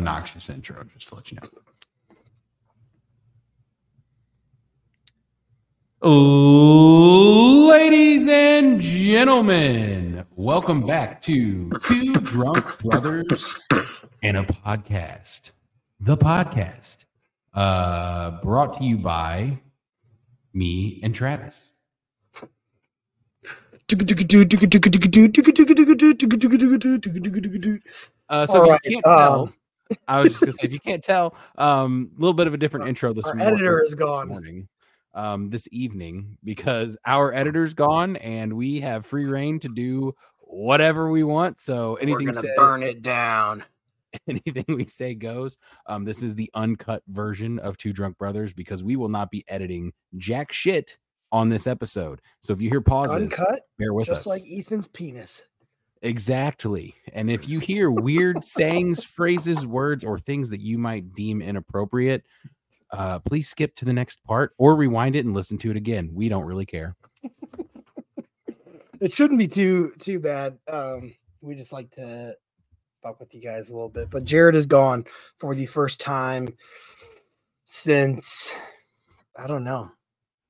obnoxious 0.00 0.48
intro, 0.48 0.82
just 0.94 1.08
to 1.10 1.14
let 1.16 1.30
you 1.30 1.36
know. 1.42 1.48
Ladies 7.68 8.26
and 8.26 8.80
gentlemen, 8.80 10.24
welcome 10.36 10.86
back 10.86 11.20
to 11.22 11.68
Two 11.84 12.14
Drunk 12.14 12.78
Brothers 12.78 13.62
and 14.22 14.38
a 14.38 14.44
Podcast. 14.44 15.52
The 16.00 16.16
podcast, 16.16 17.04
uh, 17.52 18.40
brought 18.42 18.72
to 18.78 18.84
you 18.84 18.96
by 18.96 19.60
me 20.54 20.98
and 21.02 21.14
Travis. 21.14 21.76
Uh, 28.30 28.46
so 28.46 28.60
All 28.60 28.64
if 28.64 28.70
right, 28.70 28.80
you 28.84 28.90
can't 28.92 29.04
tell, 29.04 29.42
um, 29.42 29.54
I 30.08 30.22
was 30.22 30.32
just 30.32 30.40
gonna 30.40 30.52
say 30.52 30.60
if 30.64 30.72
you 30.72 30.80
can't 30.80 31.02
tell, 31.02 31.34
um, 31.56 32.10
a 32.16 32.20
little 32.20 32.34
bit 32.34 32.46
of 32.46 32.54
a 32.54 32.56
different 32.58 32.88
intro 32.88 33.12
this 33.12 33.26
Our 33.26 33.34
morning. 33.34 33.54
editor 33.54 33.82
is 33.82 33.94
gone. 33.94 34.28
morning, 34.28 34.68
um, 35.14 35.50
this 35.50 35.68
evening 35.72 36.38
because 36.44 36.96
our 37.06 37.32
editor's 37.34 37.74
gone 37.74 38.16
and 38.16 38.52
we 38.52 38.80
have 38.80 39.04
free 39.06 39.26
reign 39.26 39.58
to 39.60 39.68
do 39.68 40.14
whatever 40.38 41.10
we 41.10 41.22
want. 41.24 41.60
So 41.60 41.92
We're 41.92 42.00
anything 42.00 42.26
gonna 42.26 42.40
said, 42.40 42.54
burn 42.56 42.82
it 42.82 43.02
down. 43.02 43.64
anything 44.28 44.64
we 44.68 44.86
say 44.86 45.14
goes. 45.14 45.56
Um, 45.86 46.04
this 46.04 46.22
is 46.22 46.34
the 46.34 46.50
uncut 46.54 47.02
version 47.08 47.58
of 47.60 47.76
Two 47.76 47.92
Drunk 47.92 48.18
Brothers 48.18 48.52
because 48.52 48.82
we 48.82 48.96
will 48.96 49.08
not 49.08 49.30
be 49.30 49.44
editing 49.48 49.92
jack 50.16 50.50
shit 50.52 50.98
on 51.32 51.48
this 51.48 51.68
episode. 51.68 52.20
So 52.40 52.52
if 52.52 52.60
you 52.60 52.68
hear 52.68 52.80
pauses, 52.80 53.14
Uncut, 53.14 53.60
bear 53.78 53.94
with 53.94 54.06
just 54.06 54.22
us. 54.22 54.26
like 54.26 54.42
Ethan's 54.50 54.88
penis. 54.88 55.42
Exactly. 56.02 56.94
And 57.12 57.30
if 57.30 57.48
you 57.48 57.58
hear 57.58 57.90
weird 57.90 58.44
sayings, 58.44 59.04
phrases, 59.04 59.66
words, 59.66 60.04
or 60.04 60.18
things 60.18 60.48
that 60.50 60.60
you 60.60 60.78
might 60.78 61.14
deem 61.14 61.42
inappropriate, 61.42 62.24
uh, 62.90 63.18
please 63.20 63.48
skip 63.48 63.76
to 63.76 63.84
the 63.84 63.92
next 63.92 64.24
part 64.24 64.52
or 64.58 64.74
rewind 64.74 65.14
it 65.14 65.24
and 65.24 65.34
listen 65.34 65.58
to 65.58 65.70
it 65.70 65.76
again. 65.76 66.10
We 66.12 66.28
don't 66.28 66.46
really 66.46 66.66
care. 66.66 66.96
It 69.00 69.14
shouldn't 69.14 69.38
be 69.38 69.48
too 69.48 69.94
too 69.98 70.20
bad. 70.20 70.58
Um, 70.70 71.14
we 71.40 71.54
just 71.54 71.72
like 71.72 71.90
to 71.92 72.36
fuck 73.02 73.18
with 73.18 73.34
you 73.34 73.40
guys 73.40 73.70
a 73.70 73.72
little 73.72 73.88
bit. 73.88 74.10
But 74.10 74.24
Jerett 74.24 74.54
is 74.54 74.66
gone 74.66 75.06
for 75.38 75.54
the 75.54 75.64
first 75.64 76.00
time 76.00 76.54
since 77.64 78.54
I 79.38 79.46
don't 79.46 79.64
know. 79.64 79.90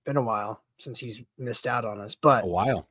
Been 0.05 0.17
a 0.17 0.22
while 0.22 0.62
since 0.78 0.98
he's 0.98 1.22
missed 1.39 1.69
out 1.69 1.84
on 1.84 2.00
us. 2.00 2.17
But 2.17 2.42
A 2.42 2.46
while. 2.48 2.89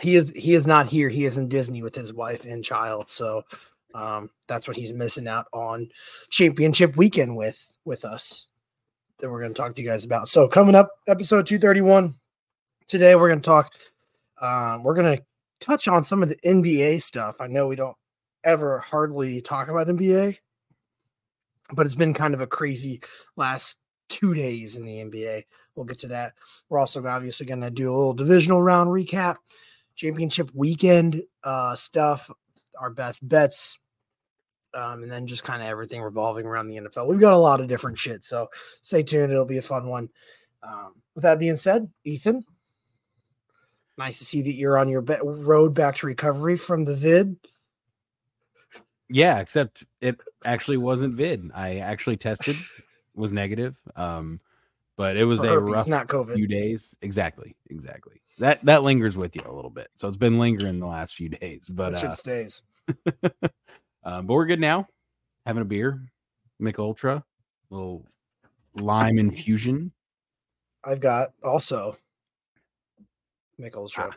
He 0.00 0.16
is 0.16 0.30
he 0.34 0.54
is 0.54 0.66
not 0.66 0.86
here. 0.86 1.08
He 1.08 1.24
is 1.24 1.38
in 1.38 1.48
Disney 1.48 1.82
with 1.82 1.94
his 1.94 2.12
wife 2.12 2.44
and 2.44 2.64
child. 2.64 3.08
So 3.08 3.42
um, 3.94 4.30
that's 4.48 4.66
what 4.66 4.76
he's 4.76 4.92
missing 4.92 5.28
out 5.28 5.46
on 5.52 5.90
championship 6.30 6.96
weekend 6.96 7.36
with 7.36 7.60
with 7.84 8.04
us 8.04 8.48
that 9.18 9.30
we're 9.30 9.40
going 9.40 9.52
to 9.52 9.60
talk 9.60 9.74
to 9.76 9.82
you 9.82 9.88
guys 9.88 10.04
about. 10.04 10.28
So 10.28 10.48
coming 10.48 10.74
up, 10.74 10.90
episode 11.06 11.46
231. 11.46 12.14
Today 12.86 13.14
we're 13.14 13.28
going 13.28 13.40
to 13.40 13.46
talk 13.46 13.72
um, 14.40 14.82
we're 14.82 14.94
going 14.94 15.16
to 15.16 15.24
touch 15.60 15.88
on 15.88 16.02
some 16.02 16.22
of 16.22 16.28
the 16.28 16.36
NBA 16.36 17.02
stuff. 17.02 17.36
I 17.40 17.46
know 17.46 17.66
we 17.66 17.76
don't 17.76 17.96
ever 18.44 18.78
hardly 18.78 19.42
talk 19.42 19.68
about 19.68 19.86
NBA, 19.86 20.38
but 21.72 21.86
it's 21.86 21.94
been 21.94 22.14
kind 22.14 22.34
of 22.34 22.40
a 22.40 22.46
crazy 22.46 23.02
last 23.36 23.76
two 24.08 24.34
days 24.34 24.76
in 24.76 24.84
the 24.84 24.96
NBA. 24.96 25.44
We'll 25.74 25.86
get 25.86 25.98
to 26.00 26.08
that. 26.08 26.32
We're 26.68 26.78
also 26.78 27.06
obviously 27.06 27.46
going 27.46 27.60
to 27.60 27.70
do 27.70 27.90
a 27.90 27.94
little 27.94 28.14
divisional 28.14 28.62
round 28.62 28.90
recap, 28.90 29.36
championship 29.94 30.50
weekend 30.54 31.22
uh, 31.44 31.74
stuff, 31.74 32.30
our 32.78 32.90
best 32.90 33.26
bets, 33.26 33.78
um, 34.74 35.02
and 35.02 35.10
then 35.10 35.26
just 35.26 35.44
kind 35.44 35.62
of 35.62 35.68
everything 35.68 36.00
revolving 36.02 36.46
around 36.46 36.68
the 36.68 36.76
NFL. 36.76 37.08
We've 37.08 37.20
got 37.20 37.32
a 37.34 37.38
lot 37.38 37.60
of 37.60 37.68
different 37.68 37.98
shit, 37.98 38.24
so 38.24 38.48
stay 38.82 39.02
tuned. 39.02 39.32
It'll 39.32 39.44
be 39.44 39.58
a 39.58 39.62
fun 39.62 39.88
one. 39.88 40.08
Um, 40.62 40.94
with 41.14 41.22
that 41.22 41.38
being 41.38 41.56
said, 41.56 41.90
Ethan, 42.04 42.44
nice 43.98 44.18
to 44.18 44.24
see 44.24 44.42
that 44.42 44.54
you're 44.54 44.78
on 44.78 44.88
your 44.88 45.02
be- 45.02 45.16
road 45.22 45.74
back 45.74 45.96
to 45.96 46.06
recovery 46.06 46.56
from 46.56 46.84
the 46.84 46.94
vid. 46.94 47.36
Yeah, 49.08 49.40
except 49.40 49.84
it 50.00 50.20
actually 50.44 50.76
wasn't 50.76 51.16
vid. 51.16 51.50
I 51.54 51.78
actually 51.78 52.16
tested, 52.16 52.56
was 53.14 53.32
negative. 53.32 53.76
Um, 53.96 54.40
but 54.96 55.16
it 55.16 55.24
was 55.24 55.40
for 55.40 55.46
a 55.46 55.50
herpes, 55.52 55.74
rough 55.74 55.88
not 55.88 56.08
COVID. 56.08 56.34
few 56.34 56.46
days. 56.46 56.96
Exactly. 57.02 57.56
Exactly. 57.70 58.20
That 58.40 58.64
that 58.64 58.82
lingers 58.82 59.16
with 59.16 59.36
you 59.36 59.42
a 59.46 59.52
little 59.52 59.70
bit. 59.70 59.88
So 59.94 60.08
it's 60.08 60.16
been 60.16 60.38
lingering 60.38 60.80
the 60.80 60.86
last 60.86 61.14
few 61.14 61.28
days. 61.40 61.68
But 61.68 61.94
it 61.94 62.04
uh, 62.04 62.14
stays. 62.14 62.62
um, 64.04 64.26
but 64.26 64.34
we're 64.34 64.46
good 64.46 64.60
now. 64.60 64.88
Having 65.46 65.62
a 65.62 65.66
beer, 65.66 66.02
Mich 66.58 66.78
Ultra, 66.78 67.24
little 67.70 68.04
lime 68.74 69.18
infusion 69.18 69.92
I've 70.84 71.00
got 71.00 71.32
also 71.42 71.96
Mich 73.58 73.74
Ultra. 73.74 74.16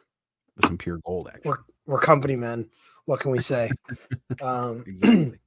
with 0.56 0.66
some 0.66 0.78
pure 0.78 1.00
gold. 1.06 1.30
Actually, 1.34 1.52
We're 1.52 1.58
we're 1.86 2.00
company 2.00 2.36
men. 2.36 2.70
What 3.06 3.20
can 3.20 3.32
we 3.32 3.40
say? 3.40 3.70
um, 4.42 4.84
exactly. 4.88 5.40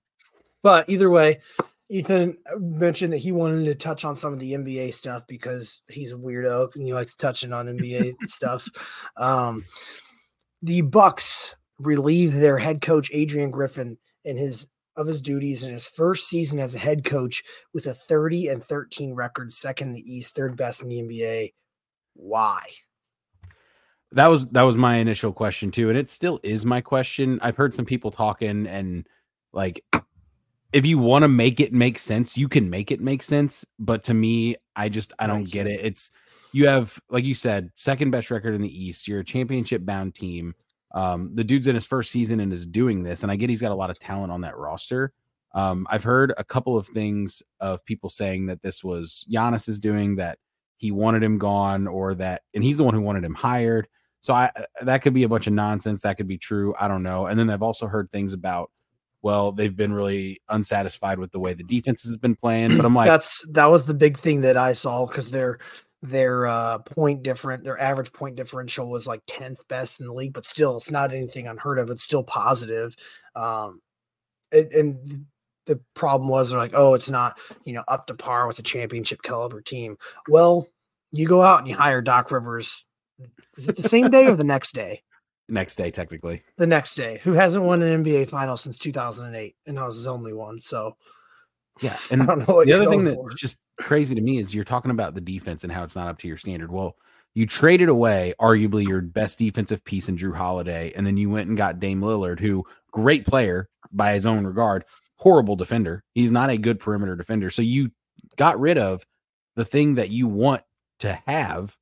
But 0.63 0.89
either 0.91 1.11
way, 1.11 1.41
Ethan 1.89 2.37
mentioned 2.59 3.13
that 3.13 3.19
he 3.19 3.33
wanted 3.33 3.65
to 3.65 3.75
touch 3.75 4.05
on 4.05 4.17
some 4.17 4.33
of 4.33 4.41
the 4.41 4.53
NBA 4.53 4.93
stuff 4.93 5.23
because 5.29 5.83
he's 5.89 6.13
a 6.13 6.17
weirdo 6.17 6.75
and 6.75 6.85
he 6.85 6.93
likes 6.93 7.15
touching 7.15 7.53
on 7.53 7.67
NBA 7.67 8.15
stuff. 8.27 8.67
Um, 9.17 9.65
the 10.63 10.81
Bucks 10.81 11.55
relieved 11.79 12.37
their 12.37 12.59
head 12.59 12.81
coach 12.81 13.11
Adrian 13.13 13.51
Griffin 13.51 13.99
in 14.25 14.37
his 14.37 14.67
of 14.97 15.07
his 15.07 15.21
duties 15.21 15.63
in 15.63 15.73
his 15.73 15.87
first 15.87 16.27
season 16.27 16.59
as 16.59 16.75
a 16.75 16.79
head 16.79 17.05
coach 17.05 17.43
with 17.75 17.87
a 17.87 17.93
30 17.93 18.49
and 18.49 18.65
13 18.65 19.15
record, 19.15 19.53
second 19.53 19.89
in 19.89 19.95
the 19.95 20.13
East, 20.13 20.35
third 20.35 20.57
best 20.57 20.83
in 20.83 20.89
the 20.89 21.03
NBA. 21.03 21.53
Why? 22.15 22.63
that 24.13 24.29
was 24.29 24.47
that 24.47 24.63
was 24.63 24.77
my 24.77 24.97
initial 24.97 25.33
question 25.33 25.71
too, 25.71 25.89
and 25.89 25.99
it 25.99 26.09
still 26.09 26.41
is 26.43 26.65
my 26.65 26.81
question. 26.81 27.39
I've 27.43 27.57
heard 27.57 27.75
some 27.75 27.85
people 27.85 28.11
talking 28.11 28.67
and 28.67 29.07
like 29.53 29.85
if 30.73 30.85
you 30.85 30.99
want 30.99 31.23
to 31.23 31.29
make 31.29 31.61
it 31.61 31.73
make 31.73 31.99
sense, 31.99 32.37
you 32.37 32.49
can 32.49 32.69
make 32.69 32.91
it 32.91 33.01
make 33.01 33.23
sense. 33.23 33.65
But 33.79 34.05
to 34.05 34.15
me, 34.15 34.57
I 34.75 34.89
just 34.89 35.13
I 35.19 35.27
don't 35.27 35.49
get 35.49 35.67
it. 35.67 35.81
It's 35.83 36.11
you 36.53 36.69
have 36.69 37.01
like 37.11 37.25
you 37.25 37.35
said, 37.35 37.71
second 37.75 38.11
best 38.11 38.31
record 38.31 38.55
in 38.55 38.63
the 38.63 38.85
East. 38.85 39.09
You're 39.09 39.21
a 39.21 39.25
championship 39.25 39.85
bound 39.85 40.15
team. 40.15 40.55
Um, 40.95 41.35
the 41.35 41.45
dude's 41.45 41.67
in 41.67 41.75
his 41.75 41.87
first 41.87 42.11
season 42.11 42.41
and 42.41 42.53
is 42.53 42.67
doing 42.67 43.03
this, 43.03 43.23
and 43.23 43.33
I 43.33 43.37
get 43.37 43.51
he's 43.51 43.61
got 43.61 43.73
a 43.73 43.75
lot 43.75 43.91
of 43.91 43.99
talent 43.99 44.33
on 44.33 44.41
that 44.43 44.57
roster. 44.57 45.13
Um, 45.55 45.87
I've 45.91 46.05
heard 46.05 46.35
a 46.37 46.45
couple 46.45 46.77
of 46.77 46.87
things 46.87 47.43
of 47.61 47.85
people 47.85 48.11
saying 48.11 48.47
that 48.47 48.63
this 48.63 48.85
was 48.85 49.27
Giannis 49.31 49.69
is 49.69 49.79
doing 49.79 50.17
that 50.17 50.39
he 50.77 50.91
wanted 50.91 51.23
him 51.23 51.39
gone, 51.39 51.87
or 51.87 52.15
that, 52.15 52.43
and 52.55 52.63
he's 52.63 52.77
the 52.77 52.85
one 52.85 52.95
who 52.95 53.01
wanted 53.01 53.25
him 53.25 53.35
hired. 53.35 53.89
So 54.21 54.35
I 54.35 54.51
that 54.83 55.03
could 55.03 55.15
be 55.15 55.23
a 55.23 55.29
bunch 55.29 55.47
of 55.47 55.53
nonsense. 55.53 56.03
That 56.03 56.17
could 56.17 56.29
be 56.29 56.39
true. 56.39 56.75
I 56.79 56.89
don't 56.89 57.03
know. 57.03 57.27
And 57.27 57.39
then 57.39 57.49
I've 57.49 57.63
also 57.63 57.87
heard 57.87 58.11
things 58.11 58.33
about, 58.33 58.71
well, 59.23 59.53
they've 59.53 59.75
been 59.75 59.93
really 59.93 60.41
unsatisfied 60.49 61.19
with 61.19 61.33
the 61.33 61.41
way 61.41 61.55
the 61.55 61.65
defense 61.65 62.03
has 62.05 62.17
been 62.17 62.35
playing. 62.35 62.77
But 62.77 62.85
I'm 62.87 62.95
like, 62.95 63.07
that's 63.07 63.47
that 63.53 63.67
was 63.67 63.87
the 63.87 63.95
big 63.95 64.19
thing 64.19 64.43
that 64.43 64.57
I 64.57 64.73
saw 64.73 65.07
because 65.07 65.31
their 65.31 65.59
their 66.03 66.47
uh 66.47 66.79
point 66.79 67.23
different 67.23 67.65
their 67.65 67.81
average 67.81 68.13
point 68.13 68.37
differential 68.37 68.89
was 68.89 69.07
like 69.07 69.25
10th 69.27 69.67
best 69.69 70.01
in 70.01 70.07
the 70.07 70.13
league, 70.13 70.33
but 70.33 70.47
still 70.47 70.77
it's 70.77 70.91
not 70.91 71.13
anything 71.13 71.49
unheard 71.49 71.79
of. 71.79 71.91
It's 71.91 72.05
still 72.05 72.23
positive. 72.23 72.95
Um 73.35 73.81
and, 74.53 74.71
and 74.73 75.27
the 75.67 75.81
problem 75.95 76.29
was 76.29 76.51
they're 76.51 76.59
like, 76.59 76.75
oh, 76.75 76.95
it's 76.95 77.11
not 77.11 77.39
you 77.65 77.73
know 77.73 77.85
up 77.89 78.07
to 78.07 78.15
par 78.15 78.47
with 78.47 78.59
a 78.59 78.63
championship 78.63 79.23
caliber 79.23 79.61
team. 79.61 79.97
Well, 80.29 80.69
you 81.13 81.27
go 81.27 81.43
out 81.43 81.61
and 81.61 81.69
you 81.69 81.75
hire 81.75 82.03
Doc 82.03 82.31
Rivers. 82.31 82.85
Is 83.57 83.69
it 83.69 83.77
the 83.77 83.89
same 83.89 84.11
day 84.11 84.27
or 84.27 84.37
the 84.37 84.45
next 84.45 84.73
day? 84.73 85.03
Next 85.49 85.77
day, 85.77 85.91
technically. 85.91 86.43
The 86.57 86.67
next 86.67 86.95
day, 86.97 87.21
who 87.23 87.33
hasn't 87.33 87.65
won 87.65 87.83
an 87.83 88.03
NBA 88.03 88.29
final 88.29 88.57
since 88.57 88.77
2008, 88.77 89.55
and 89.67 89.77
that 89.77 89.85
was 89.85 89.97
his 89.97 90.09
only 90.09 90.33
one. 90.33 90.61
So 90.61 90.97
Yeah. 91.81 91.97
And 92.11 92.23
I 92.23 92.27
don't 92.27 92.41
know 92.41 92.55
what 92.57 92.67
the 92.67 92.73
other 92.73 92.91
thing 92.91 93.05
that's 93.05 93.35
just 93.37 93.61
crazy 93.79 94.15
to 94.15 94.21
me 94.21 94.39
is 94.39 94.55
you're 94.55 94.65
talking 94.65 94.91
about 94.91 95.15
the 95.15 95.21
defense 95.21 95.63
and 95.63 95.73
how 95.73 95.85
it's 95.85 95.95
not 95.95 96.09
up 96.09 96.19
to 96.19 96.29
your 96.29 96.37
standard. 96.37 96.73
Well, 96.73 96.97
you 97.35 97.47
traded 97.47 97.89
away 97.89 98.35
arguably 98.41 98.89
your 98.89 99.03
best 99.03 99.39
defensive 99.39 99.85
piece 99.85 100.09
in 100.09 100.17
Jrue 100.17 100.35
Holiday, 100.35 100.93
and 100.97 101.07
then 101.07 101.19
you 101.19 101.29
went 101.29 101.49
and 101.49 101.57
got 101.57 101.79
Dame 101.79 102.01
Lillard, 102.01 102.41
who 102.41 102.65
great 102.93 103.27
player 103.27 103.69
by 103.93 104.15
his 104.15 104.25
own 104.25 104.47
regard, 104.47 104.85
horrible 105.17 105.55
defender. 105.55 106.03
He's 106.15 106.31
not 106.31 106.51
a 106.51 106.59
good 106.59 106.81
perimeter 106.81 107.15
defender. 107.15 107.51
So 107.51 107.63
you 107.63 107.91
got 108.37 108.59
rid 108.59 108.79
of 108.79 109.07
the 109.55 109.65
thing 109.65 109.97
that 109.97 110.11
you 110.11 110.27
want 110.27 110.63
to 111.01 111.13
have 111.27 111.77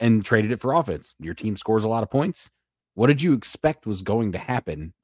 and 0.00 0.24
traded 0.24 0.52
it 0.52 0.60
for 0.60 0.74
offense. 0.74 1.14
Your 1.18 1.34
team 1.34 1.56
scores 1.56 1.84
a 1.84 1.88
lot 1.88 2.02
of 2.02 2.10
points. 2.10 2.50
What 2.94 3.08
did 3.08 3.22
you 3.22 3.32
expect 3.34 3.86
was 3.86 4.02
going 4.02 4.32
to 4.32 4.38
happen 4.38 4.94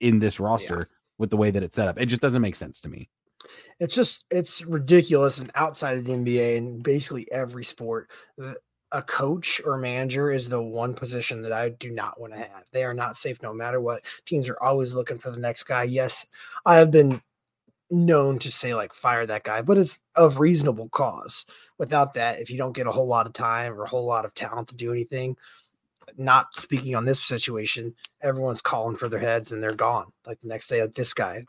in 0.00 0.18
this 0.18 0.40
roster 0.40 0.88
with 1.18 1.30
the 1.30 1.36
way 1.36 1.50
that 1.50 1.62
it's 1.62 1.76
set 1.76 1.88
up? 1.88 1.98
It 2.00 2.06
just 2.06 2.22
doesn't 2.22 2.42
make 2.42 2.56
sense 2.56 2.80
to 2.80 2.88
me. 2.88 3.08
it's 3.78 3.94
just 3.94 4.24
it's 4.30 4.64
ridiculous 4.64 5.38
and 5.38 5.50
outside 5.54 5.98
of 5.98 6.04
the 6.04 6.12
NBA 6.12 6.58
and 6.58 6.82
basically 6.82 7.30
every 7.32 7.64
sport. 7.64 8.10
A 8.92 9.02
coach 9.02 9.60
or 9.64 9.76
manager 9.76 10.32
is 10.32 10.48
the 10.48 10.60
one 10.60 10.94
position 10.94 11.42
that 11.42 11.52
I 11.52 11.68
do 11.68 11.90
not 11.90 12.20
want 12.20 12.32
to 12.32 12.40
have. 12.40 12.64
They 12.72 12.84
are 12.84 12.94
not 12.94 13.16
safe 13.16 13.40
no 13.42 13.54
matter 13.54 13.80
what. 13.80 14.02
Teams 14.26 14.48
are 14.48 14.60
always 14.60 14.92
looking 14.92 15.18
for 15.18 15.30
the 15.30 15.38
next 15.38 15.64
guy. 15.64 15.84
Yes, 15.84 16.26
I 16.66 16.78
have 16.78 16.90
been 16.90 17.22
known 17.90 18.38
to 18.40 18.50
say 18.50 18.74
like 18.74 18.92
fire 18.92 19.26
that 19.26 19.44
guy, 19.44 19.62
but 19.62 19.78
it's 19.78 19.98
of 20.16 20.38
reasonable 20.38 20.88
cause. 20.88 21.46
Without 21.78 22.14
that, 22.14 22.40
if 22.40 22.50
you 22.50 22.58
don't 22.58 22.74
get 22.74 22.86
a 22.86 22.92
whole 22.92 23.06
lot 23.06 23.26
of 23.26 23.32
time 23.32 23.72
or 23.74 23.84
a 23.84 23.88
whole 23.88 24.06
lot 24.06 24.24
of 24.24 24.34
talent 24.34 24.68
to 24.68 24.76
do 24.76 24.92
anything, 24.92 25.36
not 26.16 26.54
speaking 26.56 26.94
on 26.94 27.04
this 27.04 27.22
situation, 27.22 27.94
everyone's 28.22 28.62
calling 28.62 28.96
for 28.96 29.08
their 29.08 29.20
heads 29.20 29.52
and 29.52 29.62
they're 29.62 29.74
gone. 29.74 30.06
Like 30.26 30.40
the 30.40 30.48
next 30.48 30.68
day, 30.68 30.82
like 30.82 30.94
this 30.94 31.14
guy. 31.14 31.44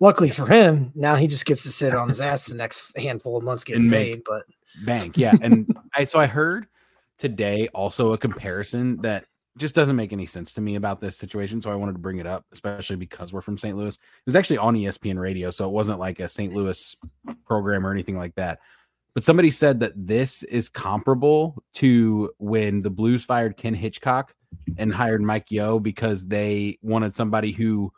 Luckily 0.00 0.30
for 0.30 0.46
him, 0.46 0.92
now 0.94 1.14
he 1.14 1.26
just 1.26 1.46
gets 1.46 1.62
to 1.62 1.70
sit 1.70 1.94
on 1.94 2.08
his 2.08 2.20
ass 2.20 2.46
the 2.46 2.54
next 2.54 2.96
handful 2.96 3.36
of 3.36 3.44
months 3.44 3.64
getting 3.64 3.90
paid. 3.90 4.22
But 4.26 4.42
bank, 4.84 5.16
yeah. 5.16 5.34
And 5.40 5.74
I 5.94 6.04
so 6.04 6.18
I 6.18 6.26
heard 6.26 6.66
today 7.18 7.68
also 7.68 8.12
a 8.12 8.18
comparison 8.18 9.00
that 9.02 9.24
just 9.56 9.74
doesn't 9.74 9.94
make 9.94 10.12
any 10.12 10.26
sense 10.26 10.52
to 10.54 10.60
me 10.60 10.74
about 10.74 11.00
this 11.00 11.16
situation. 11.16 11.62
So 11.62 11.70
I 11.70 11.76
wanted 11.76 11.92
to 11.92 12.00
bring 12.00 12.18
it 12.18 12.26
up, 12.26 12.44
especially 12.52 12.96
because 12.96 13.32
we're 13.32 13.40
from 13.40 13.56
St. 13.56 13.76
Louis. 13.76 13.94
It 13.94 14.26
was 14.26 14.34
actually 14.36 14.58
on 14.58 14.74
ESPN 14.74 15.18
radio, 15.18 15.50
so 15.50 15.64
it 15.66 15.72
wasn't 15.72 16.00
like 16.00 16.18
a 16.18 16.28
St. 16.28 16.52
Louis 16.52 16.96
program 17.46 17.86
or 17.86 17.92
anything 17.92 18.18
like 18.18 18.34
that. 18.34 18.58
But 19.14 19.22
somebody 19.22 19.50
said 19.50 19.80
that 19.80 19.92
this 19.94 20.42
is 20.42 20.68
comparable 20.68 21.62
to 21.74 22.32
when 22.38 22.82
the 22.82 22.90
Blues 22.90 23.24
fired 23.24 23.56
Ken 23.56 23.74
Hitchcock 23.74 24.34
and 24.76 24.92
hired 24.92 25.22
Mike 25.22 25.50
Yeo 25.50 25.78
because 25.78 26.26
they 26.26 26.78
wanted 26.82 27.14
somebody 27.14 27.52
who 27.52 27.92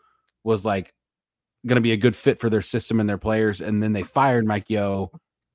was 0.44 0.64
like 0.64 0.92
going 1.66 1.76
to 1.76 1.82
be 1.82 1.92
a 1.92 1.96
good 1.96 2.14
fit 2.14 2.38
for 2.38 2.50
their 2.50 2.62
system 2.62 3.00
and 3.00 3.08
their 3.08 3.18
players. 3.18 3.62
And 3.62 3.82
then 3.82 3.94
they 3.94 4.02
fired 4.02 4.46
Mike 4.46 4.68
Yeo 4.68 5.10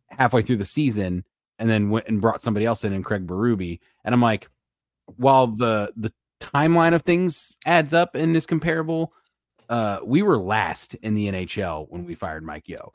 halfway 0.09 0.41
through 0.41 0.57
the 0.57 0.65
season 0.65 1.23
and 1.59 1.69
then 1.69 1.91
went 1.91 2.07
and 2.07 2.19
brought 2.19 2.41
somebody 2.41 2.65
else 2.65 2.83
in 2.83 2.91
and 2.91 3.05
Craig 3.05 3.27
Berube. 3.27 3.79
And 4.03 4.15
I'm 4.15 4.21
like, 4.21 4.49
while 5.17 5.47
the 5.47 5.93
the 5.95 6.11
timeline 6.39 6.95
of 6.95 7.03
things 7.03 7.55
adds 7.67 7.93
up 7.93 8.15
and 8.15 8.35
is 8.35 8.47
comparable, 8.47 9.13
uh, 9.69 9.99
we 10.03 10.23
were 10.23 10.37
last 10.37 10.95
in 10.95 11.13
the 11.13 11.31
NHL 11.31 11.87
when 11.89 12.05
we 12.05 12.15
fired 12.15 12.43
Mike 12.43 12.67
Yeo. 12.67 12.91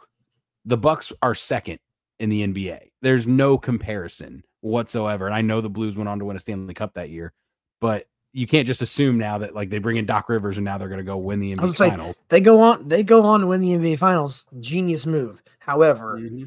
The 0.64 0.76
Bucks 0.76 1.12
are 1.22 1.34
second 1.34 1.78
in 2.18 2.28
the 2.28 2.46
NBA. 2.46 2.90
There's 3.02 3.26
no 3.26 3.58
comparison 3.58 4.44
whatsoever. 4.60 5.26
And 5.26 5.34
I 5.34 5.42
know 5.42 5.60
the 5.60 5.70
Blues 5.70 5.96
went 5.96 6.08
on 6.08 6.18
to 6.18 6.24
win 6.24 6.36
a 6.36 6.40
Stanley 6.40 6.74
Cup 6.74 6.94
that 6.94 7.10
year, 7.10 7.32
but 7.80 8.06
you 8.32 8.46
can't 8.46 8.66
just 8.66 8.82
assume 8.82 9.16
now 9.18 9.38
that 9.38 9.54
like 9.54 9.70
they 9.70 9.78
bring 9.78 9.96
in 9.96 10.06
Doc 10.06 10.28
Rivers 10.28 10.58
and 10.58 10.64
now 10.64 10.78
they're 10.78 10.88
going 10.88 10.98
to 10.98 11.04
go 11.04 11.16
win 11.16 11.40
the 11.40 11.54
NBA 11.54 11.76
finals. 11.76 12.18
They 12.28 12.40
go 12.40 12.60
on, 12.60 12.86
they 12.88 13.02
go 13.02 13.22
on 13.22 13.40
to 13.40 13.46
win 13.46 13.60
the 13.60 13.70
NBA 13.70 13.98
finals. 13.98 14.44
Genius 14.60 15.06
move. 15.06 15.42
However, 15.58 16.18
mm-hmm. 16.20 16.44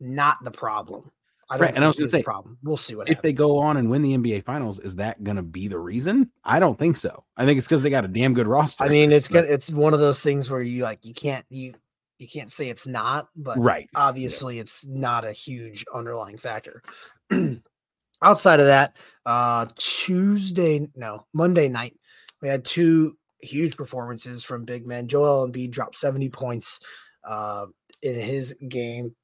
not 0.00 0.42
the 0.42 0.50
problem. 0.50 1.10
I 1.50 1.56
don't 1.56 1.66
right, 1.66 1.74
and 1.74 1.82
I 1.82 1.88
was 1.88 1.96
going 1.96 2.06
to 2.06 2.10
say, 2.10 2.22
problem. 2.22 2.56
We'll 2.62 2.76
see 2.76 2.94
what 2.94 3.08
if 3.08 3.16
happens. 3.16 3.22
they 3.22 3.32
go 3.32 3.58
on 3.58 3.76
and 3.76 3.90
win 3.90 4.02
the 4.02 4.16
NBA 4.16 4.44
Finals. 4.44 4.78
Is 4.78 4.94
that 4.96 5.24
going 5.24 5.36
to 5.36 5.42
be 5.42 5.66
the 5.66 5.80
reason? 5.80 6.30
I 6.44 6.60
don't 6.60 6.78
think 6.78 6.96
so. 6.96 7.24
I 7.36 7.44
think 7.44 7.58
it's 7.58 7.66
because 7.66 7.82
they 7.82 7.90
got 7.90 8.04
a 8.04 8.08
damn 8.08 8.34
good 8.34 8.46
roster. 8.46 8.84
I 8.84 8.88
mean, 8.88 9.10
it's 9.10 9.26
good. 9.26 9.46
It's 9.46 9.68
one 9.68 9.92
of 9.92 9.98
those 9.98 10.22
things 10.22 10.48
where 10.48 10.62
you 10.62 10.84
like 10.84 11.04
you 11.04 11.12
can't 11.12 11.44
you 11.50 11.74
you 12.20 12.28
can't 12.28 12.52
say 12.52 12.68
it's 12.68 12.86
not, 12.86 13.28
but 13.34 13.58
right. 13.58 13.88
Obviously, 13.96 14.56
yeah. 14.56 14.62
it's 14.62 14.86
not 14.86 15.24
a 15.24 15.32
huge 15.32 15.84
underlying 15.92 16.36
factor. 16.38 16.82
Outside 18.22 18.60
of 18.60 18.66
that, 18.66 18.96
uh 19.24 19.66
Tuesday, 19.76 20.86
no, 20.94 21.26
Monday 21.32 21.68
night, 21.68 21.94
we 22.42 22.48
had 22.48 22.64
two 22.64 23.16
huge 23.40 23.76
performances 23.76 24.44
from 24.44 24.64
big 24.64 24.86
men. 24.86 25.08
Joel 25.08 25.48
Embiid 25.48 25.70
dropped 25.70 25.96
70 25.96 26.28
points 26.28 26.80
uh, 27.24 27.66
in 28.02 28.14
his 28.14 28.54
game. 28.68 29.14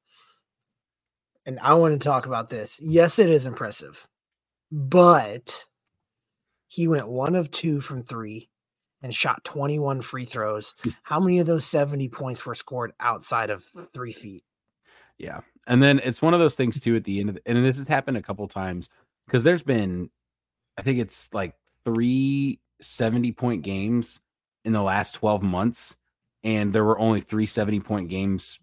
And 1.44 1.58
I 1.60 1.74
want 1.74 2.00
to 2.00 2.04
talk 2.04 2.26
about 2.26 2.50
this. 2.50 2.80
Yes, 2.82 3.18
it 3.18 3.28
is 3.28 3.46
impressive, 3.46 4.06
but 4.72 5.64
he 6.66 6.88
went 6.88 7.08
one 7.08 7.36
of 7.36 7.50
two 7.50 7.80
from 7.80 8.02
three 8.02 8.48
and 9.06 9.14
shot 9.14 9.44
21 9.44 10.02
free 10.02 10.24
throws. 10.24 10.74
Hmm. 10.82 10.90
How 11.04 11.20
many 11.20 11.38
of 11.38 11.46
those 11.46 11.64
70 11.64 12.08
points 12.08 12.44
were 12.44 12.56
scored 12.56 12.92
outside 12.98 13.50
of 13.50 13.64
three 13.94 14.12
feet? 14.12 14.42
Yeah. 15.16 15.40
And 15.68 15.80
then 15.80 16.00
it's 16.02 16.20
one 16.20 16.34
of 16.34 16.40
those 16.40 16.56
things 16.56 16.80
too 16.80 16.96
at 16.96 17.04
the 17.04 17.20
end 17.20 17.28
of 17.28 17.36
the, 17.36 17.42
and 17.46 17.64
this 17.64 17.78
has 17.78 17.86
happened 17.86 18.16
a 18.16 18.22
couple 18.22 18.46
times 18.48 18.90
because 19.26 19.44
there's 19.44 19.62
been, 19.62 20.10
I 20.76 20.82
think 20.82 20.98
it's 20.98 21.32
like 21.32 21.54
three 21.84 22.58
70 22.80 23.30
point 23.32 23.62
games 23.62 24.20
in 24.64 24.72
the 24.72 24.82
last 24.82 25.14
12 25.14 25.42
months. 25.42 25.96
And 26.42 26.72
there 26.72 26.84
were 26.84 26.98
only 26.98 27.20
three 27.20 27.46
70 27.46 27.80
point 27.80 28.08
games 28.08 28.58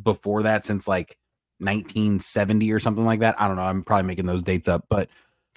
before 0.00 0.44
that 0.44 0.64
since 0.64 0.86
like 0.86 1.18
1970 1.58 2.70
or 2.70 2.78
something 2.78 3.04
like 3.04 3.20
that. 3.20 3.40
I 3.40 3.48
don't 3.48 3.56
know. 3.56 3.62
I'm 3.62 3.82
probably 3.82 4.06
making 4.06 4.26
those 4.26 4.44
dates 4.44 4.68
up, 4.68 4.86
but 4.88 5.08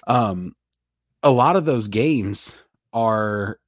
um, 0.08 0.56
a 1.22 1.30
lot 1.30 1.54
of 1.54 1.64
those 1.64 1.86
games 1.86 2.56
are 2.92 3.58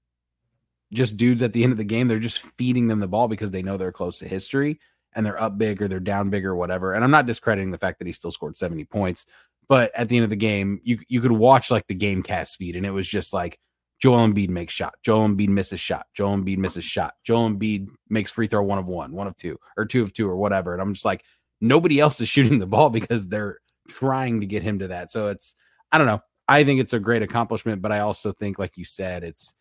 just 0.92 1.16
dudes 1.16 1.42
at 1.42 1.52
the 1.52 1.62
end 1.62 1.72
of 1.72 1.78
the 1.78 1.84
game. 1.84 2.08
They're 2.08 2.18
just 2.18 2.42
feeding 2.56 2.88
them 2.88 3.00
the 3.00 3.08
ball 3.08 3.28
because 3.28 3.50
they 3.50 3.62
know 3.62 3.76
they're 3.76 3.92
close 3.92 4.18
to 4.20 4.28
history 4.28 4.78
and 5.14 5.24
they're 5.24 5.40
up 5.40 5.58
big 5.58 5.80
or 5.82 5.88
they're 5.88 6.00
down 6.00 6.30
big 6.30 6.44
or 6.44 6.54
whatever. 6.54 6.94
And 6.94 7.02
I'm 7.02 7.10
not 7.10 7.26
discrediting 7.26 7.70
the 7.70 7.78
fact 7.78 7.98
that 7.98 8.06
he 8.06 8.12
still 8.12 8.30
scored 8.30 8.56
70 8.56 8.84
points, 8.84 9.26
but 9.68 9.90
at 9.94 10.08
the 10.08 10.16
end 10.16 10.24
of 10.24 10.30
the 10.30 10.36
game, 10.36 10.80
you 10.84 10.98
you 11.08 11.20
could 11.20 11.32
watch 11.32 11.70
like 11.70 11.86
the 11.86 11.94
game 11.94 12.22
cast 12.22 12.56
feed 12.56 12.76
and 12.76 12.86
it 12.86 12.90
was 12.90 13.08
just 13.08 13.32
like 13.32 13.58
Joel 13.98 14.28
Embiid 14.28 14.50
makes 14.50 14.74
shot, 14.74 14.94
Joel 15.02 15.28
Embiid 15.28 15.48
misses 15.48 15.80
shot, 15.80 16.06
Joel 16.14 16.36
Embiid 16.36 16.58
misses 16.58 16.84
shot, 16.84 17.14
Joel 17.24 17.50
Embiid 17.50 17.88
makes 18.08 18.30
free 18.30 18.46
throw 18.46 18.62
one 18.62 18.78
of 18.78 18.86
one, 18.86 19.12
one 19.12 19.26
of 19.26 19.36
two, 19.36 19.58
or 19.76 19.86
two 19.86 20.02
of 20.02 20.12
two, 20.12 20.28
or 20.28 20.36
whatever. 20.36 20.74
And 20.74 20.82
I'm 20.82 20.92
just 20.92 21.06
like, 21.06 21.24
nobody 21.60 21.98
else 21.98 22.20
is 22.20 22.28
shooting 22.28 22.58
the 22.58 22.66
ball 22.66 22.90
because 22.90 23.28
they're 23.28 23.58
trying 23.88 24.40
to 24.40 24.46
get 24.46 24.62
him 24.62 24.78
to 24.80 24.88
that. 24.88 25.10
So 25.10 25.28
it's 25.28 25.54
I 25.90 25.98
don't 25.98 26.06
know. 26.06 26.20
I 26.48 26.62
think 26.62 26.80
it's 26.80 26.92
a 26.92 27.00
great 27.00 27.22
accomplishment, 27.22 27.82
but 27.82 27.90
I 27.90 28.00
also 28.00 28.32
think, 28.32 28.58
like 28.58 28.76
you 28.76 28.84
said, 28.84 29.24
it's 29.24 29.54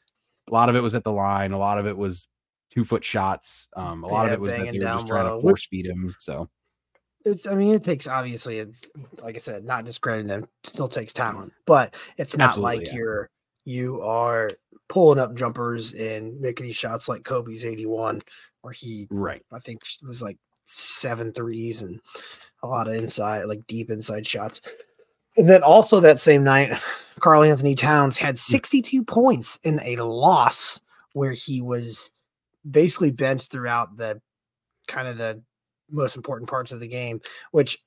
a 0.50 0.54
lot 0.54 0.70
of 0.70 0.76
it 0.76 0.82
was 0.82 0.96
at 0.96 1.04
the 1.04 1.12
line. 1.12 1.52
A 1.52 1.58
lot 1.58 1.78
of 1.78 1.88
it 1.88 1.98
was 1.98 2.28
two 2.72 2.84
foot 2.84 3.04
shots. 3.04 3.68
Um, 3.76 4.04
a 4.04 4.08
lot 4.08 4.24
yeah, 4.24 4.28
of 4.28 4.34
it 4.34 4.42
was 4.42 4.52
that 4.52 4.72
they 4.72 4.80
were 4.80 4.86
just 4.86 5.08
trying 5.08 5.26
low. 5.26 5.38
to 5.38 5.42
force 5.42 5.66
feed 5.68 5.86
him. 5.86 6.16
So, 6.20 6.50
it's, 7.24 7.48
I 7.48 7.56
mean, 7.56 7.74
it 7.74 7.84
takes 7.84 8.08
obviously, 8.08 8.60
it's 8.60 8.82
like 9.22 9.36
I 9.36 9.40
said, 9.40 9.66
not 9.66 9.86
discrediting 9.86 10.30
him. 10.30 10.48
Still 10.64 10.88
takes 10.88 11.14
talent, 11.14 11.54
but 11.66 11.96
it's 12.18 12.38
not 12.38 12.50
Absolutely, 12.50 12.78
like 12.78 12.88
yeah. 12.88 12.94
you're 12.94 13.30
you 13.66 14.02
are 14.02 14.50
pulling 14.88 15.20
up 15.20 15.36
jumpers 15.36 15.94
and 15.94 16.40
making 16.40 16.68
these 16.68 16.76
shots 16.76 17.10
like 17.10 17.24
Kobe's 17.24 17.66
81, 17.66 18.22
where 18.62 18.74
he 18.74 19.08
right. 19.10 19.42
I 19.52 19.60
think 19.60 19.82
it 19.84 20.08
was 20.08 20.22
like 20.22 20.38
seven 20.66 21.32
threes 21.34 21.82
and 21.82 22.00
a 22.64 22.68
lot 22.68 22.88
of 22.88 22.94
inside, 22.94 23.46
like 23.46 23.66
deep 23.68 23.90
inside 23.90 24.28
shots. 24.28 24.62
And 25.38 25.50
then 25.50 25.64
also 25.64 26.00
that 26.00 26.20
same 26.20 26.44
night, 26.44 26.80
Karl-Anthony 27.20 27.76
Towns 27.76 28.18
had 28.18 28.36
hmm. 28.36 28.40
62 28.40 29.04
points 29.04 29.60
in 29.64 29.80
a 29.84 29.98
loss 29.98 30.82
where 31.14 31.32
he 31.32 31.62
was 31.62 32.12
basically 32.70 33.12
benched 33.12 33.52
throughout 33.52 33.96
the 33.98 34.22
kind 34.88 35.08
of 35.08 35.18
the 35.18 35.42
most 35.90 36.16
important 36.16 36.50
parts 36.50 36.72
of 36.72 36.80
the 36.80 36.88
game, 36.88 37.22
which 37.52 37.80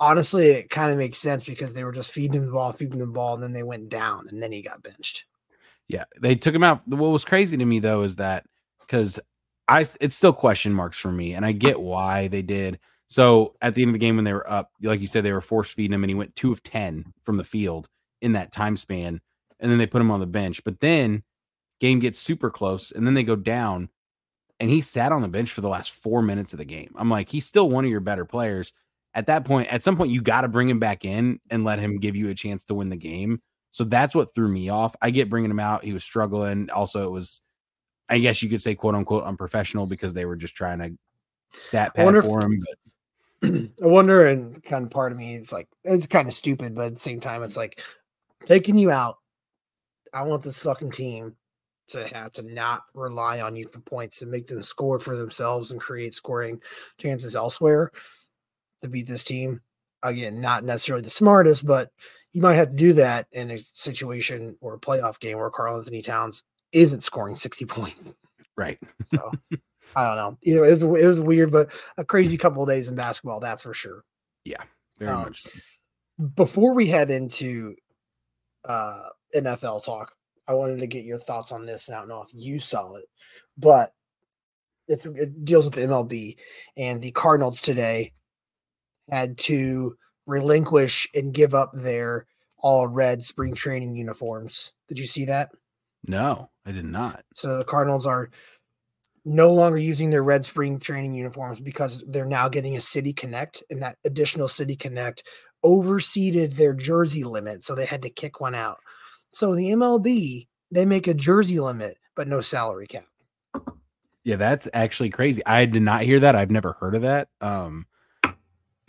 honestly 0.00 0.48
it 0.48 0.70
kind 0.70 0.90
of 0.90 0.98
makes 0.98 1.18
sense 1.18 1.44
because 1.44 1.72
they 1.72 1.84
were 1.84 1.92
just 1.92 2.10
feeding 2.10 2.34
him 2.34 2.46
the 2.46 2.52
ball, 2.52 2.72
feeding 2.72 3.00
him 3.00 3.06
the 3.06 3.12
ball, 3.12 3.34
and 3.34 3.42
then 3.42 3.52
they 3.52 3.62
went 3.62 3.88
down 3.88 4.26
and 4.30 4.42
then 4.42 4.50
he 4.50 4.62
got 4.62 4.82
benched. 4.82 5.24
Yeah, 5.88 6.04
they 6.20 6.34
took 6.34 6.54
him 6.54 6.62
out. 6.62 6.86
What 6.86 7.10
was 7.10 7.24
crazy 7.24 7.56
to 7.56 7.64
me 7.64 7.80
though 7.80 8.02
is 8.02 8.16
that 8.16 8.46
because 8.80 9.20
I 9.68 9.84
it's 10.00 10.16
still 10.16 10.32
question 10.32 10.72
marks 10.72 10.98
for 10.98 11.12
me, 11.12 11.34
and 11.34 11.44
I 11.44 11.52
get 11.52 11.80
why 11.80 12.28
they 12.28 12.42
did. 12.42 12.78
So 13.10 13.56
at 13.60 13.74
the 13.74 13.82
end 13.82 13.90
of 13.90 13.94
the 13.94 13.98
game, 13.98 14.14
when 14.16 14.24
they 14.24 14.32
were 14.32 14.48
up, 14.48 14.70
like 14.80 15.00
you 15.00 15.08
said, 15.08 15.24
they 15.24 15.32
were 15.32 15.40
force 15.40 15.70
feeding 15.70 15.92
him, 15.92 16.04
and 16.04 16.10
he 16.10 16.14
went 16.14 16.36
two 16.36 16.52
of 16.52 16.62
ten 16.62 17.12
from 17.24 17.36
the 17.36 17.44
field 17.44 17.88
in 18.22 18.32
that 18.32 18.52
time 18.52 18.76
span, 18.76 19.20
and 19.58 19.70
then 19.70 19.78
they 19.78 19.86
put 19.86 20.00
him 20.00 20.12
on 20.12 20.20
the 20.20 20.26
bench. 20.26 20.62
But 20.62 20.78
then 20.78 21.24
game 21.80 21.98
gets 21.98 22.18
super 22.18 22.50
close, 22.50 22.92
and 22.92 23.04
then 23.04 23.14
they 23.14 23.24
go 23.24 23.34
down, 23.34 23.88
and 24.60 24.70
he 24.70 24.80
sat 24.80 25.10
on 25.10 25.22
the 25.22 25.28
bench 25.28 25.50
for 25.50 25.60
the 25.60 25.68
last 25.68 25.90
four 25.90 26.22
minutes 26.22 26.52
of 26.52 26.58
the 26.58 26.64
game. 26.64 26.94
I'm 26.96 27.10
like, 27.10 27.28
he's 27.28 27.46
still 27.46 27.68
one 27.68 27.84
of 27.84 27.90
your 27.90 28.00
better 28.00 28.24
players. 28.24 28.72
At 29.12 29.26
that 29.26 29.44
point, 29.44 29.68
at 29.72 29.82
some 29.82 29.96
point, 29.96 30.12
you 30.12 30.22
got 30.22 30.42
to 30.42 30.48
bring 30.48 30.68
him 30.68 30.78
back 30.78 31.04
in 31.04 31.40
and 31.50 31.64
let 31.64 31.80
him 31.80 31.98
give 31.98 32.14
you 32.14 32.28
a 32.28 32.34
chance 32.34 32.64
to 32.66 32.74
win 32.74 32.90
the 32.90 32.96
game. 32.96 33.42
So 33.72 33.82
that's 33.82 34.14
what 34.14 34.32
threw 34.34 34.46
me 34.46 34.68
off. 34.68 34.94
I 35.02 35.10
get 35.10 35.28
bringing 35.28 35.50
him 35.50 35.58
out. 35.58 35.82
He 35.82 35.92
was 35.92 36.04
struggling. 36.04 36.70
Also, 36.70 37.06
it 37.06 37.10
was, 37.10 37.42
I 38.08 38.20
guess 38.20 38.40
you 38.40 38.48
could 38.48 38.62
say, 38.62 38.76
quote 38.76 38.94
unquote, 38.94 39.24
unprofessional 39.24 39.86
because 39.86 40.14
they 40.14 40.26
were 40.26 40.36
just 40.36 40.54
trying 40.54 40.78
to 40.78 40.92
stat 41.58 41.94
pad 41.94 42.22
for 42.22 42.44
him. 42.44 42.60
But 42.60 42.89
I 43.42 43.68
wonder, 43.80 44.26
and 44.26 44.62
kind 44.64 44.84
of 44.84 44.90
part 44.90 45.12
of 45.12 45.18
me, 45.18 45.34
it's 45.34 45.52
like 45.52 45.68
it's 45.84 46.06
kind 46.06 46.28
of 46.28 46.34
stupid, 46.34 46.74
but 46.74 46.86
at 46.86 46.94
the 46.94 47.00
same 47.00 47.20
time, 47.20 47.42
it's 47.42 47.56
like 47.56 47.80
taking 48.46 48.76
you 48.76 48.90
out. 48.90 49.16
I 50.12 50.22
want 50.22 50.42
this 50.42 50.60
fucking 50.60 50.90
team 50.90 51.36
to 51.88 52.06
have 52.14 52.32
to 52.32 52.42
not 52.42 52.82
rely 52.94 53.40
on 53.40 53.56
you 53.56 53.68
for 53.68 53.80
points 53.80 54.18
to 54.18 54.26
make 54.26 54.46
them 54.46 54.62
score 54.62 54.98
for 54.98 55.16
themselves 55.16 55.70
and 55.70 55.80
create 55.80 56.14
scoring 56.14 56.60
chances 56.98 57.34
elsewhere 57.34 57.90
to 58.82 58.88
beat 58.88 59.06
this 59.06 59.24
team. 59.24 59.60
Again, 60.02 60.40
not 60.40 60.64
necessarily 60.64 61.02
the 61.02 61.10
smartest, 61.10 61.66
but 61.66 61.90
you 62.32 62.40
might 62.40 62.54
have 62.54 62.70
to 62.70 62.76
do 62.76 62.92
that 62.94 63.26
in 63.32 63.50
a 63.50 63.58
situation 63.74 64.56
or 64.60 64.74
a 64.74 64.78
playoff 64.78 65.20
game 65.20 65.38
where 65.38 65.50
Karl-Anthony 65.50 66.00
Towns 66.00 66.42
isn't 66.72 67.04
scoring 67.04 67.36
60 67.36 67.64
points. 67.66 68.14
Right. 68.56 68.78
So 69.06 69.32
I 69.96 70.06
don't 70.06 70.16
know. 70.16 70.38
Either 70.42 70.64
it 70.64 70.70
was, 70.70 70.82
it 70.82 71.06
was 71.06 71.20
weird, 71.20 71.52
but 71.52 71.72
a 71.96 72.04
crazy 72.04 72.36
couple 72.36 72.62
of 72.62 72.68
days 72.68 72.88
in 72.88 72.94
basketball, 72.94 73.40
that's 73.40 73.62
for 73.62 73.74
sure. 73.74 74.04
Yeah, 74.44 74.62
very 74.98 75.10
um, 75.10 75.22
much. 75.22 75.46
before 76.34 76.74
we 76.74 76.86
head 76.86 77.10
into 77.10 77.74
uh, 78.64 79.08
NFL 79.34 79.84
talk, 79.84 80.12
I 80.48 80.54
wanted 80.54 80.80
to 80.80 80.86
get 80.86 81.04
your 81.04 81.18
thoughts 81.18 81.52
on 81.52 81.66
this. 81.66 81.88
And 81.88 81.96
I 81.96 82.00
don't 82.00 82.08
know 82.08 82.22
if 82.22 82.30
you 82.32 82.58
saw 82.58 82.94
it, 82.96 83.04
but 83.56 83.92
it's, 84.88 85.06
it 85.06 85.44
deals 85.44 85.64
with 85.64 85.74
the 85.74 85.82
MLB 85.82 86.36
and 86.76 87.00
the 87.00 87.12
Cardinals 87.12 87.60
today 87.60 88.12
had 89.10 89.38
to 89.38 89.96
relinquish 90.26 91.08
and 91.14 91.34
give 91.34 91.54
up 91.54 91.70
their 91.74 92.26
all 92.58 92.86
red 92.86 93.24
spring 93.24 93.54
training 93.54 93.94
uniforms. 93.94 94.72
Did 94.88 94.98
you 94.98 95.06
see 95.06 95.24
that? 95.26 95.50
No, 96.06 96.50
I 96.66 96.72
did 96.72 96.84
not. 96.84 97.24
So 97.34 97.58
the 97.58 97.64
Cardinals 97.64 98.06
are 98.06 98.30
no 99.24 99.52
longer 99.52 99.78
using 99.78 100.10
their 100.10 100.22
red 100.22 100.44
spring 100.44 100.78
training 100.78 101.14
uniforms 101.14 101.60
because 101.60 102.02
they're 102.08 102.24
now 102.24 102.48
getting 102.48 102.76
a 102.76 102.80
City 102.80 103.12
Connect, 103.12 103.62
and 103.70 103.82
that 103.82 103.98
additional 104.04 104.48
City 104.48 104.76
Connect 104.76 105.22
overseeded 105.64 106.56
their 106.56 106.74
jersey 106.74 107.24
limit, 107.24 107.64
so 107.64 107.74
they 107.74 107.84
had 107.86 108.02
to 108.02 108.10
kick 108.10 108.40
one 108.40 108.54
out. 108.54 108.78
So 109.32 109.54
the 109.54 109.70
MLB 109.70 110.46
they 110.70 110.86
make 110.86 111.06
a 111.08 111.14
jersey 111.14 111.60
limit, 111.60 111.98
but 112.14 112.28
no 112.28 112.40
salary 112.40 112.86
cap. 112.86 113.02
Yeah, 114.24 114.36
that's 114.36 114.68
actually 114.72 115.10
crazy. 115.10 115.42
I 115.46 115.64
did 115.64 115.82
not 115.82 116.02
hear 116.02 116.20
that. 116.20 116.36
I've 116.36 116.50
never 116.50 116.74
heard 116.74 116.94
of 116.94 117.02
that. 117.02 117.28
Um, 117.40 117.86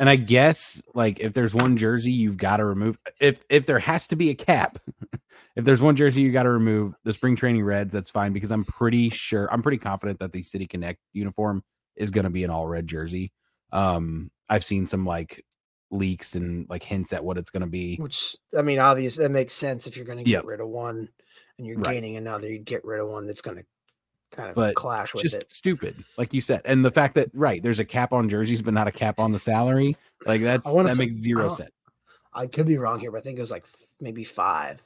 and 0.02 0.10
I 0.10 0.16
guess 0.16 0.82
like 0.96 1.20
if 1.20 1.34
there's 1.34 1.54
one 1.54 1.78
jersey 1.78 2.12
you've 2.12 2.36
got 2.38 2.58
to 2.58 2.66
remove 2.66 2.98
if 3.20 3.46
if 3.50 3.68
there 3.68 3.78
has 3.78 4.08
to 4.08 4.16
be 4.16 4.32
a 4.32 4.34
cap, 4.36 4.80
if 5.56 5.64
there's 5.64 5.80
one 5.80 5.96
jersey 5.96 6.22
you 6.24 6.32
got 6.32 6.44
to 6.44 6.50
remove 6.50 6.96
the 7.04 7.14
spring 7.14 7.36
training 7.36 7.64
reds, 7.64 7.94
that's 7.94 8.10
fine 8.10 8.34
because 8.34 8.52
I'm 8.52 8.66
pretty 8.66 9.12
sure 9.12 9.48
I'm 9.54 9.62
pretty 9.62 9.78
confident 9.78 10.18
that 10.20 10.32
the 10.32 10.42
City 10.42 10.66
Connect 10.66 11.00
uniform 11.14 11.64
is 11.96 12.10
going 12.10 12.24
to 12.24 12.32
be 12.32 12.44
an 12.44 12.50
all 12.50 12.66
red 12.68 12.88
jersey. 12.88 13.32
Um, 13.72 14.32
I've 14.50 14.66
seen 14.66 14.88
some 14.88 15.06
like 15.06 15.46
leaks 15.92 16.34
and 16.36 16.68
like 16.68 16.84
hints 16.84 17.14
at 17.14 17.24
what 17.24 17.38
it's 17.38 17.52
going 17.52 17.62
to 17.62 17.68
be. 17.68 17.98
Which 17.98 18.36
I 18.58 18.64
mean, 18.64 18.80
obvious 18.80 19.18
that 19.18 19.30
makes 19.30 19.54
sense 19.54 19.86
if 19.86 19.96
you're 19.96 20.06
going 20.06 20.18
to 20.18 20.24
get 20.24 20.32
Yep. 20.32 20.46
rid 20.46 20.62
of 20.62 20.68
one 20.70 21.10
and 21.60 21.68
you're 21.68 21.78
Right. 21.78 21.94
gaining 21.94 22.16
another, 22.16 22.50
you 22.50 22.58
get 22.58 22.84
rid 22.84 23.02
of 23.02 23.08
one 23.10 23.28
that's 23.28 23.42
going 23.42 23.58
to 23.58 23.64
kind 24.32 24.50
of 24.50 24.56
But 24.56 24.76
clash 24.76 25.14
with 25.14 25.24
Just 25.24 25.38
it. 25.38 25.52
stupid, 25.52 26.04
like 26.18 26.34
you 26.34 26.42
said, 26.42 26.62
and 26.66 26.84
the 26.84 26.92
fact 26.92 27.16
that 27.16 27.30
right 27.34 27.62
there's 27.62 27.80
a 27.80 27.86
cap 27.86 28.14
on 28.14 28.30
jerseys 28.30 28.62
but 28.62 28.74
not 28.74 28.88
a 28.88 28.92
cap 28.92 29.20
on 29.20 29.32
the 29.32 29.40
salary, 29.40 29.96
like 30.26 30.42
that's 30.42 30.72
that 30.74 30.90
say- 30.90 30.98
makes 30.98 31.16
zero 31.16 31.44
don't- 31.48 31.56
sense. 31.56 31.72
I 32.34 32.48
could 32.48 32.66
be 32.66 32.78
wrong 32.78 32.98
here, 33.00 33.12
but 33.12 33.18
I 33.18 33.22
think 33.22 33.38
it 33.38 33.42
was 33.42 33.52
like 33.52 33.66
maybe 34.00 34.24
five 34.24 34.82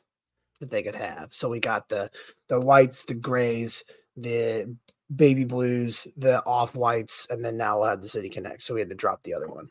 that 0.59 0.71
they 0.71 0.81
could 0.81 0.95
have. 0.95 1.31
So 1.33 1.47
we 1.49 1.59
got 1.59 1.87
the 1.89 2.09
the 2.47 2.59
whites, 2.59 3.05
the 3.05 3.13
grays, 3.13 3.83
the 4.17 4.75
baby 5.15 5.43
blues, 5.43 6.07
the 6.17 6.43
off 6.45 6.73
whites, 6.73 7.27
and 7.29 7.45
then 7.45 7.55
now 7.57 7.77
we'll 7.79 7.89
have 7.89 8.01
the 8.01 8.09
City 8.09 8.29
Connect. 8.29 8.63
So 8.63 8.73
we 8.73 8.79
had 8.79 8.89
to 8.89 8.95
drop 8.95 9.21
the 9.23 9.35
other 9.35 9.47
one. 9.47 9.69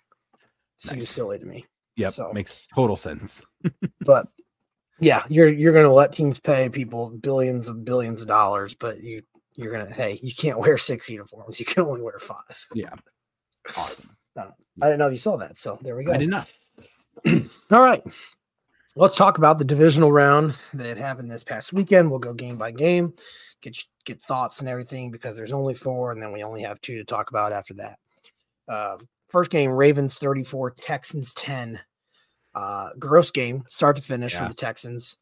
Seems 0.77 1.01
Nice. 1.03 1.11
silly 1.11 1.39
to 1.41 1.47
me. 1.47 1.67
Yep, 1.97 2.13
So- 2.13 2.33
makes 2.33 2.67
total 2.75 2.97
sense. 2.97 3.45
but 4.01 4.29
yeah, 5.01 5.25
you're 5.29 5.49
you're 5.49 5.73
gonna 5.73 5.93
let 5.93 6.13
teams 6.13 6.39
pay 6.39 6.69
people 6.69 7.11
billions 7.11 7.67
of 7.67 7.85
billions 7.85 8.23
of 8.23 8.29
dollars, 8.29 8.75
but 8.75 9.03
you 9.03 9.23
you're 9.57 9.73
gonna 9.73 9.93
hey, 9.93 10.19
you 10.23 10.35
can't 10.35 10.59
wear 10.59 10.79
six 10.79 11.09
uniforms. 11.09 11.59
You 11.59 11.67
can 11.67 11.85
only 11.85 12.03
wear 12.03 12.19
five. 12.19 12.67
Yeah, 12.75 12.95
awesome. 13.77 14.17
I 14.37 14.47
didn't 14.83 14.99
know 14.99 15.09
you 15.09 15.17
saw 15.17 15.37
that. 15.37 15.57
So 15.57 15.79
there 15.83 15.97
we 15.97 16.05
go. 16.05 16.13
I 16.13 16.17
did 16.17 16.29
not. 16.31 16.49
All 17.71 17.81
right. 17.83 18.03
Let's 18.97 19.17
talk 19.17 19.39
about 19.39 19.59
the 19.59 19.65
divisional 19.65 20.13
round 20.13 20.55
that 20.75 20.97
happened 20.97 21.31
this 21.31 21.43
past 21.45 21.73
weekend. 21.73 22.11
We'll 22.11 22.21
go 22.21 22.33
game 22.33 22.57
by 22.57 22.71
game, 22.71 23.13
get 23.61 23.77
get 24.05 24.21
thoughts 24.23 24.61
and 24.61 24.69
everything 24.69 25.11
because 25.11 25.37
there's 25.37 25.53
only 25.53 25.75
four, 25.75 26.13
and 26.13 26.23
then 26.23 26.33
we 26.33 26.45
only 26.45 26.63
have 26.63 26.81
two 26.81 26.97
to 26.97 27.05
talk 27.05 27.31
about 27.31 27.53
after 27.53 27.75
that. 27.75 27.99
Um, 28.69 29.09
first 29.29 29.51
game: 29.51 29.71
Ravens 29.71 30.15
34, 30.17 30.73
Texans 30.73 31.33
10. 31.35 31.81
Uh, 32.55 32.91
gross 33.01 33.33
game, 33.33 33.65
start 33.69 33.97
to 33.97 34.03
finish 34.03 34.33
Yeah. 34.35 34.43
for 34.45 34.49
the 34.49 34.55
Texans. 34.55 35.19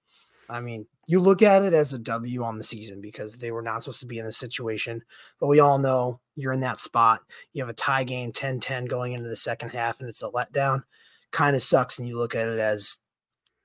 I 0.51 0.61
mean, 0.61 0.87
you 1.13 1.21
look 1.21 1.43
at 1.43 1.63
it 1.63 1.75
as 1.75 1.93
a 1.93 1.99
W 1.99 2.43
on 2.43 2.57
the 2.57 2.65
season 2.65 3.03
because 3.03 3.35
they 3.35 3.51
were 3.51 3.61
not 3.61 3.83
supposed 3.83 4.01
to 4.01 4.07
be 4.07 4.19
in 4.19 4.25
this 4.25 4.39
situation, 4.39 5.03
but 5.39 5.47
we 5.47 5.61
all 5.61 5.77
know 5.77 6.19
you're 6.37 6.55
in 6.55 6.61
that 6.61 6.81
spot. 6.81 7.21
You 7.53 7.63
have 7.63 7.69
a 7.69 7.75
tie 7.75 8.03
game 8.03 8.33
10 8.33 8.61
10 8.61 8.87
going 8.87 9.13
into 9.13 9.29
the 9.29 9.37
second 9.37 9.73
half, 9.73 10.01
and 10.01 10.09
it's 10.09 10.23
a 10.23 10.31
letdown. 10.31 10.83
Kind 11.31 11.55
of 11.55 11.63
sucks, 11.63 11.99
and 11.99 12.09
you 12.09 12.17
look 12.17 12.35
at 12.35 12.49
it 12.49 12.59
as, 12.59 12.97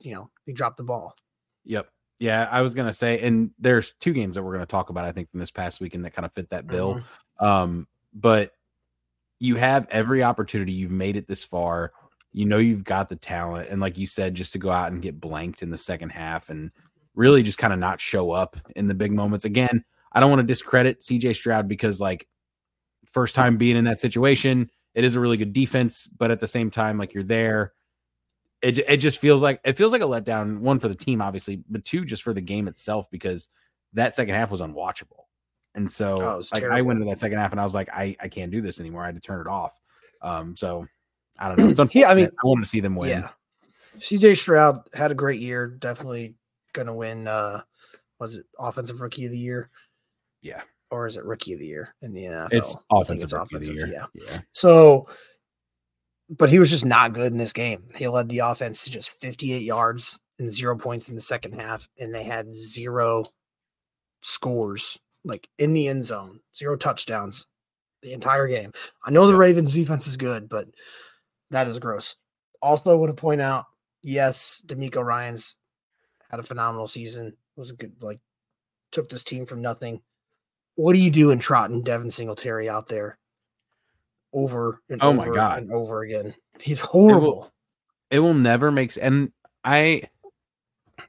you 0.01 0.13
know, 0.13 0.29
you 0.45 0.53
dropped 0.53 0.75
the 0.75 0.83
ball. 0.83 1.15
Yep. 1.63 1.87
Yeah, 2.19 2.49
I 2.51 2.61
was 2.63 2.75
gonna 2.75 2.91
say, 2.91 3.21
and 3.21 3.51
there's 3.57 3.93
two 4.01 4.11
games 4.11 4.35
that 4.35 4.43
we're 4.43 4.51
gonna 4.51 4.65
talk 4.65 4.89
about, 4.89 5.05
I 5.05 5.13
think, 5.13 5.31
from 5.31 5.39
this 5.39 5.51
past 5.51 5.79
weekend 5.79 6.03
that 6.03 6.13
kind 6.13 6.25
of 6.25 6.33
fit 6.33 6.49
that 6.49 6.67
bill. 6.67 7.01
Mhm. 7.39 7.45
Um, 7.45 7.87
but 8.13 8.51
you 9.39 9.55
have 9.55 9.87
every 9.89 10.21
opportunity. 10.21 10.73
You've 10.73 10.91
made 10.91 11.15
it 11.15 11.27
this 11.27 11.45
far. 11.45 11.93
You 12.33 12.45
know 12.45 12.57
you've 12.57 12.83
got 12.83 13.07
the 13.07 13.15
talent, 13.15 13.69
and 13.69 13.79
like 13.79 13.97
you 13.97 14.05
said, 14.05 14.35
just 14.35 14.51
to 14.51 14.59
go 14.59 14.69
out 14.69 14.91
and 14.91 15.01
get 15.01 15.21
blanked 15.21 15.63
in 15.63 15.69
the 15.69 15.77
second 15.77 16.09
half 16.09 16.49
and 16.49 16.71
really 17.17 17.43
just 17.43 17.57
kind 17.57 17.73
of 17.73 17.79
not 17.79 17.99
show 17.99 18.31
up 18.31 18.55
in 18.75 18.87
the 18.87 18.93
big 18.93 19.11
moments. 19.11 19.43
Again, 19.43 19.83
I 20.13 20.19
don't 20.19 20.29
want 20.29 20.39
to 20.39 20.47
discredit 20.47 21.01
CJ 21.01 21.35
Stroud 21.35 21.67
because 21.67 21.99
like 21.99 22.27
first 23.11 23.35
time 23.35 23.57
being 23.57 23.75
in 23.75 23.85
that 23.85 23.99
situation, 23.99 24.69
it 24.95 25.03
is 25.03 25.15
a 25.15 25.19
really 25.19 25.37
good 25.37 25.51
defense, 25.51 26.07
but 26.07 26.31
at 26.31 26.39
the 26.39 26.47
same 26.47 26.71
time, 26.71 26.97
like 26.97 27.13
you're 27.13 27.23
there. 27.23 27.73
It, 28.61 28.79
it 28.79 28.97
just 28.97 29.19
feels 29.19 29.43
like 29.43 29.59
it 29.63 29.77
feels 29.77 29.91
like 29.91 30.01
a 30.01 30.05
letdown 30.05 30.59
one 30.61 30.79
for 30.79 30.87
the 30.87 30.95
team 30.95 31.21
obviously 31.21 31.61
but 31.69 31.85
two 31.85 32.03
just 32.03 32.23
for 32.23 32.33
the 32.33 32.41
game 32.41 32.67
itself 32.67 33.05
because 33.11 33.49
that 33.93 34.15
second 34.15 34.33
half 34.33 34.49
was 34.49 34.61
unwatchable 34.61 35.25
and 35.75 35.91
so 35.91 36.15
Oh, 36.19 36.43
like 36.51 36.63
I 36.63 36.81
went 36.81 36.97
into 36.97 37.07
that 37.11 37.19
second 37.19 37.37
half 37.37 37.51
and 37.51 37.61
I 37.61 37.63
was 37.63 37.75
like, 37.75 37.87
I, 37.93 38.15
I 38.19 38.27
can't 38.29 38.51
do 38.51 38.61
this 38.61 38.79
anymore. 38.79 39.03
I 39.03 39.05
had 39.05 39.15
to 39.15 39.21
turn 39.21 39.39
it 39.39 39.47
off. 39.47 39.79
Um, 40.23 40.55
so 40.55 40.87
I 41.37 41.49
don't 41.49 41.59
know. 41.59 41.69
It's 41.69 41.79
Yeah, 41.93 42.09
I 42.09 42.15
mean- 42.15 42.25
I 42.25 42.47
wanted 42.47 42.63
to 42.63 42.67
see 42.69 42.79
them 42.79 42.95
win. 42.95 43.09
Yeah. 43.09 43.29
CJ 43.99 44.37
Stroud 44.37 44.79
had 44.95 45.11
a 45.11 45.15
great 45.15 45.39
year. 45.39 45.67
Definitely 45.67 46.33
going 46.73 46.87
to 46.87 46.93
win. 46.93 47.27
Uh, 47.27 47.61
was 48.19 48.35
it 48.35 48.45
offensive 48.59 49.01
rookie 49.01 49.25
of 49.25 49.31
the 49.31 49.37
year? 49.37 49.69
Yeah. 50.41 50.61
Or 50.89 51.05
is 51.05 51.17
it 51.17 51.25
rookie 51.25 51.53
of 51.53 51.59
the 51.59 51.67
year 51.67 51.93
in 52.01 52.13
the 52.13 52.23
NFL? 52.23 52.53
It's 52.53 52.75
offensive 52.89 53.25
it's 53.27 53.33
rookie 53.33 53.55
of 53.55 53.61
the 53.61 53.73
year. 53.73 53.87
Yeah. 53.87 54.05
Yeah. 54.13 54.39
So, 54.51 55.07
but 56.29 56.49
he 56.49 56.59
was 56.59 56.69
just 56.69 56.85
not 56.85 57.13
good 57.13 57.31
in 57.31 57.37
this 57.37 57.53
game. 57.53 57.83
He 57.95 58.07
led 58.07 58.29
the 58.29 58.39
offense 58.39 58.83
to 58.85 58.91
just 58.91 59.19
58 59.21 59.61
yards 59.61 60.19
and 60.39 60.53
zero 60.53 60.77
points 60.77 61.09
in 61.09 61.15
the 61.15 61.21
second 61.21 61.53
half, 61.53 61.87
and 61.99 62.13
they 62.13 62.23
had 62.23 62.53
zero 62.53 63.23
scores 64.21 64.97
like 65.27 65.47
in 65.59 65.73
the 65.73 65.87
end 65.87 66.05
zone, 66.05 66.39
zero 66.55 66.75
touchdowns 66.75 67.45
the 68.01 68.13
entire 68.13 68.47
game. 68.47 68.71
I 69.05 69.11
know 69.11 69.25
the 69.27 69.33
Yep. 69.33 69.39
Ravens 69.39 69.73
defense 69.73 70.07
is 70.07 70.17
good, 70.17 70.49
but 70.49 70.67
that 71.51 71.67
is 71.67 71.79
gross. 71.79 72.15
Also, 72.61 72.91
I 72.91 72.95
want 72.95 73.15
to 73.15 73.21
point 73.21 73.41
out, 73.41 73.65
yes, 74.01 74.61
DeMeco 74.65 75.03
Ryans 75.03 75.57
had 76.29 76.39
a 76.39 76.43
phenomenal 76.43 76.87
season. 76.87 77.27
It 77.27 77.35
was 77.59 77.71
a 77.71 77.75
good 77.75 77.93
like 78.01 78.19
took 78.91 79.09
this 79.09 79.23
team 79.23 79.45
from 79.45 79.61
nothing. 79.61 80.01
What 80.75 80.93
do 80.93 80.99
you 80.99 81.09
do 81.09 81.31
in 81.31 81.39
trotting 81.39 81.81
Devin 81.83 82.11
Singletary 82.11 82.69
out 82.69 82.87
there 82.87 83.17
over 84.33 84.81
and 84.89 84.99
Oh 85.01 85.09
over 85.09 85.17
my 85.17 85.29
God. 85.35 85.63
and 85.63 85.71
over 85.71 86.01
again? 86.03 86.33
He's 86.59 86.79
horrible. 86.79 87.51
It 88.11 88.19
will 88.19 88.33
never 88.33 88.71
make 88.71 88.91
sense. 88.91 89.03
And 89.03 89.31
I 89.63 90.03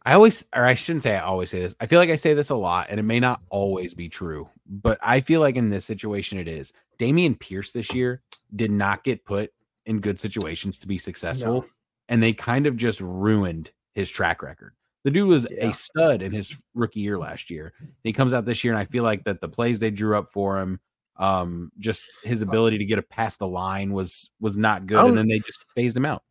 I 0.05 0.15
always 0.15 0.45
or 0.55 0.65
I 0.65 0.75
shouldn't 0.75 1.03
say 1.03 1.17
I 1.17 1.21
always 1.23 1.51
say 1.51 1.61
this. 1.61 1.75
I 1.81 1.87
feel 1.87 1.99
like 1.99 2.11
I 2.11 2.17
say 2.17 2.35
this 2.35 2.51
a 2.51 2.55
lot, 2.57 2.87
and 2.91 2.99
it 2.99 3.05
may 3.05 3.21
not 3.21 3.41
always 3.51 3.95
be 3.95 4.09
true, 4.09 4.49
but 4.67 4.99
I 5.03 5.21
feel 5.21 5.41
like 5.41 5.57
in 5.57 5.69
this 5.69 5.85
situation 5.85 6.39
it 6.39 6.49
is. 6.49 6.73
Dameon 6.99 7.39
Pierce 7.39 7.73
this 7.73 7.95
year 7.95 8.23
did 8.57 8.71
not 8.71 9.05
get 9.05 9.25
put 9.25 9.53
in 9.87 10.01
good 10.01 10.19
situations 10.19 10.79
to 10.81 10.89
be 10.89 10.99
successful, 10.99 11.53
No. 11.63 11.67
and 12.09 12.23
they 12.23 12.33
kind 12.33 12.67
of 12.67 12.77
just 12.77 13.01
ruined 13.01 13.71
his 13.95 14.11
track 14.11 14.43
record. 14.43 14.75
The 15.05 15.11
dude 15.11 15.29
was 15.29 15.47
Yeah. 15.51 15.69
a 15.69 15.73
stud 15.73 16.23
in 16.23 16.33
his 16.33 16.61
rookie 16.75 17.01
year 17.01 17.19
last 17.19 17.51
year. 17.51 17.73
He 18.03 18.13
comes 18.13 18.33
out 18.33 18.45
this 18.45 18.65
year, 18.65 18.73
and 18.73 18.81
I 18.81 18.85
feel 18.85 19.05
like 19.05 19.25
that 19.25 19.41
the 19.41 19.49
plays 19.49 19.79
they 19.79 19.91
drew 19.91 20.17
up 20.17 20.29
for 20.29 20.59
him, 20.59 20.81
um, 21.17 21.71
just 21.79 22.09
his 22.25 22.43
ability 22.43 22.79
to 22.79 22.85
get 22.85 22.99
a 22.99 23.03
past 23.03 23.39
the 23.39 23.47
line 23.49 23.93
was 23.93 24.31
was 24.41 24.57
not 24.57 24.87
good, 24.87 25.05
and 25.05 25.17
then 25.17 25.29
they 25.29 25.39
just 25.39 25.65
phased 25.75 25.97
him 25.97 26.05
out. 26.05 26.23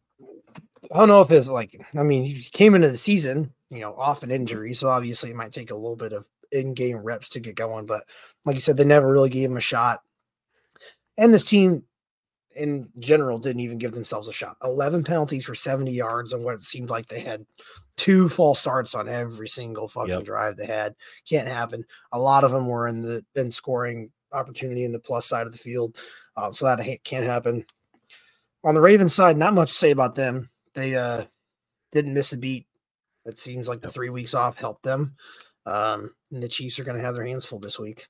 I 0.91 0.99
don't 0.99 1.07
know 1.07 1.21
if 1.21 1.31
it's 1.31 1.47
like 1.47 1.79
I 1.95 2.03
mean 2.03 2.23
he 2.23 2.41
came 2.51 2.75
into 2.75 2.89
the 2.89 2.97
season, 2.97 3.53
you 3.69 3.79
know, 3.79 3.93
off 3.95 4.23
an 4.23 4.31
injury, 4.31 4.73
so 4.73 4.89
obviously 4.89 5.29
it 5.29 5.35
might 5.35 5.51
take 5.51 5.71
a 5.71 5.75
little 5.75 5.95
bit 5.97 6.13
of 6.13 6.25
in-game 6.51 6.99
reps 6.99 7.29
to 7.29 7.39
get 7.39 7.55
going. 7.55 7.85
But 7.85 8.03
like 8.45 8.55
you 8.55 8.61
said, 8.61 8.77
they 8.77 8.85
never 8.85 9.11
really 9.11 9.29
gave 9.29 9.49
him 9.49 9.57
a 9.57 9.61
shot. 9.61 10.01
And 11.17 11.33
this 11.33 11.43
team 11.43 11.83
in 12.57 12.89
general 12.99 13.39
didn't 13.39 13.61
even 13.61 13.77
give 13.77 13.91
themselves 13.93 14.27
a 14.27 14.33
shot. 14.33 14.57
11 14.63 15.03
penalties 15.03 15.45
for 15.45 15.55
70 15.55 15.91
yards 15.91 16.33
on 16.33 16.43
what 16.43 16.55
it 16.55 16.63
seemed 16.63 16.89
like 16.89 17.05
they 17.07 17.19
had 17.19 17.45
two 17.95 18.29
false 18.29 18.59
starts 18.59 18.93
on 18.95 19.07
every 19.07 19.47
single 19.47 19.87
fucking 19.87 20.09
Yep. 20.09 20.23
drive 20.23 20.55
they 20.57 20.65
had. 20.65 20.95
Can't 21.27 21.47
happen. 21.47 21.85
A 22.11 22.19
lot 22.19 22.43
of 22.43 22.51
them 22.51 22.67
were 22.67 22.87
in 22.87 23.01
the 23.01 23.25
in 23.35 23.51
scoring 23.51 24.11
opportunity 24.33 24.83
in 24.83 24.91
the 24.91 24.99
plus 24.99 25.25
side 25.25 25.45
of 25.45 25.51
the 25.51 25.57
field. 25.57 25.97
Uh, 26.35 26.51
so 26.51 26.65
that 26.65 26.85
can't 27.03 27.25
happen. 27.25 27.65
On 28.63 28.75
the 28.75 28.81
Ravens 28.81 29.13
side, 29.13 29.37
not 29.37 29.53
much 29.53 29.69
to 29.69 29.77
say 29.77 29.91
about 29.91 30.15
them. 30.15 30.49
They 30.73 30.95
uh, 30.95 31.25
didn't 31.91 32.13
miss 32.13 32.33
a 32.33 32.37
beat. 32.37 32.67
It 33.25 33.39
seems 33.39 33.67
like 33.67 33.81
the 33.81 33.91
three 33.91 34.09
weeks 34.09 34.33
off 34.33 34.57
helped 34.57 34.83
them. 34.83 35.15
Um, 35.65 36.13
and 36.31 36.41
the 36.41 36.47
Chiefs 36.47 36.79
are 36.79 36.83
going 36.83 36.97
to 36.97 37.03
have 37.03 37.15
their 37.15 37.25
hands 37.25 37.45
full 37.45 37.59
this 37.59 37.79
week. 37.79 38.07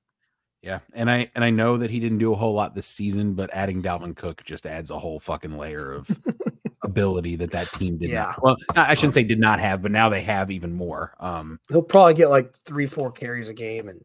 Yeah, 0.67 0.79
and 0.91 1.09
I 1.09 1.31
and 1.33 1.45
I 1.45 1.49
know 1.49 1.77
that 1.77 1.89
he 1.89 2.01
didn't 2.01 2.17
do 2.17 2.33
a 2.33 2.35
whole 2.35 2.53
lot 2.53 2.75
this 2.75 2.87
season, 2.87 3.35
but 3.35 3.49
adding 3.53 3.81
Dalvin 3.81 4.13
Cook 4.13 4.43
just 4.43 4.65
adds 4.65 4.91
a 4.91 4.99
whole 4.99 5.17
fucking 5.17 5.57
layer 5.57 5.93
of 5.93 6.09
ability 6.83 7.37
that 7.37 7.51
that 7.51 7.71
team 7.71 7.97
did. 7.97 8.09
Yeah. 8.09 8.33
Not. 8.35 8.43
Well, 8.43 8.57
I 8.75 8.93
shouldn't 8.93 9.13
say 9.13 9.23
did 9.23 9.39
not 9.39 9.61
have, 9.61 9.81
but 9.81 9.91
now 9.93 10.09
they 10.09 10.19
have 10.19 10.51
even 10.51 10.73
more. 10.73 11.13
Um, 11.21 11.61
He'll 11.69 11.81
probably 11.81 12.15
get 12.15 12.29
like 12.29 12.53
three, 12.65 12.85
four 12.85 13.13
carries 13.13 13.47
a 13.47 13.53
game 13.53 13.87
and 13.87 14.03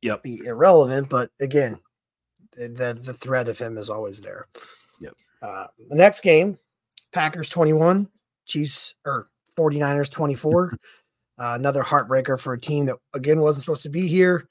Yep. 0.00 0.22
be 0.22 0.46
irrelevant. 0.46 1.10
But 1.10 1.30
again, 1.40 1.78
the 2.52 2.98
the, 3.02 3.12
threat 3.12 3.50
of 3.50 3.58
him 3.58 3.76
is 3.76 3.90
always 3.90 4.18
there. 4.18 4.46
Yep. 5.02 5.12
Uh, 5.42 5.66
the 5.90 5.94
next 5.94 6.22
game, 6.22 6.56
Packers 7.12 7.50
21, 7.50 8.08
Chiefs 8.46 8.94
or 9.04 9.28
49ers 9.58 10.10
24. 10.10 10.72
uh, 11.38 11.52
another 11.58 11.82
heartbreaker 11.82 12.40
for 12.40 12.54
a 12.54 12.60
team 12.60 12.86
that 12.86 12.96
again 13.12 13.42
wasn't 13.42 13.64
supposed 13.64 13.82
to 13.82 13.90
be 13.90 14.08
here. 14.08 14.48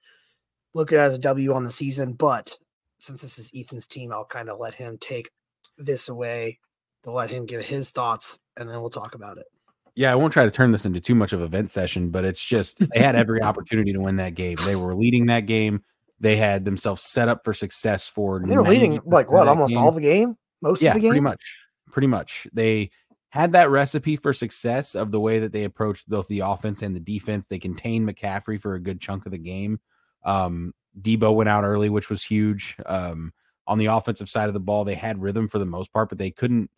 Look 0.77 0.93
at 0.93 0.99
it 0.99 1.01
as 1.01 1.13
a 1.15 1.19
W 1.21 1.53
on 1.53 1.63
the 1.63 1.71
season, 1.71 2.13
but 2.13 2.55
since 2.99 3.23
this 3.23 3.39
is 3.39 3.49
Ethan's 3.55 3.87
team, 3.87 4.11
I'll 4.11 4.25
kind 4.25 4.47
of 4.47 4.59
let 4.59 4.75
him 4.75 4.99
take 4.99 5.31
this 5.75 6.07
away. 6.07 6.59
To 7.03 7.09
let 7.09 7.31
him 7.31 7.47
give 7.47 7.65
his 7.65 7.89
thoughts, 7.89 8.37
and 8.57 8.69
then 8.69 8.79
we'll 8.79 8.91
talk 8.91 9.15
about 9.15 9.39
it. 9.39 9.47
yeah, 9.95 10.11
I 10.11 10.15
won't 10.15 10.33
try 10.33 10.45
to 10.45 10.51
turn 10.51 10.71
this 10.71 10.85
into 10.85 11.01
too 11.01 11.15
much 11.15 11.33
of 11.33 11.41
a 11.41 11.47
vent 11.47 11.71
session, 11.71 12.11
but 12.11 12.25
it's 12.25 12.45
just 12.45 12.77
they 12.93 12.99
had 12.99 13.15
every 13.15 13.41
opportunity 13.43 13.91
to 13.91 13.99
win 13.99 14.17
that 14.17 14.35
game. 14.35 14.57
They 14.65 14.75
were 14.75 14.93
leading 14.93 15.25
that 15.27 15.47
game. 15.47 15.81
They 16.19 16.35
had 16.37 16.63
themselves 16.63 17.01
set 17.01 17.27
up 17.27 17.43
for 17.43 17.55
success 17.55 18.07
for. 18.07 18.43
They 18.45 18.55
were 18.55 18.61
leading 18.61 19.01
like 19.03 19.31
what 19.31 19.47
almost 19.47 19.69
game. 19.69 19.79
all 19.79 19.91
the 19.91 20.01
game, 20.01 20.37
most 20.61 20.83
yeah, 20.83 20.89
of 20.89 20.93
the 20.95 20.99
game. 20.99 21.09
pretty 21.09 21.21
much, 21.21 21.57
pretty 21.91 22.07
much. 22.07 22.45
They 22.53 22.91
had 23.29 23.53
that 23.53 23.71
recipe 23.71 24.15
for 24.15 24.31
success 24.31 24.93
of 24.93 25.09
the 25.09 25.19
way 25.19 25.39
that 25.39 25.51
they 25.53 25.63
approached 25.63 26.07
both 26.07 26.27
the 26.27 26.41
offense 26.41 26.83
and 26.83 26.95
the 26.95 26.99
defense. 26.99 27.47
They 27.47 27.59
contained 27.59 28.07
McCaffrey 28.07 28.61
for 28.61 28.75
a 28.75 28.79
good 28.79 29.01
chunk 29.01 29.25
of 29.25 29.31
the 29.31 29.39
game. 29.39 29.79
Um, 30.23 30.73
Deebo 30.99 31.33
went 31.33 31.49
out 31.49 31.63
early, 31.63 31.89
which 31.89 32.09
was 32.09 32.23
huge. 32.23 32.75
Um, 32.85 33.33
on 33.67 33.77
the 33.77 33.87
offensive 33.87 34.29
side 34.29 34.47
of 34.47 34.53
the 34.53 34.59
ball, 34.59 34.83
they 34.83 34.95
had 34.95 35.21
rhythm 35.21 35.47
for 35.47 35.59
the 35.59 35.65
most 35.65 35.91
part, 35.91 36.09
but 36.09 36.17
they 36.17 36.31
couldn't 36.31 36.69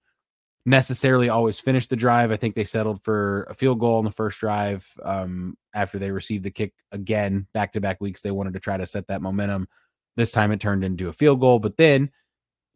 necessarily 0.66 1.30
always 1.30 1.60
finish 1.60 1.88
the 1.88 1.96
drive. 1.96 2.32
I 2.32 2.38
think 2.38 2.56
they 2.56 2.64
settled 2.64 3.04
for 3.04 3.44
a 3.50 3.54
field 3.54 3.80
goal 3.80 3.98
on 3.98 4.06
the 4.06 4.12
first 4.12 4.40
drive 4.40 4.88
um, 5.04 5.58
after 5.74 5.98
they 5.98 6.12
received 6.12 6.44
the 6.44 6.52
kick 6.52 6.74
again 6.92 7.48
back 7.54 7.74
to 7.74 7.82
back 7.82 8.02
weeks. 8.02 8.22
They 8.22 8.32
wanted 8.32 8.54
to 8.54 8.60
try 8.60 8.78
to 8.78 8.86
set 8.86 9.08
that 9.08 9.22
momentum. 9.22 9.68
This 10.16 10.32
time 10.32 10.52
it 10.52 10.60
turned 10.60 10.84
into 10.84 11.08
a 11.08 11.14
field 11.14 11.40
goal, 11.40 11.60
but 11.60 11.78
then 11.78 12.12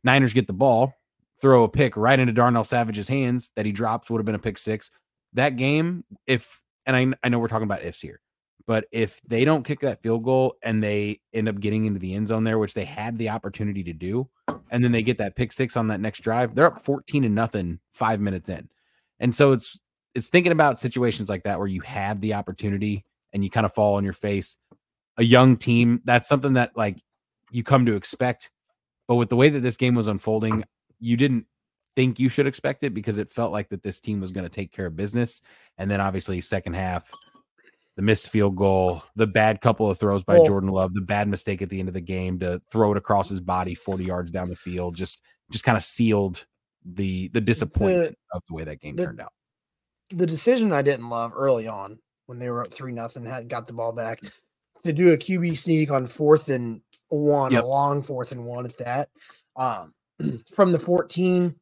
Niners 0.04 0.34
get 0.34 0.48
the 0.48 0.54
ball, 0.54 0.94
throw 1.42 1.64
a 1.64 1.70
pick 1.70 1.98
right 1.98 2.20
into 2.20 2.34
Darnell 2.34 2.64
Savage's 2.64 3.08
hands 3.08 3.52
that 3.56 3.66
he 3.66 3.72
drops 3.72 4.10
would 4.10 4.20
have 4.20 4.26
been 4.26 4.36
a 4.36 4.40
pick 4.40 4.58
six. 4.58 4.92
That 5.34 5.56
game, 5.58 6.06
if 6.26 6.62
and 6.86 6.96
I, 6.96 7.08
I 7.26 7.30
know 7.30 7.40
we're 7.40 7.48
talking 7.48 7.64
about 7.64 7.84
ifs 7.84 8.02
here, 8.02 8.22
but 8.66 8.86
if 8.92 9.22
they 9.28 9.44
don't 9.44 9.66
kick 9.66 9.82
that 9.82 10.02
field 10.02 10.24
goal 10.24 10.56
and 10.64 10.84
they 10.84 11.20
end 11.34 11.50
up 11.50 11.60
getting 11.60 11.86
into 11.86 12.00
the 12.00 12.14
end 12.14 12.28
zone 12.28 12.44
there, 12.44 12.58
which 12.58 12.74
they 12.74 12.86
had 12.86 13.18
the 13.18 13.30
opportunity 13.30 13.84
to 13.84 13.94
do, 13.94 14.30
and 14.70 14.84
then 14.84 14.92
they 14.92 15.04
get 15.04 15.18
that 15.18 15.36
pick 15.36 15.52
six 15.52 15.76
on 15.76 15.88
that 15.88 16.00
next 16.00 16.22
drive, 16.22 16.56
they're 16.56 16.68
up 16.68 16.84
14 16.84 17.26
and 17.26 17.36
nothing 17.36 17.80
five 17.92 18.22
minutes 18.22 18.50
in. 18.50 18.70
And 19.20 19.34
so 19.36 19.52
it's 19.52 19.80
it's 20.16 20.30
thinking 20.30 20.52
about 20.52 20.80
situations 20.80 21.28
like 21.28 21.44
that 21.44 21.58
where 21.58 21.68
you 21.68 21.82
have 21.82 22.22
the 22.22 22.36
opportunity 22.36 23.04
and 23.34 23.44
you 23.44 23.50
kind 23.50 23.66
of 23.66 23.74
fall 23.74 23.96
on 23.96 24.04
your 24.04 24.14
face. 24.14 24.58
A 25.18 25.24
young 25.24 25.58
team, 25.58 26.02
that's 26.06 26.28
something 26.28 26.54
that 26.54 26.72
like 26.76 27.02
you 27.52 27.64
come 27.64 27.86
to 27.86 27.96
expect. 27.96 28.50
But 29.08 29.16
with 29.16 29.30
the 29.30 29.36
way 29.36 29.50
that 29.50 29.60
this 29.60 29.78
game 29.78 29.96
was 29.96 30.08
unfolding, 30.08 30.64
you 31.00 31.18
didn't 31.18 31.46
think 31.96 32.20
you 32.20 32.30
should 32.30 32.48
expect 32.48 32.84
it 32.84 32.94
because 32.94 33.18
it 33.18 33.30
felt 33.30 33.52
like 33.52 33.70
that 33.70 33.84
this 33.84 34.00
team 34.00 34.22
was 34.22 34.32
going 34.32 34.46
to 34.46 34.50
take 34.50 34.72
care 34.72 34.88
of 34.88 34.96
business. 34.96 35.42
And 35.78 35.90
then 35.92 36.02
obviously 36.02 36.42
second 36.42 36.74
half, 36.74 37.12
the 37.96 38.02
missed 38.02 38.30
field 38.30 38.56
goal, 38.56 39.04
the 39.16 39.28
bad 39.28 39.62
couple 39.62 39.90
of 39.90 40.00
throws 40.00 40.24
by 40.24 40.36
Well- 40.36 40.46
Jordan 40.46 40.70
Love, 40.70 40.94
the 40.94 41.02
bad 41.02 41.28
mistake 41.28 41.62
at 41.62 41.70
the 41.70 41.80
end 41.80 41.88
of 41.88 41.94
the 41.94 42.02
game 42.02 42.40
to 42.40 42.62
throw 42.72 42.92
it 42.92 42.98
across 42.98 43.30
his 43.30 43.40
body 43.40 43.76
40 43.76 44.04
yards 44.06 44.32
down 44.32 44.50
the 44.50 44.56
field, 44.56 44.96
just 44.96 45.22
just 45.52 45.64
kind 45.64 45.78
of 45.78 45.84
sealed 45.84 46.46
the 46.86 47.28
the 47.30 47.42
disappointment 47.42 48.18
of 48.34 48.42
the 48.48 48.54
way 48.56 48.64
that 48.64 48.80
game 48.82 48.96
the- 48.96 49.06
turned 49.06 49.22
out. 49.22 49.32
the 50.10 50.26
decision 50.26 50.72
I 50.72 50.82
didn't 50.82 51.10
love 51.10 51.32
early 51.36 51.68
on 51.68 52.00
when 52.26 52.40
they 52.40 52.50
were 52.50 52.64
up 52.64 52.74
three 52.74 52.92
nothing, 52.94 53.26
had 53.26 53.48
got 53.50 53.68
the 53.68 53.74
ball 53.74 53.94
back 53.94 54.22
to 54.84 54.92
do 54.94 55.14
a 55.14 55.18
QB 55.18 55.58
sneak 55.58 55.92
on 55.92 56.08
fourth 56.08 56.50
and 56.50 56.82
one, 57.10 57.52
Yep. 57.52 57.64
a 57.64 57.66
long 57.66 58.02
fourth 58.04 58.32
and 58.32 58.46
one 58.46 58.66
at 58.66 58.78
that. 58.80 59.10
Um, 59.56 59.94
from 60.54 60.72
the 60.72 60.80
14, 60.80 61.56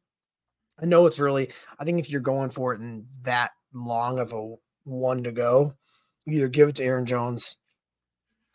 I 0.80 0.86
know 0.86 1.06
it's 1.06 1.20
early. 1.20 1.50
I 1.78 1.84
think 1.84 1.98
if 2.00 2.08
you're 2.10 2.20
going 2.20 2.50
for 2.50 2.72
it 2.72 2.80
in 2.80 3.06
that 3.22 3.50
long 3.72 4.18
of 4.18 4.32
a 4.32 4.54
one 4.84 5.22
to 5.24 5.30
go, 5.32 5.74
either 6.26 6.48
give 6.48 6.68
it 6.68 6.76
to 6.76 6.84
Aaron 6.84 7.06
Jones. 7.06 7.56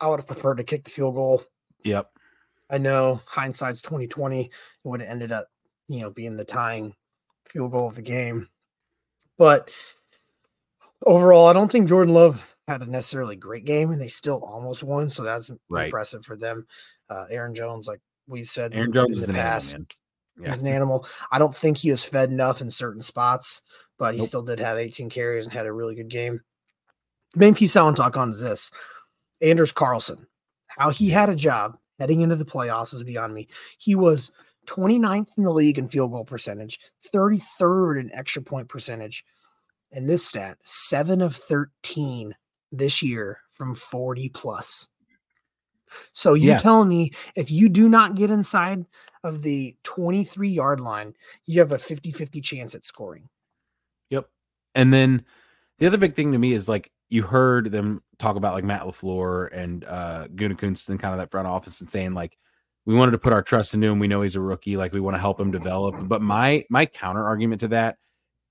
I 0.00 0.08
would 0.08 0.20
have 0.20 0.26
preferred 0.26 0.56
to 0.56 0.64
kick 0.64 0.84
the 0.84 0.90
field 0.90 1.14
goal. 1.14 1.42
Yep. 1.84 2.10
I 2.70 2.78
know 2.78 3.20
hindsight's 3.26 3.82
2020. 3.82 4.44
It 4.44 4.50
would 4.84 5.00
have 5.00 5.08
ended 5.10 5.32
up, 5.32 5.48
you 5.88 6.00
know, 6.00 6.10
being 6.10 6.36
the 6.36 6.44
tying 6.44 6.94
field 7.48 7.72
goal 7.72 7.88
of 7.88 7.94
the 7.96 8.02
game. 8.02 8.48
But 9.38 9.70
overall, 11.06 11.46
I 11.46 11.52
don't 11.52 11.70
think 11.70 11.88
Jordan 11.88 12.14
Love 12.14 12.54
had 12.66 12.82
a 12.82 12.86
necessarily 12.86 13.36
great 13.36 13.64
game, 13.64 13.90
and 13.90 14.00
they 14.00 14.08
still 14.08 14.42
almost 14.44 14.82
won. 14.82 15.08
So 15.10 15.22
that's 15.22 15.50
Right. 15.70 15.86
impressive 15.86 16.24
for 16.24 16.36
them. 16.36 16.66
Uh, 17.08 17.24
Aaron 17.30 17.54
Jones, 17.54 17.86
like 17.86 18.00
we 18.26 18.42
said, 18.42 18.74
Aaron 18.74 18.92
Jones 18.92 19.16
in 19.16 19.22
is 19.22 19.26
the 19.26 19.32
an 19.32 19.36
animal, 19.36 19.50
past, 19.52 19.72
man. 19.72 19.86
Yeah. 20.40 20.50
he's 20.52 20.60
an 20.60 20.68
animal. 20.68 21.06
I 21.32 21.38
don't 21.38 21.56
think 21.56 21.78
he 21.78 21.90
was 21.90 22.04
fed 22.04 22.30
enough 22.30 22.60
in 22.60 22.70
certain 22.70 23.02
spots, 23.02 23.62
but 23.96 24.14
he 24.14 24.20
Nope. 24.20 24.28
still 24.28 24.42
did 24.42 24.60
have 24.60 24.78
18 24.78 25.08
carries 25.08 25.44
and 25.46 25.52
had 25.52 25.66
a 25.66 25.72
really 25.72 25.94
good 25.94 26.08
game. 26.10 26.40
The 27.34 27.40
main 27.40 27.54
piece 27.54 27.76
I 27.76 27.82
want 27.82 27.96
to 27.96 28.02
talk 28.02 28.16
on 28.16 28.30
is 28.30 28.40
this 28.40 28.70
Anders 29.40 29.72
Carlson. 29.72 30.26
How 30.66 30.90
he 30.90 31.08
had 31.10 31.28
a 31.28 31.34
job 31.34 31.76
heading 31.98 32.20
into 32.20 32.36
the 32.36 32.44
playoffs 32.44 32.94
is 32.94 33.02
beyond 33.02 33.34
me. 33.34 33.48
He 33.78 33.94
was 33.94 34.30
29th 34.66 35.28
in 35.36 35.44
the 35.44 35.52
league 35.52 35.78
in 35.78 35.88
field 35.88 36.12
goal 36.12 36.24
percentage, 36.24 36.78
33rd 37.14 38.00
in 38.00 38.10
extra 38.14 38.42
point 38.42 38.68
percentage. 38.68 39.24
And 39.92 40.08
this 40.08 40.26
stat, 40.26 40.58
seven 40.62 41.22
of 41.22 41.34
13 41.34 42.34
this 42.70 43.02
year 43.02 43.40
from 43.50 43.74
40 43.74 44.28
plus. 44.30 44.88
So 46.12 46.34
you 46.34 46.50
Yeah. 46.50 46.58
telling 46.58 46.88
me 46.88 47.12
if 47.34 47.50
you 47.50 47.68
do 47.70 47.88
not 47.88 48.14
get 48.14 48.30
inside 48.30 48.84
of 49.24 49.42
the 49.42 49.74
23 49.84 50.50
yard 50.50 50.80
line, 50.80 51.14
you 51.46 51.60
have 51.60 51.72
a 51.72 51.78
50 51.78 52.12
50 52.12 52.40
chance 52.42 52.74
at 52.74 52.84
scoring. 52.84 53.28
Yep. 54.10 54.28
And 54.74 54.92
then 54.92 55.24
the 55.78 55.86
other 55.86 55.96
big 55.96 56.14
thing 56.14 56.32
to 56.32 56.38
me 56.38 56.52
is 56.52 56.68
like 56.68 56.92
you 57.08 57.22
heard 57.22 57.70
them 57.70 58.02
talk 58.18 58.36
about 58.36 58.54
like 58.54 58.64
Matt 58.64 58.82
LaFleur 58.82 59.48
and 59.52 59.84
uh 59.84 60.28
Gutekunst 60.28 60.88
and 60.88 61.00
kind 61.00 61.12
of 61.14 61.18
that 61.18 61.30
front 61.30 61.48
office 61.48 61.80
and 61.80 61.88
saying 61.88 62.14
like 62.14 62.36
we 62.88 62.94
wanted 62.94 63.12
to 63.12 63.18
put 63.18 63.34
our 63.34 63.42
trust 63.42 63.74
into 63.74 63.86
him. 63.86 63.98
We 63.98 64.08
know 64.08 64.22
he's 64.22 64.34
a 64.34 64.40
rookie, 64.40 64.78
like 64.78 64.94
we 64.94 65.00
want 65.00 65.14
to 65.14 65.20
help 65.20 65.38
him 65.38 65.50
develop. 65.50 65.96
But 66.08 66.22
my 66.22 66.64
my 66.70 66.86
counter 66.86 67.22
argument 67.22 67.60
to 67.60 67.68
that, 67.68 67.98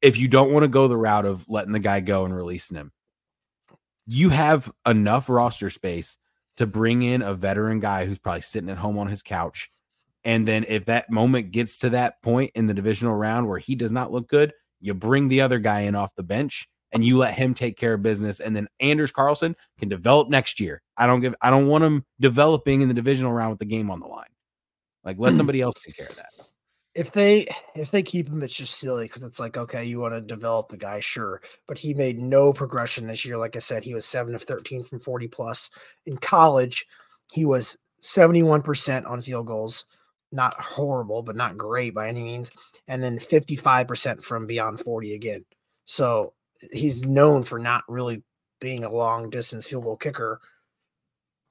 if 0.02 0.18
you 0.18 0.28
don't 0.28 0.52
want 0.52 0.64
to 0.64 0.68
go 0.68 0.88
the 0.88 0.96
route 0.96 1.26
of 1.26 1.50
letting 1.50 1.74
the 1.74 1.80
guy 1.80 2.02
go 2.02 2.24
and 2.24 2.36
releasing 2.36 2.78
him, 2.78 2.92
you 4.06 4.30
have 4.30 4.72
enough 4.86 5.28
roster 5.28 5.72
space 5.72 6.18
to 6.58 6.68
bring 6.68 7.02
in 7.02 7.24
a 7.24 7.34
veteran 7.34 7.80
guy 7.80 8.06
who's 8.06 8.20
probably 8.20 8.42
sitting 8.42 8.70
at 8.70 8.78
home 8.78 9.00
on 9.00 9.08
his 9.08 9.24
couch. 9.24 9.72
And 10.24 10.48
then 10.48 10.66
if 10.68 10.86
that 10.86 11.10
moment 11.10 11.52
gets 11.52 11.80
to 11.80 11.90
that 11.92 12.22
point 12.22 12.52
in 12.54 12.68
the 12.68 12.74
divisional 12.76 13.16
round 13.16 13.48
where 13.48 13.60
he 13.60 13.74
does 13.74 13.92
not 13.92 14.12
look 14.12 14.28
good, 14.28 14.54
you 14.80 14.94
bring 14.94 15.30
the 15.30 15.42
other 15.42 15.58
guy 15.58 15.82
in 15.82 15.96
off 15.96 16.14
the 16.14 16.22
bench 16.22 16.68
and 16.92 17.04
you 17.04 17.18
let 17.18 17.34
him 17.34 17.54
take 17.54 17.78
care 17.78 17.94
of 17.94 18.02
business. 18.02 18.40
And 18.40 18.56
then 18.56 18.68
Anders 18.80 19.12
Carlson 19.12 19.56
can 19.80 19.90
develop 19.90 20.30
next 20.30 20.60
year. 20.60 20.82
I 20.98 21.08
don't 21.08 21.22
give 21.22 21.36
I 21.42 21.50
don't 21.50 21.68
want 21.68 21.84
him 21.84 22.06
developing 22.20 22.82
in 22.82 22.88
the 22.88 22.94
divisional 22.94 23.34
round 23.34 23.52
with 23.52 23.60
the 23.60 23.66
game 23.66 23.92
on 23.92 24.00
the 24.00 24.08
line. 24.08 24.26
Like 25.04 25.18
let 25.20 25.32
hmm. 25.32 25.38
somebody 25.38 25.62
else 25.62 25.76
take 25.86 25.96
care 25.96 26.08
of 26.08 26.16
that. 26.16 26.30
if 26.96 27.12
they 27.12 27.48
if 27.76 27.92
they 27.92 28.02
keep 28.02 28.28
him, 28.28 28.42
it's 28.42 28.56
just 28.56 28.80
silly 28.80 29.06
because 29.06 29.22
it's 29.22 29.40
like 29.40 29.56
okay, 29.56 29.86
you 29.86 30.00
want 30.00 30.16
to 30.16 30.22
develop 30.22 30.70
the 30.70 30.78
guy, 30.78 31.00
sure, 31.00 31.42
but 31.68 31.78
he 31.78 31.94
made 31.94 32.20
no 32.20 32.52
progression 32.52 33.06
this 33.06 33.24
year. 33.24 33.38
Like 33.38 33.56
I 33.56 33.60
said, 33.60 33.84
he 33.84 33.94
was 33.94 34.06
seven 34.06 34.34
of 34.34 34.44
thirteen 34.44 34.84
from 34.84 35.00
forty 35.00 35.28
plus. 35.28 35.70
In 36.06 36.18
college, 36.18 36.86
he 37.32 37.46
was 37.46 37.78
seventy 38.02 38.44
one 38.44 38.62
percent 38.62 39.06
on 39.06 39.22
field 39.22 39.46
goals, 39.46 39.86
not 40.32 40.60
horrible, 40.60 41.22
but 41.22 41.36
not 41.36 41.58
great 41.58 41.94
by 41.94 42.08
any 42.08 42.24
means, 42.24 42.50
and 42.88 43.04
then 43.04 43.20
fifty 43.20 43.56
five 43.56 43.88
percent 43.88 44.24
from 44.24 44.48
beyond 44.48 44.80
forty 44.80 45.14
again. 45.14 45.46
So 45.86 46.34
he's 46.72 47.04
known 47.06 47.44
for 47.44 47.60
not 47.60 47.84
really 47.88 48.24
being 48.60 48.84
a 48.84 48.90
long 48.92 49.30
distance 49.30 49.68
field 49.68 49.84
goal 49.84 49.98
kicker. 49.98 50.42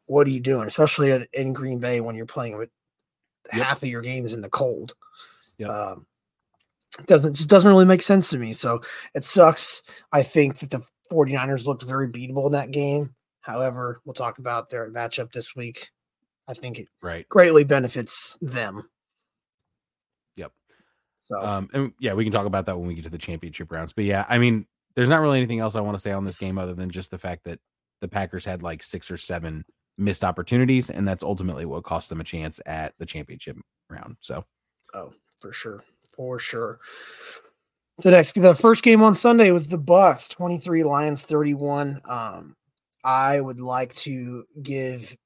What 0.06 0.26
are 0.26 0.30
you 0.30 0.40
doing, 0.40 0.66
especially 0.68 1.12
at- 1.12 1.28
in 1.32 1.52
Green 1.52 1.78
Bay 1.78 2.00
when 2.00 2.14
you're 2.14 2.26
playing 2.26 2.56
with 2.58 2.70
Yep. 3.52 3.62
half 3.62 3.82
of 3.82 3.88
your 3.88 4.02
games 4.02 4.32
in 4.32 4.40
the 4.40 4.50
cold? 4.50 4.94
Yep. 5.58 5.70
Um, 5.70 6.06
it 6.98 7.06
doesn't 7.06 7.34
just 7.34 7.48
doesn't 7.48 7.70
really 7.70 7.84
make 7.84 8.02
sense 8.02 8.30
to 8.30 8.38
me. 8.38 8.54
So 8.54 8.80
it 9.14 9.24
sucks. 9.24 9.82
I 10.12 10.22
think 10.22 10.58
that 10.60 10.70
the 10.70 10.82
49ers 11.10 11.64
looked 11.66 11.82
very 11.82 12.08
beatable 12.08 12.46
in 12.46 12.52
that 12.52 12.70
game. 12.72 13.14
However, 13.40 14.00
we'll 14.04 14.14
talk 14.14 14.38
about 14.38 14.70
their 14.70 14.90
matchup 14.90 15.32
this 15.32 15.54
week. 15.54 15.90
I 16.48 16.54
think 16.54 16.78
it 16.78 16.88
Right. 17.02 17.28
greatly 17.28 17.64
benefits 17.64 18.36
them. 18.40 18.88
Yep. 20.36 20.52
So 21.24 21.36
Um, 21.44 21.70
and 21.72 21.92
yeah, 22.00 22.14
we 22.14 22.24
can 22.24 22.32
talk 22.32 22.46
about 22.46 22.66
that 22.66 22.76
when 22.78 22.88
we 22.88 22.94
get 22.94 23.04
to 23.04 23.10
the 23.10 23.18
championship 23.18 23.70
rounds. 23.70 23.92
But 23.92 24.04
yeah, 24.04 24.24
I 24.28 24.38
mean, 24.38 24.66
there's 24.96 25.08
not 25.08 25.20
really 25.20 25.36
anything 25.36 25.60
else 25.60 25.76
I 25.76 25.80
want 25.80 25.96
to 25.96 26.02
say 26.02 26.10
on 26.10 26.24
this 26.24 26.36
game 26.36 26.58
other 26.58 26.74
than 26.74 26.90
just 26.90 27.10
the 27.10 27.18
fact 27.18 27.44
that 27.44 27.60
the 28.00 28.08
Packers 28.08 28.44
had 28.44 28.62
like 28.62 28.82
six 28.82 29.10
or 29.10 29.16
seven 29.16 29.64
missed 29.98 30.24
opportunities, 30.24 30.90
and 30.90 31.06
that's 31.06 31.22
ultimately 31.22 31.64
what 31.66 31.84
cost 31.84 32.08
them 32.08 32.20
a 32.20 32.24
chance 32.24 32.60
at 32.66 32.94
the 32.98 33.06
championship 33.06 33.56
round. 33.90 34.16
So 34.20 34.44
oh, 34.94 35.12
for 35.38 35.52
sure. 35.52 35.84
For 36.16 36.38
sure. 36.38 36.80
The 37.98 38.10
next, 38.10 38.40
the 38.40 38.54
first 38.54 38.82
game 38.82 39.02
on 39.02 39.14
Sunday 39.14 39.50
was 39.50 39.68
the 39.68 39.78
Bucks, 39.78 40.28
twenty 40.28 40.58
three 40.58 40.82
Lions 40.82 41.22
thirty 41.22 41.54
one. 41.54 42.00
Um, 42.08 42.54
I 43.04 43.40
would 43.40 43.60
like 43.60 43.94
to 43.96 44.44
give 44.62 45.16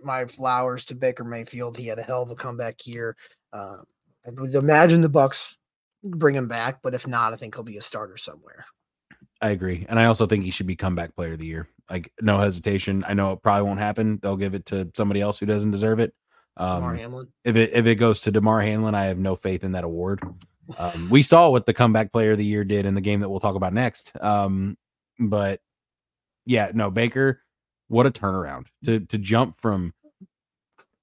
my 0.00 0.24
flowers 0.26 0.84
to 0.86 0.94
Baker 0.94 1.24
Mayfield. 1.24 1.76
He 1.76 1.86
had 1.86 1.98
a 1.98 2.02
hell 2.02 2.22
of 2.22 2.30
a 2.30 2.36
comeback 2.36 2.76
here. 2.80 3.16
Uh, 3.52 3.78
I 4.26 4.30
would 4.30 4.54
imagine 4.54 5.00
the 5.00 5.08
Bucks 5.08 5.57
bring 6.02 6.34
him 6.34 6.48
back, 6.48 6.80
but 6.82 6.94
if 6.94 7.06
not, 7.06 7.32
I 7.32 7.36
think 7.36 7.54
he'll 7.54 7.64
be 7.64 7.78
a 7.78 7.82
starter 7.82 8.16
somewhere. 8.16 8.66
I 9.40 9.50
agree, 9.50 9.86
and 9.88 9.98
I 9.98 10.06
also 10.06 10.26
think 10.26 10.44
he 10.44 10.50
should 10.50 10.66
be 10.66 10.76
comeback 10.76 11.14
player 11.14 11.32
of 11.34 11.38
the 11.38 11.46
year. 11.46 11.68
Like 11.88 12.12
no 12.20 12.38
hesitation. 12.38 13.04
I 13.06 13.14
know 13.14 13.32
it 13.32 13.42
probably 13.42 13.62
won't 13.62 13.78
happen. 13.78 14.18
They'll 14.20 14.36
give 14.36 14.54
it 14.54 14.66
to 14.66 14.90
somebody 14.96 15.20
else 15.20 15.38
who 15.38 15.46
doesn't 15.46 15.70
deserve 15.70 16.00
it. 16.00 16.12
Um, 16.56 16.96
Hamlin. 16.96 17.28
If 17.44 17.56
it 17.56 17.70
if 17.72 17.86
it 17.86 17.94
goes 17.96 18.20
to 18.22 18.32
Damar 18.32 18.60
Hamlin, 18.60 18.94
I 18.94 19.04
have 19.04 19.18
no 19.18 19.36
faith 19.36 19.64
in 19.64 19.72
that 19.72 19.84
award. 19.84 20.20
Um, 20.76 21.08
we 21.10 21.22
saw 21.22 21.48
what 21.50 21.66
the 21.66 21.74
comeback 21.74 22.12
player 22.12 22.32
of 22.32 22.38
the 22.38 22.44
year 22.44 22.64
did 22.64 22.84
in 22.84 22.94
the 22.94 23.00
game 23.00 23.20
that 23.20 23.28
we'll 23.28 23.40
talk 23.40 23.54
about 23.54 23.72
next. 23.72 24.12
Um, 24.20 24.76
but 25.18 25.60
yeah, 26.44 26.72
no 26.74 26.90
Baker, 26.90 27.40
what 27.86 28.06
a 28.06 28.10
turnaround 28.10 28.66
to 28.84 29.00
to 29.00 29.18
jump 29.18 29.60
from 29.60 29.94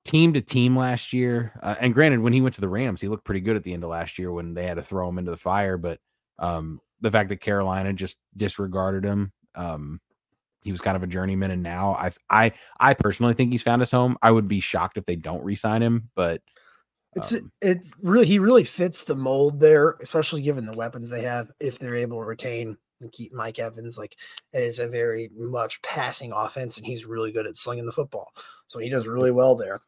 team 0.06 0.34
to 0.34 0.42
team 0.42 0.78
last 0.78 1.12
year. 1.12 1.52
Uh, 1.62 1.76
and 1.80 1.94
granted, 1.94 2.22
when 2.22 2.32
he 2.32 2.42
went 2.42 2.56
to 2.56 2.62
the 2.62 2.70
Rams, 2.70 3.02
he 3.02 3.08
looked 3.08 3.26
pretty 3.26 3.42
good 3.42 3.56
at 3.56 3.64
the 3.64 3.74
end 3.74 3.84
of 3.84 3.90
last 3.90 4.18
year 4.18 4.32
when 4.32 4.54
they 4.54 4.66
had 4.66 4.78
to 4.78 4.84
throw 4.84 5.10
him 5.10 5.18
into 5.18 5.32
the 5.32 5.38
fire. 5.38 5.78
But 5.78 6.00
um, 6.40 6.80
the 7.02 7.12
fact 7.12 7.30
that 7.30 7.42
Carolina 7.42 7.92
just 7.92 8.18
disregarded 8.38 9.04
him, 9.04 9.34
um, 9.56 10.00
he 10.64 10.72
was 10.72 10.82
kind 10.82 10.96
of 10.96 11.04
a 11.04 11.08
journeyman. 11.08 11.52
And 11.52 11.64
now 11.64 11.94
I, 11.96 12.12
I, 12.30 12.52
I 12.80 12.94
personally 12.94 13.34
think 13.34 13.52
he's 13.52 13.64
found 13.64 13.82
his 13.82 13.92
home. 13.92 14.18
I 14.22 14.32
would 14.32 14.48
be 14.48 14.60
shocked 14.60 14.98
if 14.98 15.06
they 15.06 15.16
don't 15.16 15.44
resign 15.44 15.82
him, 15.82 16.10
but 16.16 16.42
it's 17.16 17.34
um, 17.34 17.52
it 17.62 17.86
really 18.02 18.26
he 18.26 18.40
really 18.40 18.64
fits 18.64 19.06
the 19.06 19.16
mold 19.16 19.60
there, 19.60 19.96
especially 20.02 20.42
given 20.42 20.66
the 20.66 20.74
weapons 20.74 21.10
they 21.10 21.22
have. 21.22 21.50
If 21.60 21.80
they're 21.80 21.96
able 21.96 22.20
to 22.20 22.26
retain 22.26 22.78
and 23.00 23.12
keep 23.12 23.34
Mike 23.34 23.58
Evans, 23.58 23.98
like 23.98 24.18
it 24.54 24.64
is 24.64 24.80
a 24.80 24.88
very 24.88 25.30
much 25.34 25.82
passing 25.82 26.34
offense, 26.34 26.78
and 26.78 26.86
he's 26.86 27.06
really 27.06 27.32
good 27.32 27.48
at 27.48 27.58
slinging 27.58 27.86
the 27.86 27.92
football, 27.92 28.34
so 28.68 28.80
he 28.80 28.90
does 28.90 29.08
really 29.08 29.32
well 29.32 29.56
there. 29.56 29.82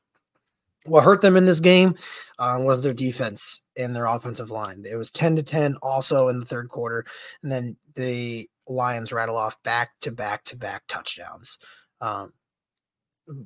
What 0.86 1.04
hurt 1.04 1.22
them 1.22 1.36
in 1.36 1.46
this 1.46 1.60
game 1.60 1.96
um, 2.40 2.64
was 2.64 2.82
their 2.82 2.94
defense 2.94 3.62
and 3.76 3.96
their 3.96 4.06
offensive 4.06 4.52
line. 4.52 4.86
It 4.90 4.96
was 4.96 5.12
10 5.12 5.36
to 5.38 5.44
10 5.44 5.76
also 5.82 6.30
in 6.30 6.40
the 6.40 6.46
third 6.46 6.70
quarter. 6.70 7.06
And 7.44 7.52
then 7.52 7.78
the 7.96 8.50
Lions 8.68 9.12
rattle 9.12 9.38
off 9.38 9.62
back 9.64 9.92
to 10.02 10.12
back 10.12 10.46
to 10.46 10.56
back 10.56 10.84
touchdowns. 10.88 11.58
Um, 12.00 12.34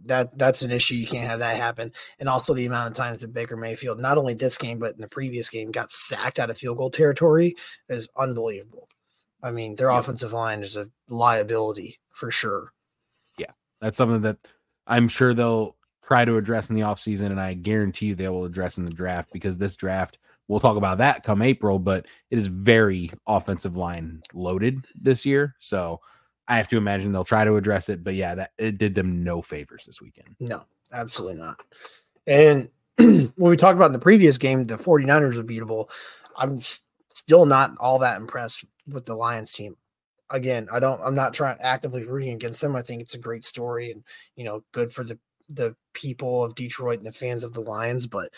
that 0.05 0.37
that's 0.37 0.61
an 0.61 0.71
issue. 0.71 0.95
You 0.95 1.07
can't 1.07 1.29
have 1.29 1.39
that 1.39 1.57
happen. 1.57 1.91
And 2.19 2.29
also 2.29 2.53
the 2.53 2.65
amount 2.65 2.89
of 2.89 2.93
times 2.95 3.19
that 3.19 3.33
Baker 3.33 3.57
Mayfield, 3.57 3.99
not 3.99 4.17
only 4.17 4.33
this 4.33 4.57
game 4.57 4.79
but 4.79 4.93
in 4.93 5.01
the 5.01 5.07
previous 5.07 5.49
game, 5.49 5.71
got 5.71 5.91
sacked 5.91 6.39
out 6.39 6.49
of 6.49 6.57
field 6.57 6.77
goal 6.77 6.89
territory 6.89 7.55
is 7.89 8.07
unbelievable. 8.15 8.87
I 9.43 9.51
mean, 9.51 9.75
their 9.75 9.89
yep. 9.89 10.01
offensive 10.01 10.33
line 10.33 10.61
is 10.61 10.75
a 10.75 10.87
liability 11.09 11.99
for 12.11 12.29
sure. 12.29 12.73
Yeah, 13.37 13.51
that's 13.79 13.97
something 13.97 14.21
that 14.21 14.37
I'm 14.85 15.07
sure 15.07 15.33
they'll 15.33 15.75
try 16.01 16.25
to 16.25 16.37
address 16.37 16.69
in 16.69 16.75
the 16.75 16.81
offseason, 16.81 17.27
and 17.27 17.39
I 17.39 17.53
guarantee 17.53 18.07
you 18.07 18.15
they 18.15 18.27
will 18.29 18.45
address 18.45 18.77
in 18.77 18.85
the 18.85 18.91
draft 18.91 19.29
because 19.31 19.57
this 19.57 19.75
draft, 19.75 20.19
we'll 20.47 20.59
talk 20.59 20.77
about 20.77 20.97
that 20.99 21.23
come 21.23 21.41
April, 21.41 21.79
but 21.79 22.05
it 22.29 22.37
is 22.37 22.47
very 22.47 23.11
offensive 23.27 23.77
line 23.77 24.21
loaded 24.33 24.85
this 24.95 25.25
year. 25.25 25.55
So 25.59 26.01
I 26.47 26.57
have 26.57 26.67
to 26.69 26.77
imagine 26.77 27.11
they'll 27.11 27.23
try 27.23 27.45
to 27.45 27.55
address 27.55 27.89
it. 27.89 28.03
But 28.03 28.15
yeah, 28.15 28.35
that 28.35 28.51
it 28.57 28.77
did 28.77 28.95
them 28.95 29.23
no 29.23 29.41
favors 29.41 29.85
this 29.85 30.01
weekend. 30.01 30.35
No, 30.39 30.63
absolutely 30.91 31.39
not. 31.39 31.61
And 32.27 32.69
when 32.97 33.31
we 33.35 33.57
talked 33.57 33.75
about 33.75 33.87
in 33.87 33.93
the 33.93 33.99
previous 33.99 34.37
game, 34.37 34.63
the 34.63 34.77
49ers 34.77 35.35
were 35.35 35.43
beatable. 35.43 35.89
I'm 36.37 36.61
still 37.13 37.45
not 37.45 37.71
all 37.79 37.99
that 37.99 38.19
impressed 38.19 38.65
with 38.87 39.05
the 39.05 39.15
Lions 39.15 39.53
team 39.53 39.75
again, 40.31 40.67
I 40.71 40.79
don't 40.79 41.01
I'm 41.03 41.15
not 41.15 41.33
trying 41.33 41.57
actively 41.61 42.05
rooting 42.05 42.33
against 42.33 42.61
them. 42.61 42.75
I 42.75 42.81
think 42.81 43.01
it's 43.01 43.15
a 43.15 43.19
great 43.19 43.45
story 43.45 43.91
and 43.91 44.03
you 44.35 44.45
know, 44.45 44.63
good 44.71 44.93
for 44.93 45.03
the 45.03 45.19
the 45.55 45.75
people 45.93 46.43
of 46.43 46.55
Detroit 46.55 46.97
and 46.97 47.05
the 47.05 47.11
fans 47.11 47.43
of 47.43 47.53
the 47.53 47.61
Lions, 47.61 48.07
but 48.07 48.29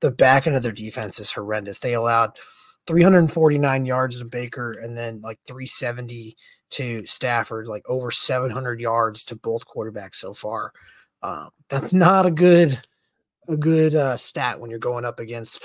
the 0.00 0.10
back 0.10 0.46
end 0.46 0.56
of 0.56 0.62
their 0.62 0.72
defense 0.72 1.18
is 1.18 1.32
horrendous. 1.32 1.78
They 1.78 1.94
allowed 1.94 2.38
349 2.86 3.86
yards 3.86 4.18
to 4.18 4.24
Baker 4.24 4.72
and 4.72 4.96
then 4.96 5.20
like 5.20 5.38
370 5.46 6.36
to 6.70 7.06
Stafford, 7.06 7.66
like 7.66 7.82
over 7.88 8.10
700 8.10 8.80
yards 8.80 9.24
to 9.26 9.36
both 9.36 9.66
quarterbacks 9.66 10.16
so 10.16 10.34
far. 10.34 10.72
Um, 11.22 11.50
that's 11.68 11.92
not 11.92 12.26
a 12.26 12.30
good 12.30 12.78
a 13.48 13.56
good 13.56 13.94
uh, 13.94 14.16
stat 14.16 14.58
when 14.58 14.70
you're 14.70 14.78
going 14.78 15.04
up 15.04 15.20
against 15.20 15.62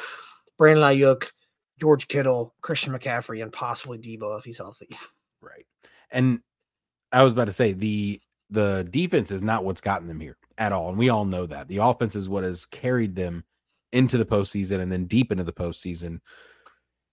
Brandon 0.57 0.83
Aiyuk, 0.83 1.31
George 1.79 2.07
Kittle, 2.07 2.53
Christian 2.61 2.93
McCaffrey, 2.93 3.41
and 3.41 3.51
possibly 3.51 3.97
Deebo 3.97 4.37
if 4.37 4.45
he's 4.45 4.57
healthy. 4.57 4.89
Right. 5.41 5.65
And 6.11 6.41
I 7.13 7.23
was 7.23 7.31
about 7.31 7.45
to 7.45 7.53
say 7.53 7.71
the 7.71 8.21
the 8.49 8.85
defense 8.89 9.31
is 9.31 9.41
not 9.41 9.63
what's 9.63 9.81
gotten 9.81 10.07
them 10.07 10.19
here 10.19 10.37
at 10.59 10.71
all. 10.73 10.89
And 10.89 10.97
we 10.97 11.09
all 11.09 11.25
know 11.25 11.45
that. 11.47 11.67
The 11.67 11.77
offense 11.77 12.15
is 12.15 12.29
what 12.29 12.43
has 12.43 12.65
carried 12.65 13.15
them 13.15 13.45
into 13.91 14.17
the 14.17 14.25
postseason 14.25 14.81
and 14.81 14.91
then 14.91 15.05
deep 15.05 15.31
into 15.31 15.43
the 15.43 15.53
postseason. 15.53 16.19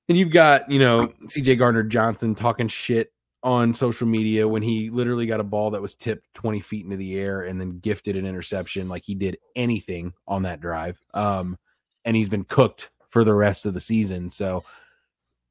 And 0.08 0.18
you've 0.18 0.30
got, 0.30 0.70
you 0.70 0.78
know, 0.78 1.08
CJ 1.24 1.58
Gardner 1.58 1.84
Johnson 1.84 2.34
talking 2.34 2.68
shit 2.68 3.12
on 3.42 3.72
social 3.72 4.06
media 4.06 4.46
when 4.46 4.62
he 4.62 4.90
literally 4.90 5.26
got 5.26 5.40
a 5.40 5.44
ball 5.44 5.70
that 5.70 5.80
was 5.80 5.94
tipped 5.94 6.26
20 6.34 6.60
feet 6.60 6.84
into 6.84 6.96
the 6.96 7.16
air 7.16 7.42
and 7.42 7.60
then 7.60 7.78
gifted 7.78 8.16
an 8.16 8.26
interception 8.26 8.88
like 8.88 9.04
he 9.04 9.14
did 9.14 9.38
anything 9.54 10.12
on 10.26 10.42
that 10.42 10.60
drive. 10.60 10.98
Um, 11.14 11.56
and 12.04 12.16
he's 12.16 12.28
been 12.28 12.44
cooked 12.44 12.90
for 13.08 13.24
the 13.24 13.34
rest 13.34 13.64
of 13.64 13.74
the 13.74 13.80
season. 13.80 14.30
So 14.30 14.64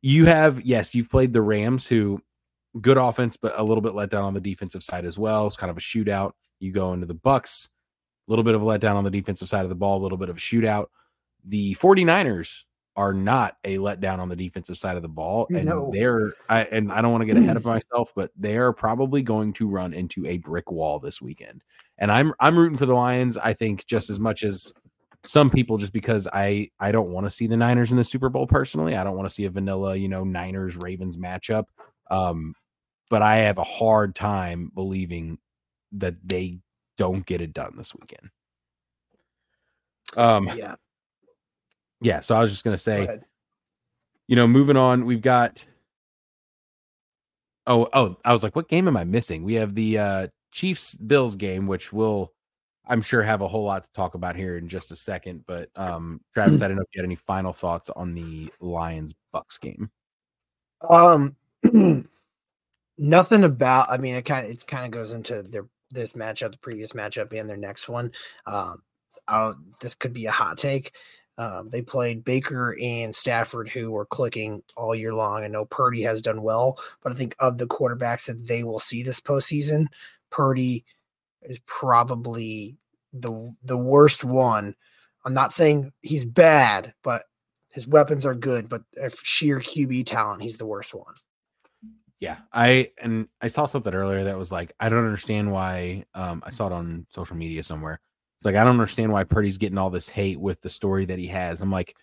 you 0.02 0.26
have, 0.26 0.62
yes, 0.62 0.94
you've 0.94 1.10
played 1.10 1.34
the 1.34 1.42
Rams, 1.42 1.88
who 1.88 2.22
good 2.82 2.98
offense, 2.98 3.38
but 3.38 3.58
a 3.58 3.64
little 3.64 3.82
bit 3.82 3.96
let 3.96 4.10
down 4.10 4.24
on 4.24 4.34
the 4.34 4.42
defensive 4.42 4.84
side 4.84 5.06
as 5.06 5.18
well. 5.18 5.48
It's 5.48 5.56
kind 5.56 5.72
of 5.72 5.78
a 5.78 5.82
shootout. 5.82 6.34
You 6.60 6.72
go 6.72 6.94
into 6.94 7.06
the 7.06 7.14
Bucks, 7.14 7.70
a 8.28 8.32
little 8.32 8.44
bit 8.44 8.56
of 8.56 8.62
a 8.62 8.66
letdown 8.66 8.96
on 8.96 9.04
the 9.04 9.12
defensive 9.12 9.50
side 9.50 9.64
of 9.64 9.70
the 9.70 9.76
ball, 9.76 9.98
a 9.98 10.04
little 10.04 10.18
bit 10.18 10.30
of 10.30 10.38
a 10.38 10.40
shootout. 10.40 10.88
The 11.44 11.76
49ers 11.76 12.64
are 12.96 13.14
not 13.14 13.58
a 13.64 13.78
letdown 13.78 14.20
on 14.20 14.30
the 14.30 14.36
defensive 14.36 14.78
side 14.78 14.96
of 14.96 15.02
the 15.02 15.10
ball. 15.10 15.48
And 15.50 15.66
no. 15.66 15.90
they're, 15.92 16.34
I, 16.50 16.62
and 16.64 16.92
I 16.92 17.02
don't 17.02 17.12
want 17.12 17.24
to 17.24 17.26
get 17.26 17.38
ahead 17.38 17.58
of 17.58 17.66
myself, 17.66 18.12
but 18.16 18.32
they 18.38 18.56
are 18.58 18.72
probably 18.72 19.22
going 19.22 19.54
to 19.54 19.68
run 19.68 19.94
into 19.94 20.26
a 20.26 20.38
brick 20.38 20.72
wall 20.72 21.00
this 21.00 21.22
weekend. 21.22 21.62
And 21.98 22.12
I'm, 22.12 22.34
I'm 22.40 22.58
rooting 22.58 22.78
for 22.78 22.86
the 22.86 22.94
Lions, 22.94 23.38
I 23.38 23.54
think, 23.54 23.86
just 23.86 24.10
as 24.10 24.20
much 24.20 24.44
as 24.44 24.74
some 25.26 25.50
people, 25.50 25.78
just 25.78 25.94
because 25.94 26.28
I, 26.32 26.70
I 26.80 26.92
don't 26.92 27.12
want 27.12 27.26
to 27.26 27.32
see 27.32 27.48
the 27.48 27.58
Niners 27.58 27.92
in 27.92 27.98
the 27.98 28.04
Super 28.04 28.30
Bowl 28.30 28.48
personally. 28.48 28.96
I 28.96 29.04
don't 29.04 29.16
want 29.16 29.28
to 29.28 29.34
see 29.34 29.46
a 29.46 29.50
vanilla, 29.50 29.96
you 29.96 30.08
know, 30.08 30.24
Niners 30.24 30.78
Ravens 30.78 31.18
matchup. 31.18 31.66
Um, 32.10 32.56
but 33.10 33.22
I 33.22 33.38
have 33.38 33.58
a 33.58 33.64
hard 33.64 34.16
time 34.16 34.72
believing 34.74 35.38
that 35.94 36.16
they 36.24 36.60
don't 36.98 37.26
get 37.26 37.42
it 37.42 37.54
done 37.54 37.74
this 37.78 37.94
weekend. 37.96 38.30
Um, 40.16 40.50
yeah, 40.56 40.76
yeah. 42.02 42.20
So 42.20 42.36
I 42.36 42.42
was 42.42 42.52
just 42.52 42.64
gonna 42.64 42.78
say, 42.78 43.20
you 44.28 44.36
know, 44.36 44.48
moving 44.48 44.78
on, 44.78 45.06
we've 45.06 45.22
got. 45.22 45.66
Oh, 47.68 47.90
oh! 47.94 48.18
I 48.24 48.32
was 48.32 48.44
like, 48.44 48.56
what 48.56 48.70
game 48.70 48.88
am 48.88 48.96
I 48.96 49.04
missing? 49.04 49.44
We 49.44 49.56
have 49.56 49.74
the 49.74 49.98
uh 49.98 50.28
Chiefs 50.56 50.96
Bills 50.96 51.36
game, 51.36 51.68
which 51.68 51.92
will, 51.92 52.32
I'm 52.88 53.02
sure, 53.02 53.22
have 53.22 53.42
a 53.42 53.48
whole 53.48 53.66
lot 53.66 53.84
to 53.84 53.92
talk 53.92 54.16
about 54.16 54.38
here 54.38 54.58
in 54.58 54.70
just 54.70 54.90
a 54.92 54.96
second. 54.96 55.44
But 55.46 55.70
um, 55.76 56.22
Travis, 56.34 56.62
I 56.62 56.70
don't 56.70 56.78
know 56.78 56.84
if 56.84 56.88
you 56.94 57.02
had 57.02 57.06
any 57.06 57.16
final 57.16 57.52
thoughts 57.52 57.90
on 57.90 58.14
the 58.14 58.50
Lions 58.62 59.14
Bucks 59.34 59.58
game. 59.58 59.92
Um, 60.90 61.36
nothing 62.98 63.44
about. 63.44 63.90
I 63.90 63.98
mean, 63.98 64.16
it 64.16 64.24
kind 64.24 64.46
of 64.46 64.52
it 64.54 64.66
kind 64.66 64.86
of 64.86 64.92
goes 64.92 65.12
into 65.12 65.44
their 65.44 65.66
this 65.96 66.14
matchup, 66.14 66.52
the 66.52 66.58
previous 66.60 66.92
matchup, 66.92 67.38
and 67.38 67.50
their 67.50 67.58
next 67.58 67.90
one. 67.90 68.12
Um, 68.46 68.84
this 69.82 69.96
could 69.96 70.14
be 70.14 70.28
a 70.28 70.32
hot 70.32 70.58
take. 70.58 70.94
Um, 71.38 71.70
they 71.70 71.82
played 71.82 72.24
Baker 72.24 72.78
and 72.82 73.14
Stafford, 73.14 73.68
who 73.68 73.92
were 73.92 74.06
clicking 74.06 74.64
all 74.78 74.96
year 74.96 75.14
long. 75.14 75.44
I 75.44 75.48
know 75.48 75.66
Purdy 75.66 76.02
has 76.04 76.22
done 76.22 76.42
well, 76.42 76.80
but 77.04 77.12
I 77.12 77.16
think 77.16 77.36
of 77.40 77.58
the 77.58 77.68
quarterbacks 77.68 78.26
that 78.28 78.48
they 78.48 78.64
will 78.64 78.80
see 78.80 79.04
this 79.04 79.20
postseason, 79.20 79.88
Purdy 80.32 80.86
is 81.42 81.60
probably 81.66 82.78
the 83.14 83.54
the 83.64 83.78
worst 83.78 84.24
one. 84.24 84.76
I'm 85.26 85.34
not 85.34 85.54
saying 85.54 85.92
he's 86.02 86.26
bad, 86.26 86.94
but 87.04 87.24
his 87.70 87.88
weapons 87.88 88.26
are 88.26 88.36
good. 88.36 88.70
But 88.70 88.84
if 88.94 89.20
sheer 89.24 89.60
QB 89.60 90.06
talent, 90.06 90.44
he's 90.44 90.58
the 90.58 90.66
worst 90.66 90.94
one. 90.94 91.16
Yeah, 92.20 92.38
I 92.54 92.92
and 93.02 93.28
I 93.42 93.50
saw 93.50 93.66
something 93.66 93.94
earlier 93.94 94.24
that 94.26 94.38
was 94.38 94.52
like, 94.52 94.74
I 94.80 94.90
don't 94.90 95.06
understand 95.06 95.52
why. 95.52 96.06
Um, 96.14 96.42
I 96.46 96.50
saw 96.50 96.68
it 96.68 96.74
on 96.74 97.06
social 97.10 97.36
media 97.36 97.62
somewhere. 97.62 98.00
It's 98.40 98.46
like 98.46 98.56
I 98.56 98.64
don't 98.64 98.74
understand 98.74 99.12
why 99.12 99.24
Purdy's 99.24 99.58
getting 99.58 99.78
all 99.78 99.90
this 99.90 100.08
hate 100.08 100.40
with 100.40 100.62
the 100.62 100.70
story 100.70 101.06
that 101.06 101.20
he 101.20 101.28
has. 101.28 101.62
I'm 101.62 101.72
like, 101.72 101.96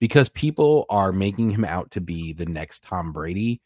because 0.00 0.28
people 0.30 0.86
are 0.88 1.12
making 1.12 1.50
him 1.50 1.64
out 1.64 1.90
to 1.92 2.00
be 2.00 2.32
the 2.32 2.46
next 2.46 2.82
Tom 2.82 3.12
Brady, 3.12 3.60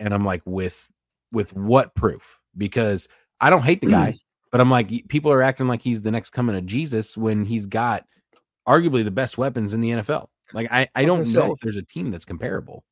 and 0.00 0.12
I'm 0.12 0.24
like, 0.24 0.42
with 0.44 0.88
with 1.32 1.54
what 1.54 1.94
proof? 1.94 2.40
Because 2.56 3.08
I 3.40 3.50
don't 3.50 3.62
hate 3.62 3.80
the 3.80 3.86
guy, 3.86 4.16
but 4.52 4.60
I'm 4.60 4.70
like, 4.70 5.08
people 5.08 5.30
are 5.32 5.42
acting 5.42 5.68
like 5.68 5.82
he's 5.82 6.02
the 6.02 6.10
next 6.10 6.30
coming 6.30 6.56
of 6.56 6.66
Jesus 6.66 7.16
when 7.16 7.44
he's 7.44 7.66
got 7.66 8.04
arguably 8.68 9.04
the 9.04 9.10
best 9.10 9.38
weapons 9.38 9.74
in 9.74 9.80
the 9.80 9.90
NFL. 9.90 10.26
Like 10.52 10.68
I, 10.70 10.88
I 10.94 11.04
don't 11.04 11.32
know 11.32 11.52
if 11.52 11.60
there's 11.60 11.76
a 11.76 11.82
team 11.82 12.10
that's 12.10 12.24
comparable. 12.24 12.84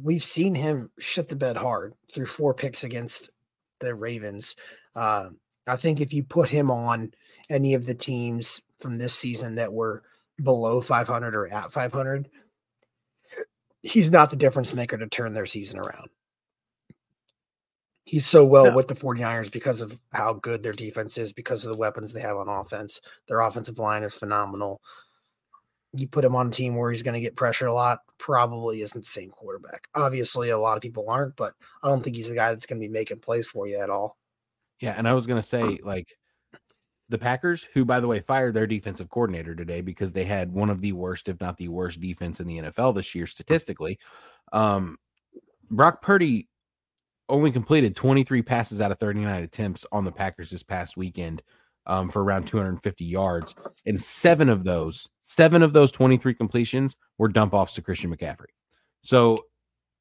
We've 0.00 0.22
seen 0.22 0.54
him 0.54 0.90
shit 0.98 1.28
the 1.28 1.36
bed 1.36 1.56
hard 1.56 1.94
through 2.12 2.26
four 2.26 2.54
picks 2.54 2.84
against 2.84 3.30
the 3.80 3.94
Ravens. 3.94 4.56
Uh, 4.94 5.30
I 5.66 5.76
think 5.76 6.00
if 6.00 6.12
you 6.12 6.22
put 6.22 6.48
him 6.48 6.70
on 6.70 7.12
any 7.50 7.74
of 7.74 7.86
the 7.86 7.94
teams 7.94 8.60
from 8.80 8.98
this 8.98 9.14
season 9.14 9.54
that 9.56 9.72
were 9.72 10.02
below 10.42 10.80
500 10.80 11.34
or 11.34 11.48
at 11.48 11.72
500, 11.72 12.28
he's 13.82 14.10
not 14.10 14.30
the 14.30 14.36
difference 14.36 14.74
maker 14.74 14.96
to 14.98 15.08
turn 15.08 15.32
their 15.32 15.46
season 15.46 15.78
around. 15.78 16.08
He's 18.04 18.26
so 18.26 18.44
well 18.44 18.72
with 18.72 18.86
the 18.86 18.94
49ers 18.94 19.50
because 19.50 19.80
of 19.80 19.98
how 20.12 20.34
good 20.34 20.62
their 20.62 20.72
defense 20.72 21.18
is, 21.18 21.32
because 21.32 21.64
of 21.64 21.72
the 21.72 21.78
weapons 21.78 22.12
they 22.12 22.20
have 22.20 22.36
on 22.36 22.48
offense. 22.48 23.00
Their 23.26 23.40
offensive 23.40 23.80
line 23.80 24.04
is 24.04 24.14
phenomenal. 24.14 24.80
You 25.96 26.08
put 26.08 26.24
him 26.24 26.36
on 26.36 26.48
a 26.48 26.50
team 26.50 26.76
where 26.76 26.90
he's 26.90 27.02
going 27.02 27.14
to 27.14 27.20
get 27.20 27.36
pressure 27.36 27.66
a 27.66 27.72
lot, 27.72 28.00
probably 28.18 28.82
isn't 28.82 29.00
the 29.00 29.06
same 29.06 29.30
quarterback. 29.30 29.88
Obviously, 29.94 30.50
a 30.50 30.58
lot 30.58 30.76
of 30.76 30.82
people 30.82 31.08
aren't, 31.08 31.36
but 31.36 31.54
I 31.82 31.88
don't 31.88 32.02
think 32.02 32.16
he's 32.16 32.28
the 32.28 32.34
guy 32.34 32.50
that's 32.50 32.66
going 32.66 32.80
to 32.80 32.86
be 32.86 32.92
making 32.92 33.20
plays 33.20 33.46
for 33.46 33.66
you 33.66 33.78
at 33.78 33.90
all. 33.90 34.16
Yeah, 34.80 34.94
and 34.96 35.08
I 35.08 35.14
was 35.14 35.26
going 35.26 35.40
to 35.40 35.46
say, 35.46 35.78
like, 35.82 36.16
the 37.08 37.18
Packers, 37.18 37.64
who, 37.64 37.84
by 37.84 38.00
the 38.00 38.08
way, 38.08 38.20
fired 38.20 38.54
their 38.54 38.66
defensive 38.66 39.08
coordinator 39.08 39.54
today 39.54 39.80
because 39.80 40.12
they 40.12 40.24
had 40.24 40.52
one 40.52 40.70
of 40.70 40.80
the 40.80 40.92
worst, 40.92 41.28
if 41.28 41.40
not 41.40 41.56
the 41.56 41.68
worst, 41.68 42.00
defense 42.00 42.40
in 42.40 42.46
the 42.46 42.58
NFL 42.58 42.94
this 42.94 43.14
year 43.14 43.26
statistically. 43.26 43.98
Um, 44.52 44.98
Brock 45.70 46.02
Purdy 46.02 46.48
only 47.28 47.52
completed 47.52 47.96
23 47.96 48.42
passes 48.42 48.80
out 48.80 48.92
of 48.92 48.98
39 48.98 49.42
attempts 49.42 49.86
on 49.92 50.04
the 50.04 50.12
Packers 50.12 50.50
this 50.50 50.62
past 50.62 50.96
weekend 50.96 51.42
um, 51.86 52.10
for 52.10 52.22
around 52.22 52.46
250 52.46 53.04
yards, 53.04 53.54
and 53.84 54.00
seven 54.00 54.48
of 54.48 54.64
those, 54.64 55.08
seven 55.22 55.62
of 55.62 55.72
those 55.72 55.90
23 55.90 56.34
completions 56.34 56.96
were 57.18 57.28
dump 57.28 57.54
offs 57.54 57.74
to 57.74 57.82
Christian 57.82 58.14
McCaffrey. 58.14 58.46
So 59.02 59.38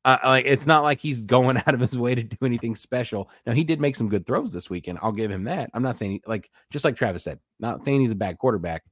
uh, 0.06 0.20
like 0.24 0.46
it's 0.46 0.68
not 0.68 0.84
like 0.84 1.00
he's 1.00 1.20
going 1.20 1.58
out 1.66 1.74
of 1.74 1.80
his 1.80 1.98
way 1.98 2.16
to 2.16 2.24
do 2.24 2.38
anything 2.44 2.76
special. 2.76 3.30
Now 3.46 3.54
he 3.54 3.64
did 3.64 3.82
make 3.82 3.96
some 3.96 4.08
good 4.08 4.26
throws 4.26 4.54
this 4.54 4.70
weekend. 4.70 5.00
I'll 5.02 5.12
give 5.12 5.32
him 5.32 5.46
that. 5.46 5.72
I'm 5.74 5.84
not 5.84 5.98
saying 5.98 6.12
he, 6.12 6.22
like 6.28 6.50
just 6.70 6.86
like 6.86 6.96
Travis 6.96 7.24
said, 7.24 7.40
not 7.60 7.84
saying 7.84 8.02
he's 8.02 8.12
a 8.12 8.16
bad 8.16 8.38
quarterback. 8.38 8.84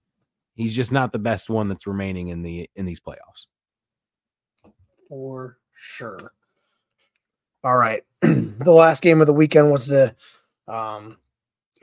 He's 0.56 0.76
just 0.76 0.92
not 0.92 1.12
the 1.12 1.20
best 1.20 1.50
one 1.50 1.68
that's 1.68 1.88
remaining 1.88 2.28
in 2.28 2.42
the 2.42 2.70
in 2.76 2.86
these 2.86 3.00
playoffs. 3.00 3.48
For 5.08 5.58
sure. 5.76 6.34
All 7.64 7.78
right. 7.78 8.04
the 8.22 8.72
last 8.72 9.02
game 9.02 9.22
of 9.22 9.28
the 9.28 9.34
weekend 9.34 9.72
was 9.72 9.86
the 9.86 10.16
um 10.68 11.18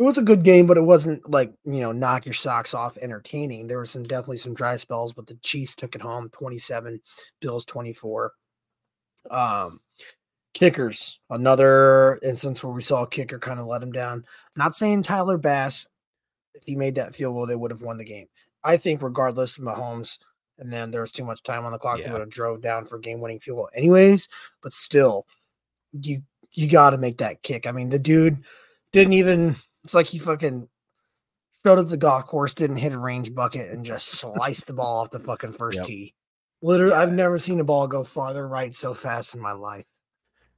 it 0.01 0.05
was 0.05 0.17
a 0.17 0.23
good 0.23 0.45
game, 0.45 0.65
but 0.65 0.79
it 0.79 0.83
wasn't 0.83 1.29
like 1.31 1.53
you 1.67 1.81
know 1.81 1.93
knock 1.93 2.25
your 2.25 2.33
socks 2.33 2.73
off 2.73 2.97
entertaining. 2.97 3.67
There 3.67 3.81
was 3.81 3.91
some 3.91 4.03
definitely 4.03 4.39
some 4.39 4.55
dry 4.55 4.79
spells, 4.79 5.13
but 5.13 5.27
the 5.27 5.35
Chiefs 5.43 5.75
took 5.75 5.95
it 5.95 6.01
home 6.01 6.31
27, 6.31 6.99
Bills 7.41 7.67
24. 7.67 8.33
Um, 9.31 9.81
kickers, 10.55 11.21
another 11.29 12.19
instance 12.23 12.65
where 12.65 12.73
we 12.73 12.81
saw 12.81 13.03
a 13.03 13.09
kicker 13.09 13.39
kind 13.39 13.61
of 13.61 13.67
let 13.67 13.83
him 13.83 13.93
down. 13.93 14.25
not 14.57 14.75
saying 14.75 15.03
Tyler 15.03 15.37
Bass, 15.37 15.87
if 16.55 16.65
he 16.65 16.77
made 16.77 16.95
that 16.95 17.15
field 17.15 17.35
goal, 17.35 17.45
they 17.45 17.55
would 17.55 17.71
have 17.71 17.83
won 17.83 17.99
the 17.99 18.05
game. 18.05 18.27
I 18.65 18.79
think 18.79 19.03
regardless 19.03 19.59
of 19.59 19.65
Mahomes, 19.65 20.19
and 20.59 20.73
then 20.73 20.91
there 20.91 21.03
was 21.03 21.11
too 21.11 21.25
much 21.25 21.43
time 21.43 21.67
on 21.67 21.73
the 21.73 21.79
clock, 21.79 21.99
yeah. 21.99 22.07
they 22.07 22.13
would 22.13 22.23
have 22.23 22.31
drove 22.31 22.63
down 22.63 22.87
for 22.87 22.99
game 22.99 23.21
winning 23.21 23.41
field 23.41 23.57
goal 23.57 23.69
anyways. 23.75 24.29
But 24.63 24.73
still, 24.73 25.27
you 25.93 26.23
you 26.53 26.69
got 26.69 26.91
to 26.91 26.99
make 26.99 27.19
that 27.19 27.43
kick. 27.43 27.67
I 27.67 27.73
mean, 27.73 27.91
the 27.91 27.99
dude 27.99 28.43
didn't 28.93 29.13
even. 29.13 29.57
It's 29.85 29.95
like 29.95 30.07
he 30.07 30.19
fucking 30.19 30.69
showed 31.65 31.79
up 31.79 31.89
the 31.89 31.97
golf 31.97 32.27
course, 32.27 32.55
didn't 32.55 32.77
hit 32.77 32.93
a 32.93 32.99
range 32.99 33.35
bucket, 33.35 33.71
and 33.71 33.85
just 33.85 34.09
sliced 34.09 34.67
the 34.67 34.73
ball 34.73 35.01
off 35.01 35.11
the 35.11 35.21
fucking 35.21 35.53
first 35.53 35.79
yep. 35.79 35.87
tee. 35.87 36.15
Literally, 36.63 36.95
I've 36.95 37.13
never 37.13 37.39
seen 37.39 37.61
a 37.61 37.65
ball 37.65 37.87
go 37.89 38.05
farther 38.05 38.47
right 38.47 38.75
so 38.75 38.93
fast 38.95 39.35
in 39.35 39.41
my 39.41 39.53
life. 39.53 39.87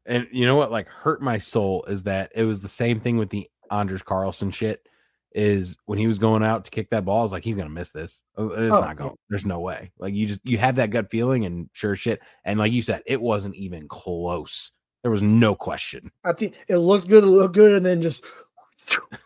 And 0.04 0.26
you 0.32 0.46
know 0.46 0.56
what, 0.56 0.72
like, 0.72 0.88
hurt 0.88 1.22
my 1.22 1.38
soul 1.38 1.84
is 1.84 2.02
that 2.04 2.32
it 2.34 2.44
was 2.44 2.60
the 2.60 2.68
same 2.68 2.98
thing 2.98 3.18
with 3.18 3.30
the 3.30 3.48
Anders 3.70 4.02
Carlson 4.02 4.50
shit. 4.50 4.86
Is 5.34 5.78
when 5.86 5.98
he 5.98 6.06
was 6.06 6.18
going 6.18 6.42
out 6.42 6.66
to 6.66 6.70
kick 6.70 6.90
that 6.90 7.06
ball, 7.06 7.20
I 7.20 7.22
was 7.22 7.32
like, 7.32 7.42
he's 7.42 7.56
gonna 7.56 7.70
miss 7.70 7.90
this. 7.90 8.22
Uh, 8.36 8.48
it's 8.48 8.74
oh, 8.74 8.80
not 8.80 8.96
going. 8.96 9.16
There's 9.30 9.46
no 9.46 9.60
way. 9.60 9.90
Like 9.98 10.12
you 10.12 10.26
just 10.26 10.46
you 10.46 10.58
have 10.58 10.74
that 10.74 10.90
gut 10.90 11.08
feeling, 11.10 11.46
and 11.46 11.70
sure 11.72 11.96
shit. 11.96 12.20
And 12.44 12.58
like 12.58 12.70
you 12.70 12.82
said, 12.82 13.00
it 13.06 13.18
wasn't 13.18 13.54
even 13.54 13.88
close. 13.88 14.72
There 15.00 15.10
was 15.10 15.22
no 15.22 15.54
question. 15.54 16.12
I 16.22 16.32
think 16.34 16.54
it 16.68 16.76
looked 16.76 17.08
good. 17.08 17.24
It 17.24 17.28
looked 17.28 17.54
good, 17.54 17.72
and 17.74 17.86
then 17.86 18.02
just 18.02 18.26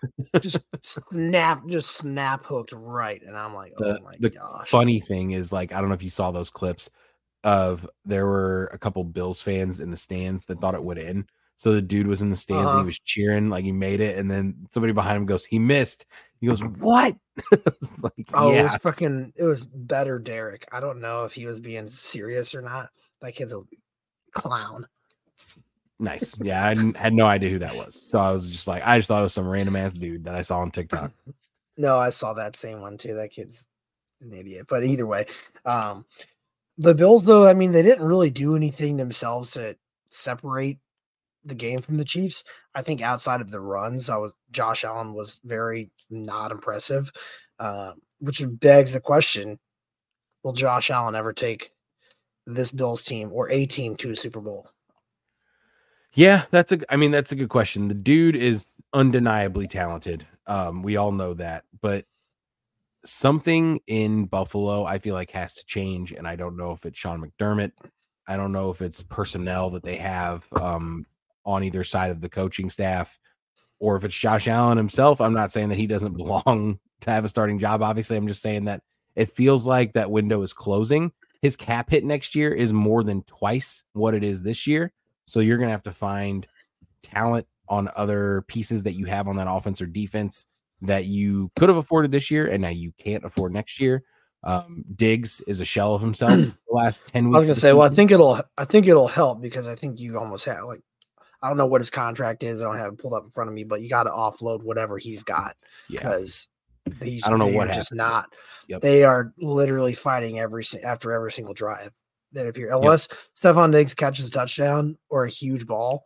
just 0.40 0.58
snap, 0.82 1.66
just 1.68 1.96
snap 1.96 2.44
hooked 2.44 2.72
right. 2.72 3.22
And 3.22 3.36
I'm 3.36 3.54
like, 3.54 3.72
the, 3.76 3.98
oh 3.98 4.04
my 4.04 4.16
the 4.18 4.30
gosh. 4.30 4.68
Funny 4.68 5.00
thing 5.00 5.32
is, 5.32 5.52
like, 5.52 5.72
I 5.72 5.80
don't 5.80 5.88
know 5.88 5.94
if 5.94 6.02
you 6.02 6.10
saw 6.10 6.30
those 6.30 6.50
clips 6.50 6.90
of 7.44 7.88
there 8.04 8.26
were 8.26 8.70
a 8.72 8.78
couple 8.78 9.04
Bills 9.04 9.40
fans 9.40 9.80
in 9.80 9.90
the 9.90 9.96
stands 9.96 10.44
that 10.46 10.60
thought 10.60 10.74
it 10.74 10.82
would 10.82 10.98
in. 10.98 11.26
So 11.56 11.72
the 11.72 11.82
dude 11.82 12.06
was 12.06 12.20
in 12.20 12.30
the 12.30 12.36
stands 12.36 12.66
uh-huh. 12.66 12.70
and 12.70 12.76
he 12.76 12.80
uh-huh. 12.80 12.86
was 12.86 12.98
cheering 12.98 13.48
like 13.48 13.64
he 13.64 13.72
made 13.72 14.00
it, 14.00 14.18
and 14.18 14.30
then 14.30 14.66
somebody 14.70 14.92
behind 14.92 15.16
him 15.16 15.26
goes, 15.26 15.44
"He 15.44 15.58
missed." 15.58 16.06
He 16.38 16.46
goes, 16.46 16.60
"What?" 16.78 17.16
like, 18.02 18.12
oh, 18.34 18.52
yeah. 18.52 18.60
it 18.60 18.62
was 18.64 18.76
fucking. 18.76 19.32
It 19.36 19.44
was 19.44 19.64
better, 19.64 20.18
Derek. 20.18 20.68
I 20.70 20.80
don't 20.80 21.00
know 21.00 21.24
if 21.24 21.32
he 21.32 21.46
was 21.46 21.58
being 21.58 21.88
serious 21.88 22.54
or 22.54 22.60
not. 22.60 22.90
That 23.22 23.34
kid's 23.34 23.54
a 23.54 23.62
clown. 24.32 24.86
Nice. 25.98 26.36
Yeah, 26.40 26.64
I 26.66 26.98
had 26.98 27.14
no 27.14 27.26
idea 27.26 27.50
who 27.50 27.58
that 27.60 27.74
was. 27.74 27.94
So 27.94 28.18
I 28.18 28.30
was 28.30 28.50
just 28.50 28.68
like, 28.68 28.82
I 28.84 28.98
just 28.98 29.08
thought 29.08 29.20
it 29.20 29.24
was 29.24 29.32
some 29.32 29.48
random 29.48 29.76
ass 29.76 29.94
dude 29.94 30.24
that 30.24 30.34
I 30.34 30.42
saw 30.42 30.60
on 30.60 30.70
TikTok. 30.70 31.10
no, 31.76 31.96
I 31.96 32.10
saw 32.10 32.34
that 32.34 32.56
same 32.56 32.80
one 32.80 32.98
too. 32.98 33.14
That 33.14 33.30
kid's 33.30 33.66
an 34.20 34.32
idiot. 34.32 34.66
But 34.68 34.84
either 34.84 35.06
way, 35.06 35.26
um, 35.64 36.04
the 36.78 36.94
Bills, 36.94 37.24
though, 37.24 37.48
I 37.48 37.54
mean, 37.54 37.72
they 37.72 37.82
didn't 37.82 38.06
really 38.06 38.30
do 38.30 38.56
anything 38.56 38.96
themselves 38.96 39.52
to 39.52 39.76
separate 40.10 40.78
the 41.44 41.54
game 41.54 41.80
from 41.80 41.94
the 41.94 42.04
Chiefs. 42.04 42.44
I 42.74 42.82
think 42.82 43.00
outside 43.00 43.40
of 43.40 43.50
the 43.50 43.60
runs, 43.60 44.10
I 44.10 44.16
was 44.16 44.32
Josh 44.50 44.84
Allen 44.84 45.14
was 45.14 45.40
very 45.44 45.90
not 46.10 46.50
impressive, 46.50 47.10
uh, 47.58 47.92
which 48.20 48.44
begs 48.46 48.92
the 48.92 49.00
question: 49.00 49.58
Will 50.42 50.52
Josh 50.52 50.90
Allen 50.90 51.14
ever 51.14 51.32
take 51.32 51.70
this 52.46 52.70
Bills 52.70 53.02
team 53.02 53.30
or 53.32 53.50
a 53.50 53.64
team 53.64 53.96
to 53.96 54.10
a 54.10 54.16
Super 54.16 54.40
Bowl? 54.40 54.68
Yeah, 56.16 56.46
that's 56.50 56.72
a. 56.72 56.80
I 56.92 56.96
mean, 56.96 57.10
that's 57.10 57.30
a 57.30 57.36
good 57.36 57.50
question. 57.50 57.88
The 57.88 57.94
dude 57.94 58.36
is 58.36 58.68
undeniably 58.94 59.68
talented. 59.68 60.26
Um, 60.46 60.82
we 60.82 60.96
all 60.96 61.12
know 61.12 61.34
that, 61.34 61.64
but 61.82 62.06
something 63.04 63.80
in 63.86 64.24
Buffalo, 64.24 64.86
I 64.86 64.98
feel 64.98 65.14
like 65.14 65.30
has 65.32 65.54
to 65.56 65.66
change, 65.66 66.12
and 66.12 66.26
I 66.26 66.34
don't 66.34 66.56
know 66.56 66.72
if 66.72 66.86
it's 66.86 66.98
Sean 66.98 67.22
McDermott. 67.22 67.72
I 68.26 68.36
don't 68.36 68.50
know 68.50 68.70
if 68.70 68.80
it's 68.80 69.02
personnel 69.02 69.68
that 69.70 69.82
they 69.82 69.96
have 69.96 70.46
um, 70.52 71.04
on 71.44 71.62
either 71.62 71.84
side 71.84 72.10
of 72.10 72.22
the 72.22 72.30
coaching 72.30 72.70
staff, 72.70 73.18
or 73.78 73.94
if 73.96 74.04
it's 74.04 74.16
Josh 74.16 74.48
Allen 74.48 74.78
himself. 74.78 75.20
I'm 75.20 75.34
not 75.34 75.52
saying 75.52 75.68
that 75.68 75.78
he 75.78 75.86
doesn't 75.86 76.16
belong 76.16 76.78
to 77.02 77.10
have 77.10 77.26
a 77.26 77.28
starting 77.28 77.58
job. 77.58 77.82
Obviously, 77.82 78.16
I'm 78.16 78.26
just 78.26 78.40
saying 78.42 78.64
that 78.64 78.82
it 79.16 79.32
feels 79.32 79.66
like 79.66 79.92
that 79.92 80.10
window 80.10 80.40
is 80.40 80.54
closing. 80.54 81.12
His 81.42 81.56
cap 81.56 81.90
hit 81.90 82.06
next 82.06 82.34
year 82.34 82.54
is 82.54 82.72
more 82.72 83.04
than 83.04 83.22
twice 83.24 83.84
what 83.92 84.14
it 84.14 84.24
is 84.24 84.42
this 84.42 84.66
year. 84.66 84.94
So 85.26 85.40
you're 85.40 85.58
going 85.58 85.68
to 85.68 85.72
have 85.72 85.82
to 85.84 85.92
find 85.92 86.46
talent 87.02 87.46
on 87.68 87.90
other 87.96 88.44
pieces 88.48 88.82
that 88.84 88.94
you 88.94 89.06
have 89.06 89.28
on 89.28 89.36
that 89.36 89.50
offense 89.50 89.80
or 89.80 89.86
defense 89.86 90.46
that 90.82 91.04
you 91.06 91.50
could 91.56 91.68
have 91.68 91.78
afforded 91.78 92.12
this 92.12 92.30
year 92.30 92.46
and 92.46 92.62
now 92.62 92.68
you 92.68 92.92
can't 92.98 93.24
afford 93.24 93.52
next 93.52 93.80
year. 93.80 94.04
Um, 94.44 94.84
Diggs 94.94 95.40
is 95.48 95.60
a 95.60 95.64
shell 95.64 95.94
of 95.94 96.00
himself 96.00 96.32
the 96.36 96.54
last 96.70 97.06
10 97.06 97.28
weeks. 97.28 97.34
I 97.34 97.38
was 97.38 97.48
gonna 97.48 97.60
say, 97.60 97.72
well, 97.72 97.90
I 97.90 97.94
think 97.94 98.12
it'll 98.12 98.40
I 98.56 98.64
think 98.64 98.86
it'll 98.86 99.08
help 99.08 99.40
because 99.40 99.66
I 99.66 99.74
think 99.74 99.98
you 99.98 100.18
almost 100.18 100.44
have 100.44 100.64
like 100.64 100.80
I 101.42 101.48
don't 101.48 101.58
know 101.58 101.66
what 101.66 101.80
his 101.80 101.90
contract 101.90 102.42
is. 102.42 102.60
I 102.60 102.64
don't 102.64 102.78
have 102.78 102.92
it 102.92 102.98
pulled 102.98 103.14
up 103.14 103.24
in 103.24 103.30
front 103.30 103.48
of 103.48 103.54
me, 103.54 103.64
but 103.64 103.82
you 103.82 103.88
got 103.88 104.04
to 104.04 104.10
offload 104.10 104.62
whatever 104.62 104.98
he's 104.98 105.22
got 105.22 105.56
because 105.90 106.48
yeah. 107.02 107.20
I 107.24 107.30
don't 107.30 107.38
know 107.38 107.48
what 107.48 107.72
just 107.72 107.94
not. 107.94 108.32
Yep. 108.68 108.82
They 108.82 109.04
are 109.04 109.32
literally 109.38 109.94
fighting 109.94 110.38
every 110.38 110.64
after 110.84 111.12
every 111.12 111.32
single 111.32 111.54
drive 111.54 111.92
that 112.32 112.46
appear. 112.46 112.72
Unless 112.72 113.08
yep. 113.10 113.18
Stefon 113.54 113.72
Diggs 113.72 113.94
catches 113.94 114.26
a 114.26 114.30
touchdown 114.30 114.96
or 115.08 115.24
a 115.24 115.30
huge 115.30 115.66
ball, 115.66 116.04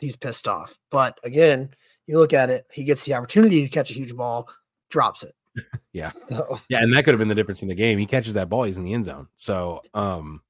he's 0.00 0.16
pissed 0.16 0.48
off. 0.48 0.78
But 0.90 1.18
again, 1.24 1.70
you 2.06 2.18
look 2.18 2.32
at 2.32 2.50
it, 2.50 2.66
he 2.72 2.84
gets 2.84 3.04
the 3.04 3.14
opportunity 3.14 3.62
to 3.62 3.68
catch 3.68 3.90
a 3.90 3.94
huge 3.94 4.14
ball, 4.14 4.48
drops 4.90 5.22
it. 5.22 5.34
yeah. 5.92 6.12
So. 6.28 6.60
Yeah, 6.68 6.82
and 6.82 6.92
that 6.92 7.04
could 7.04 7.14
have 7.14 7.18
been 7.18 7.28
the 7.28 7.34
difference 7.34 7.62
in 7.62 7.68
the 7.68 7.74
game. 7.74 7.98
He 7.98 8.06
catches 8.06 8.34
that 8.34 8.48
ball, 8.48 8.64
he's 8.64 8.78
in 8.78 8.84
the 8.84 8.94
end 8.94 9.04
zone. 9.04 9.28
So 9.36 9.82
um 9.94 10.42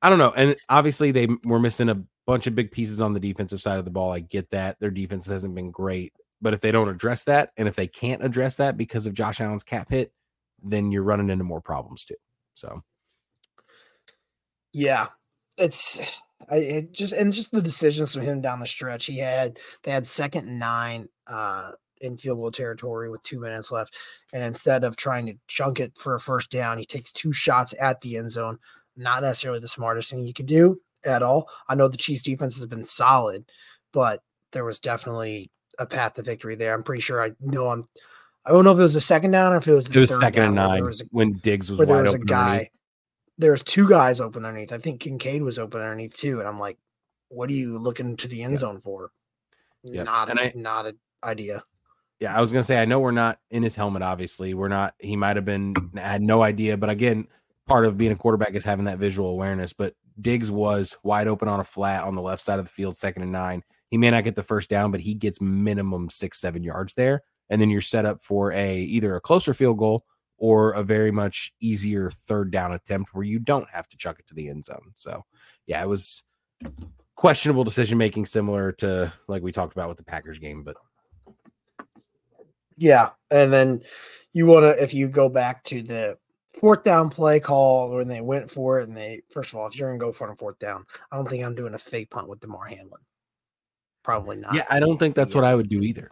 I 0.00 0.10
don't 0.10 0.18
know. 0.18 0.32
And 0.36 0.56
obviously 0.68 1.10
they 1.10 1.26
were 1.44 1.58
missing 1.58 1.88
a 1.88 2.00
bunch 2.26 2.46
of 2.46 2.54
big 2.54 2.70
pieces 2.70 3.00
on 3.00 3.14
the 3.14 3.20
defensive 3.20 3.60
side 3.60 3.78
of 3.78 3.84
the 3.84 3.90
ball. 3.90 4.12
I 4.12 4.20
get 4.20 4.50
that. 4.50 4.78
Their 4.78 4.90
defense 4.92 5.26
hasn't 5.26 5.54
been 5.54 5.70
great. 5.70 6.12
But 6.40 6.54
if 6.54 6.60
they 6.60 6.70
don't 6.70 6.88
address 6.88 7.24
that, 7.24 7.50
and 7.56 7.66
if 7.66 7.74
they 7.74 7.88
can't 7.88 8.22
address 8.22 8.56
that 8.56 8.76
because 8.76 9.06
of 9.06 9.14
Josh 9.14 9.40
Allen's 9.40 9.64
cap 9.64 9.90
hit, 9.90 10.12
then 10.62 10.92
you're 10.92 11.02
running 11.02 11.30
into 11.30 11.42
more 11.42 11.60
problems 11.60 12.04
too. 12.04 12.14
So 12.54 12.82
yeah, 14.72 15.08
it's 15.56 16.00
I 16.50 16.56
it 16.56 16.92
just 16.92 17.14
and 17.14 17.32
just 17.32 17.50
the 17.52 17.62
decisions 17.62 18.14
from 18.14 18.22
him 18.22 18.40
down 18.40 18.60
the 18.60 18.66
stretch. 18.66 19.06
He 19.06 19.18
had 19.18 19.58
they 19.82 19.90
had 19.90 20.06
second 20.06 20.48
and 20.48 20.58
nine 20.58 21.08
uh 21.26 21.72
in 22.00 22.16
field 22.16 22.38
goal 22.38 22.50
territory 22.50 23.10
with 23.10 23.22
two 23.22 23.40
minutes 23.40 23.70
left. 23.70 23.96
And 24.32 24.42
instead 24.42 24.84
of 24.84 24.96
trying 24.96 25.26
to 25.26 25.34
chunk 25.48 25.80
it 25.80 25.96
for 25.98 26.14
a 26.14 26.20
first 26.20 26.50
down, 26.50 26.78
he 26.78 26.86
takes 26.86 27.12
two 27.12 27.32
shots 27.32 27.74
at 27.80 28.00
the 28.00 28.16
end 28.16 28.30
zone. 28.30 28.58
Not 28.96 29.22
necessarily 29.22 29.60
the 29.60 29.68
smartest 29.68 30.10
thing 30.10 30.20
you 30.20 30.32
could 30.34 30.46
do. 30.46 30.80
at 31.04 31.22
all. 31.22 31.48
I 31.68 31.74
know 31.74 31.88
the 31.88 31.96
Chiefs 31.96 32.22
defense 32.22 32.56
has 32.56 32.66
been 32.66 32.84
solid, 32.84 33.44
but 33.92 34.22
there 34.52 34.64
was 34.64 34.80
definitely 34.80 35.50
a 35.78 35.86
path 35.86 36.14
to 36.14 36.22
victory 36.22 36.56
there. 36.56 36.74
I'm 36.74 36.82
pretty 36.82 37.02
sure 37.02 37.22
I 37.22 37.32
know 37.40 37.66
on 37.66 37.84
I 38.46 38.52
don't 38.52 38.64
know 38.64 38.72
if 38.72 38.78
it 38.78 38.82
was 38.82 38.94
a 38.94 39.00
second 39.00 39.32
down 39.32 39.52
or 39.52 39.56
if 39.56 39.68
it 39.68 39.74
was 39.74 39.86
it 39.86 39.96
was 39.96 40.18
second 40.18 40.42
and 40.42 40.54
nine 40.54 40.82
a, 40.82 40.92
when 41.10 41.34
Diggs 41.38 41.70
was 41.70 41.78
wide 41.78 41.88
there 41.88 42.02
was 42.02 42.14
a 42.14 42.18
guy. 42.18 42.70
Underneath. 43.38 43.42
There 43.42 43.52
was 43.52 43.62
two 43.62 43.88
guys 43.88 44.20
open 44.20 44.44
underneath. 44.44 44.72
I 44.72 44.78
think 44.78 45.00
Kincaid 45.00 45.42
was 45.42 45.58
open 45.58 45.80
underneath 45.80 46.16
too, 46.16 46.40
and 46.40 46.48
I'm 46.48 46.58
like, 46.58 46.78
what 47.28 47.50
are 47.50 47.54
you 47.54 47.78
looking 47.78 48.16
to 48.16 48.28
the 48.28 48.42
end 48.42 48.54
yeah. 48.54 48.58
zone 48.58 48.80
for? 48.80 49.10
Yeah. 49.82 50.02
Not 50.04 50.30
and 50.30 50.38
a, 50.38 50.42
I, 50.44 50.52
not 50.54 50.86
an 50.86 50.98
idea. 51.24 51.62
Yeah, 52.20 52.36
I 52.36 52.40
was 52.40 52.52
gonna 52.52 52.64
say 52.64 52.78
I 52.78 52.84
know 52.84 52.98
we're 52.98 53.12
not 53.12 53.38
in 53.50 53.62
his 53.62 53.76
helmet. 53.76 54.02
Obviously, 54.02 54.54
we're 54.54 54.68
not. 54.68 54.94
He 54.98 55.16
might 55.16 55.36
have 55.36 55.44
been 55.44 55.74
had 55.96 56.20
no 56.20 56.42
idea, 56.42 56.76
but 56.76 56.90
again, 56.90 57.28
part 57.66 57.86
of 57.86 57.96
being 57.96 58.12
a 58.12 58.16
quarterback 58.16 58.54
is 58.54 58.64
having 58.64 58.86
that 58.86 58.98
visual 58.98 59.30
awareness. 59.30 59.72
But 59.72 59.94
Diggs 60.20 60.50
was 60.50 60.96
wide 61.04 61.28
open 61.28 61.48
on 61.48 61.60
a 61.60 61.64
flat 61.64 62.04
on 62.04 62.16
the 62.16 62.22
left 62.22 62.42
side 62.42 62.58
of 62.58 62.64
the 62.64 62.72
field, 62.72 62.96
second 62.96 63.22
and 63.22 63.32
nine. 63.32 63.62
He 63.88 63.96
may 63.98 64.10
not 64.10 64.24
get 64.24 64.34
the 64.34 64.42
first 64.42 64.68
down, 64.68 64.90
but 64.90 65.00
he 65.00 65.14
gets 65.14 65.40
minimum 65.40 66.10
six, 66.10 66.40
seven 66.40 66.62
yards 66.62 66.94
there. 66.94 67.22
And 67.50 67.60
then 67.60 67.70
you're 67.70 67.80
set 67.80 68.04
up 68.04 68.22
for 68.22 68.52
a 68.52 68.78
either 68.80 69.14
a 69.14 69.20
closer 69.20 69.54
field 69.54 69.78
goal 69.78 70.04
or 70.38 70.70
a 70.72 70.82
very 70.82 71.10
much 71.10 71.52
easier 71.60 72.10
third 72.10 72.50
down 72.50 72.72
attempt 72.72 73.12
where 73.12 73.24
you 73.24 73.38
don't 73.38 73.68
have 73.70 73.88
to 73.88 73.96
chuck 73.96 74.18
it 74.18 74.26
to 74.28 74.34
the 74.34 74.48
end 74.48 74.64
zone. 74.64 74.92
So 74.94 75.24
yeah, 75.66 75.82
it 75.82 75.88
was 75.88 76.24
questionable 77.16 77.64
decision 77.64 77.98
making, 77.98 78.26
similar 78.26 78.72
to 78.72 79.12
like 79.26 79.42
we 79.42 79.52
talked 79.52 79.72
about 79.72 79.88
with 79.88 79.98
the 79.98 80.04
Packers 80.04 80.38
game, 80.38 80.62
but 80.62 80.76
yeah. 82.76 83.10
And 83.30 83.52
then 83.52 83.82
you 84.32 84.46
want 84.46 84.62
to, 84.62 84.82
if 84.82 84.94
you 84.94 85.08
go 85.08 85.28
back 85.28 85.64
to 85.64 85.82
the 85.82 86.16
fourth 86.60 86.84
down 86.84 87.10
play 87.10 87.40
call 87.40 87.90
when 87.90 88.08
they 88.08 88.20
went 88.20 88.50
for 88.50 88.78
it, 88.78 88.88
and 88.88 88.96
they 88.96 89.22
first 89.30 89.52
of 89.52 89.58
all, 89.58 89.66
if 89.66 89.76
you're 89.76 89.88
gonna 89.88 89.98
go 89.98 90.12
for 90.12 90.30
a 90.30 90.36
fourth 90.36 90.58
down, 90.60 90.84
I 91.10 91.16
don't 91.16 91.28
think 91.28 91.44
I'm 91.44 91.54
doing 91.54 91.74
a 91.74 91.78
fake 91.78 92.10
punt 92.10 92.28
with 92.28 92.40
Damar 92.40 92.66
Hamlin. 92.66 93.02
Probably 94.04 94.36
not. 94.36 94.54
Yeah, 94.54 94.64
I 94.70 94.80
don't 94.80 94.96
think 94.96 95.14
that's 95.14 95.32
yeah. 95.32 95.40
what 95.40 95.44
I 95.44 95.54
would 95.54 95.68
do 95.68 95.82
either. 95.82 96.08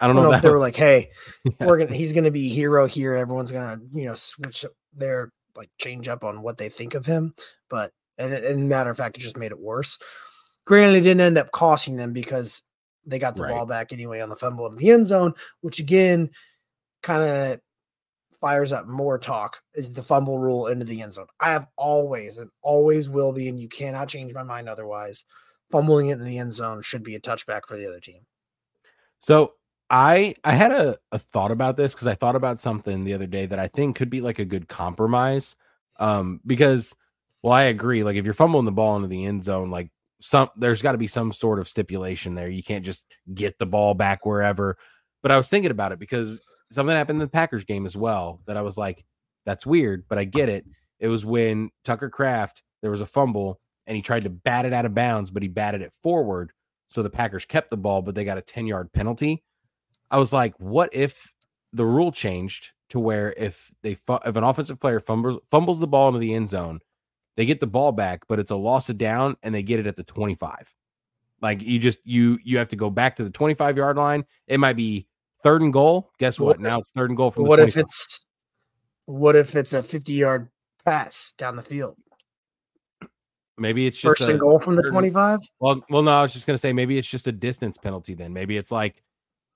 I 0.00 0.06
don't, 0.06 0.16
I 0.16 0.20
don't 0.20 0.30
know, 0.30 0.36
if 0.36 0.42
they 0.42 0.50
were 0.50 0.58
like, 0.58 0.76
"Hey, 0.76 1.10
yeah. 1.44 1.66
we're 1.66 1.78
gonna 1.78 1.94
he's 1.94 2.12
gonna 2.12 2.30
be 2.30 2.48
hero 2.48 2.86
here. 2.86 3.14
Everyone's 3.14 3.52
gonna 3.52 3.80
you 3.92 4.06
know 4.06 4.14
switch 4.14 4.64
their 4.94 5.32
like 5.56 5.70
change 5.78 6.08
up 6.08 6.24
on 6.24 6.42
what 6.42 6.58
they 6.58 6.68
think 6.68 6.94
of 6.94 7.06
him." 7.06 7.34
But 7.68 7.92
and, 8.18 8.32
and 8.32 8.68
matter 8.68 8.90
of 8.90 8.96
fact, 8.96 9.16
it 9.16 9.20
just 9.20 9.36
made 9.36 9.52
it 9.52 9.58
worse. 9.58 9.98
Granted, 10.64 10.96
it 10.96 11.02
didn't 11.02 11.20
end 11.20 11.38
up 11.38 11.52
costing 11.52 11.96
them 11.96 12.12
because 12.12 12.62
they 13.04 13.18
got 13.18 13.36
the 13.36 13.42
right. 13.42 13.52
ball 13.52 13.66
back 13.66 13.92
anyway 13.92 14.20
on 14.20 14.28
the 14.28 14.36
fumble 14.36 14.66
in 14.66 14.76
the 14.76 14.90
end 14.90 15.06
zone, 15.06 15.32
which 15.60 15.78
again 15.78 16.30
kind 17.02 17.22
of 17.22 17.60
fires 18.40 18.72
up 18.72 18.86
more 18.86 19.18
talk 19.18 19.58
is 19.74 19.90
the 19.92 20.02
fumble 20.02 20.38
rule 20.38 20.66
into 20.66 20.84
the 20.84 21.02
end 21.02 21.14
zone. 21.14 21.26
I 21.40 21.52
have 21.52 21.68
always 21.76 22.38
and 22.38 22.50
always 22.62 23.08
will 23.08 23.32
be, 23.32 23.48
and 23.48 23.58
you 23.58 23.68
cannot 23.68 24.08
change 24.08 24.32
my 24.34 24.42
mind 24.42 24.68
otherwise. 24.68 25.24
Fumbling 25.72 26.08
it 26.08 26.18
in 26.18 26.24
the 26.24 26.38
end 26.38 26.52
zone 26.52 26.82
should 26.82 27.02
be 27.02 27.16
a 27.16 27.20
touchback 27.20 27.62
for 27.66 27.76
the 27.76 27.86
other 27.88 27.98
team. 27.98 28.20
So 29.18 29.54
I 29.88 30.34
I 30.44 30.52
had 30.52 30.72
a, 30.72 30.98
a 31.12 31.18
thought 31.18 31.50
about 31.50 31.76
this 31.76 31.94
because 31.94 32.06
I 32.06 32.14
thought 32.14 32.36
about 32.36 32.58
something 32.58 33.04
the 33.04 33.14
other 33.14 33.26
day 33.26 33.46
that 33.46 33.58
I 33.58 33.68
think 33.68 33.96
could 33.96 34.10
be 34.10 34.20
like 34.20 34.38
a 34.38 34.44
good 34.44 34.68
compromise. 34.68 35.54
Um, 35.98 36.40
because 36.44 36.94
well, 37.42 37.52
I 37.52 37.64
agree. 37.64 38.02
Like 38.02 38.16
if 38.16 38.24
you're 38.24 38.34
fumbling 38.34 38.64
the 38.64 38.72
ball 38.72 38.96
into 38.96 39.08
the 39.08 39.24
end 39.24 39.44
zone, 39.44 39.70
like 39.70 39.90
some 40.20 40.50
there's 40.56 40.82
got 40.82 40.92
to 40.92 40.98
be 40.98 41.06
some 41.06 41.32
sort 41.32 41.58
of 41.58 41.68
stipulation 41.68 42.34
there. 42.34 42.48
You 42.48 42.62
can't 42.62 42.84
just 42.84 43.06
get 43.34 43.58
the 43.58 43.66
ball 43.66 43.94
back 43.94 44.26
wherever. 44.26 44.76
But 45.22 45.32
I 45.32 45.36
was 45.36 45.48
thinking 45.48 45.70
about 45.70 45.92
it 45.92 45.98
because 45.98 46.40
something 46.70 46.94
happened 46.96 47.16
in 47.16 47.26
the 47.26 47.30
Packers 47.30 47.64
game 47.64 47.86
as 47.86 47.96
well 47.96 48.40
that 48.46 48.56
I 48.56 48.62
was 48.62 48.76
like, 48.76 49.04
that's 49.44 49.66
weird, 49.66 50.04
but 50.08 50.18
I 50.18 50.24
get 50.24 50.48
it. 50.48 50.64
It 50.98 51.08
was 51.08 51.24
when 51.24 51.70
Tucker 51.84 52.10
Kraft, 52.10 52.62
there 52.82 52.90
was 52.90 53.00
a 53.00 53.06
fumble 53.06 53.60
and 53.86 53.94
he 53.94 54.02
tried 54.02 54.22
to 54.22 54.30
bat 54.30 54.64
it 54.64 54.72
out 54.72 54.86
of 54.86 54.94
bounds, 54.94 55.30
but 55.30 55.42
he 55.42 55.48
batted 55.48 55.82
it 55.82 55.92
forward. 56.02 56.52
So 56.88 57.02
the 57.02 57.10
Packers 57.10 57.44
kept 57.44 57.70
the 57.70 57.76
ball, 57.76 58.02
but 58.02 58.14
they 58.14 58.24
got 58.24 58.38
a 58.38 58.42
10 58.42 58.66
yard 58.66 58.92
penalty. 58.92 59.42
I 60.10 60.18
was 60.18 60.32
like, 60.32 60.54
what 60.58 60.90
if 60.92 61.32
the 61.72 61.84
rule 61.84 62.12
changed 62.12 62.72
to 62.90 63.00
where 63.00 63.34
if 63.36 63.72
they 63.82 63.92
if 63.92 64.36
an 64.36 64.44
offensive 64.44 64.80
player 64.80 65.00
fumbles 65.00 65.38
fumbles 65.50 65.80
the 65.80 65.86
ball 65.86 66.08
into 66.08 66.20
the 66.20 66.34
end 66.34 66.48
zone, 66.48 66.80
they 67.36 67.46
get 67.46 67.60
the 67.60 67.66
ball 67.66 67.92
back, 67.92 68.22
but 68.28 68.38
it's 68.38 68.50
a 68.50 68.56
loss 68.56 68.88
of 68.88 68.98
down 68.98 69.36
and 69.42 69.54
they 69.54 69.62
get 69.62 69.80
it 69.80 69.86
at 69.86 69.96
the 69.96 70.04
25. 70.04 70.74
Like 71.42 71.62
you 71.62 71.78
just 71.78 71.98
you 72.04 72.38
you 72.44 72.58
have 72.58 72.68
to 72.68 72.76
go 72.76 72.90
back 72.90 73.16
to 73.16 73.24
the 73.24 73.30
25 73.30 73.76
yard 73.76 73.96
line. 73.96 74.24
It 74.46 74.58
might 74.58 74.76
be 74.76 75.06
third 75.42 75.62
and 75.62 75.72
goal. 75.72 76.10
Guess 76.18 76.40
what? 76.40 76.58
what 76.58 76.60
now 76.60 76.74
if, 76.74 76.80
it's 76.80 76.90
third 76.90 77.10
and 77.10 77.16
goal 77.16 77.30
from 77.30 77.44
what 77.44 77.60
if 77.60 77.76
it's 77.76 78.24
what 79.04 79.36
if 79.36 79.54
it's 79.54 79.72
a 79.72 79.82
50 79.82 80.12
yard 80.12 80.48
pass 80.84 81.34
down 81.36 81.56
the 81.56 81.62
field? 81.62 81.96
Maybe 83.58 83.86
it's 83.86 83.98
just 83.98 84.18
first 84.18 84.30
and 84.30 84.38
goal 84.38 84.58
from 84.58 84.76
the 84.76 84.82
25. 84.82 85.40
Well, 85.60 85.82
well, 85.88 86.02
no, 86.02 86.12
I 86.12 86.22
was 86.22 86.32
just 86.32 86.46
gonna 86.46 86.58
say 86.58 86.72
maybe 86.72 86.98
it's 86.98 87.08
just 87.08 87.26
a 87.26 87.32
distance 87.32 87.78
penalty. 87.78 88.14
Then 88.14 88.32
maybe 88.32 88.56
it's 88.56 88.70
like 88.70 89.02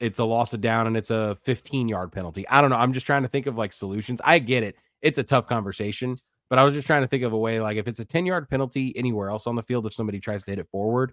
it's 0.00 0.18
a 0.18 0.24
loss 0.24 0.54
of 0.54 0.60
down 0.60 0.86
and 0.86 0.96
it's 0.96 1.10
a 1.10 1.36
15 1.44 1.88
yard 1.88 2.10
penalty. 2.10 2.48
I 2.48 2.60
don't 2.60 2.70
know. 2.70 2.76
I'm 2.76 2.92
just 2.92 3.06
trying 3.06 3.22
to 3.22 3.28
think 3.28 3.46
of 3.46 3.56
like 3.56 3.72
solutions. 3.72 4.20
I 4.24 4.38
get 4.38 4.62
it. 4.62 4.76
It's 5.02 5.18
a 5.18 5.22
tough 5.22 5.46
conversation, 5.46 6.16
but 6.48 6.58
I 6.58 6.64
was 6.64 6.74
just 6.74 6.86
trying 6.86 7.02
to 7.02 7.08
think 7.08 7.22
of 7.22 7.32
a 7.32 7.38
way 7.38 7.60
like 7.60 7.76
if 7.76 7.86
it's 7.86 8.00
a 8.00 8.04
10 8.04 8.26
yard 8.26 8.48
penalty 8.48 8.96
anywhere 8.96 9.28
else 9.28 9.46
on 9.46 9.54
the 9.54 9.62
field, 9.62 9.86
if 9.86 9.92
somebody 9.92 10.18
tries 10.18 10.44
to 10.44 10.52
hit 10.52 10.58
it 10.58 10.68
forward, 10.70 11.12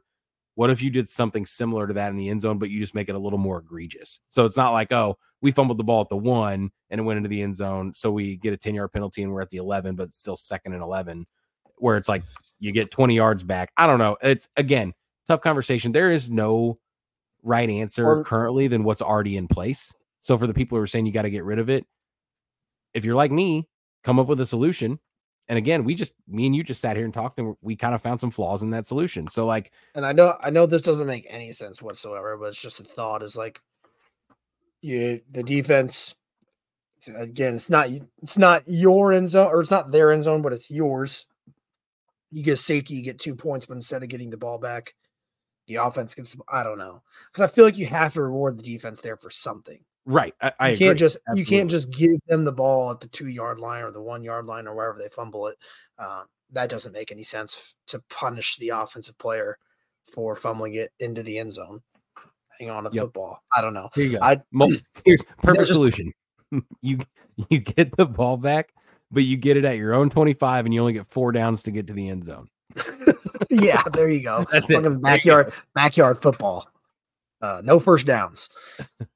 what 0.55 0.69
if 0.69 0.81
you 0.81 0.89
did 0.89 1.07
something 1.07 1.45
similar 1.45 1.85
to 1.85 1.93
that 1.93 2.09
in 2.09 2.15
the 2.15 2.29
end 2.29 2.41
zone, 2.41 2.57
but 2.57 2.69
you 2.69 2.79
just 2.79 2.95
make 2.95 3.09
it 3.09 3.15
a 3.15 3.19
little 3.19 3.37
more 3.37 3.59
egregious? 3.59 4.21
So 4.29 4.45
it's 4.45 4.57
not 4.57 4.71
like, 4.71 4.91
oh, 4.91 5.17
we 5.41 5.51
fumbled 5.51 5.77
the 5.77 5.83
ball 5.83 6.01
at 6.01 6.09
the 6.09 6.17
one 6.17 6.71
and 6.89 6.99
it 6.99 7.03
went 7.03 7.17
into 7.17 7.29
the 7.29 7.41
end 7.41 7.55
zone. 7.55 7.93
So 7.93 8.09
we 8.11 8.37
get 8.37 8.53
a 8.53 8.57
10 8.57 8.73
yard 8.73 8.91
penalty 8.91 9.21
and 9.21 9.31
we're 9.31 9.41
at 9.41 9.49
the 9.49 9.57
11, 9.57 9.95
but 9.95 10.15
still 10.15 10.35
second 10.35 10.73
and 10.73 10.81
11, 10.81 11.27
where 11.77 11.97
it's 11.97 12.09
like 12.09 12.23
you 12.59 12.71
get 12.71 12.89
20 12.89 13.15
yards 13.15 13.43
back. 13.43 13.71
I 13.77 13.85
don't 13.85 13.99
know. 13.99 14.17
It's 14.23 14.47
again, 14.55 14.93
tough 15.27 15.41
conversation. 15.41 15.91
There 15.91 16.11
is 16.11 16.31
no 16.31 16.79
right 17.47 17.69
answer 17.69 18.05
or, 18.05 18.23
currently 18.23 18.67
than 18.67 18.83
what's 18.83 19.01
already 19.01 19.37
in 19.37 19.47
place. 19.47 19.93
So 20.21 20.37
for 20.37 20.47
the 20.47 20.53
people 20.53 20.77
who 20.77 20.83
are 20.83 20.87
saying 20.87 21.05
you 21.05 21.13
got 21.13 21.23
to 21.23 21.29
get 21.29 21.43
rid 21.43 21.59
of 21.59 21.69
it, 21.69 21.85
if 22.93 23.05
you're 23.05 23.15
like 23.15 23.31
me, 23.31 23.67
come 24.03 24.19
up 24.19 24.27
with 24.27 24.39
a 24.39 24.45
solution 24.45 24.99
and 25.49 25.57
again, 25.57 25.83
we 25.85 25.95
just 25.95 26.13
me 26.27 26.45
and 26.45 26.55
you 26.55 26.63
just 26.63 26.81
sat 26.81 26.97
here 26.97 27.05
and 27.05 27.13
talked, 27.13 27.39
and 27.39 27.55
we 27.61 27.75
kind 27.75 27.95
of 27.95 28.01
found 28.01 28.19
some 28.19 28.31
flaws 28.31 28.63
in 28.63 28.71
that 28.71 28.85
solution. 28.85 29.27
So 29.29 29.45
like, 29.45 29.71
and 29.95 30.05
I 30.05 30.11
know 30.11 30.37
I 30.41 30.49
know 30.49 30.65
this 30.65 30.81
doesn't 30.81 31.07
make 31.07 31.25
any 31.29 31.53
sense 31.53 31.81
whatsoever, 31.81 32.37
but 32.37 32.49
it's 32.49 32.61
just 32.61 32.81
a 32.81 32.83
thought. 32.83 33.23
Is 33.23 33.35
like, 33.35 33.61
you 34.81 35.21
the 35.31 35.43
defense 35.43 36.15
again. 37.15 37.55
It's 37.55 37.69
not 37.69 37.89
it's 38.21 38.37
not 38.37 38.63
your 38.67 39.13
end 39.13 39.31
zone 39.31 39.47
or 39.47 39.61
it's 39.61 39.71
not 39.71 39.91
their 39.91 40.11
end 40.11 40.25
zone, 40.25 40.41
but 40.41 40.53
it's 40.53 40.69
yours. 40.69 41.27
You 42.29 42.43
get 42.43 42.59
safety, 42.59 42.95
you 42.95 43.03
get 43.03 43.19
two 43.19 43.35
points, 43.35 43.65
but 43.65 43.77
instead 43.77 44.03
of 44.03 44.09
getting 44.09 44.29
the 44.29 44.37
ball 44.37 44.57
back, 44.57 44.95
the 45.67 45.75
offense 45.75 46.13
gets. 46.13 46.35
I 46.49 46.63
don't 46.63 46.79
know 46.79 47.01
because 47.31 47.49
I 47.49 47.53
feel 47.53 47.65
like 47.65 47.77
you 47.77 47.85
have 47.87 48.13
to 48.13 48.21
reward 48.21 48.57
the 48.57 48.63
defense 48.63 49.01
there 49.01 49.17
for 49.17 49.29
something. 49.29 49.79
Right. 50.05 50.33
I, 50.41 50.53
I 50.59 50.69
you 50.69 50.77
can't 50.77 50.97
just 50.97 51.17
Absolutely. 51.27 51.41
you 51.41 51.45
can't 51.45 51.69
just 51.69 51.91
give 51.91 52.11
them 52.27 52.45
the 52.45 52.51
ball 52.51 52.91
at 52.91 53.01
the 53.01 53.07
two 53.07 53.27
yard 53.27 53.59
line 53.59 53.83
or 53.83 53.91
the 53.91 54.01
one 54.01 54.23
yard 54.23 54.45
line 54.45 54.65
or 54.65 54.75
wherever 54.75 54.97
they 54.97 55.09
fumble 55.09 55.47
it. 55.47 55.57
Uh, 55.99 56.23
that 56.53 56.69
doesn't 56.69 56.93
make 56.93 57.11
any 57.11 57.23
sense 57.23 57.75
to 57.87 58.01
punish 58.09 58.55
the 58.57 58.69
offensive 58.69 59.17
player 59.17 59.57
for 60.03 60.35
fumbling 60.37 60.75
it 60.75 60.91
into 60.99 61.23
the 61.23 61.37
end 61.37 61.53
zone. 61.53 61.81
Hang 62.57 62.69
on 62.69 62.85
to 62.85 62.89
yep. 62.93 63.03
football. 63.03 63.43
I 63.55 63.61
don't 63.61 63.73
know. 63.73 63.89
Here 63.93 64.05
you 64.05 64.17
go. 64.17 64.23
I, 64.23 64.41
Here's 65.05 65.25
perfect 65.43 65.59
just, 65.59 65.73
solution. 65.73 66.13
you 66.81 66.99
you 67.49 67.59
get 67.59 67.95
the 67.97 68.05
ball 68.05 68.37
back, 68.37 68.73
but 69.11 69.23
you 69.23 69.35
get 69.35 69.57
it 69.57 69.65
at 69.65 69.77
your 69.77 69.93
own 69.93 70.09
25 70.09 70.65
and 70.65 70.73
you 70.73 70.79
only 70.79 70.93
get 70.93 71.07
four 71.07 71.33
downs 71.33 71.63
to 71.63 71.71
get 71.71 71.87
to 71.87 71.93
the 71.93 72.07
end 72.09 72.23
zone. 72.23 72.47
yeah, 73.49 73.83
there 73.93 74.09
you 74.09 74.21
go. 74.21 74.45
backyard 75.01 75.53
backyard 75.73 76.21
football. 76.21 76.67
Uh, 77.41 77.61
no 77.63 77.79
first 77.79 78.05
downs. 78.05 78.49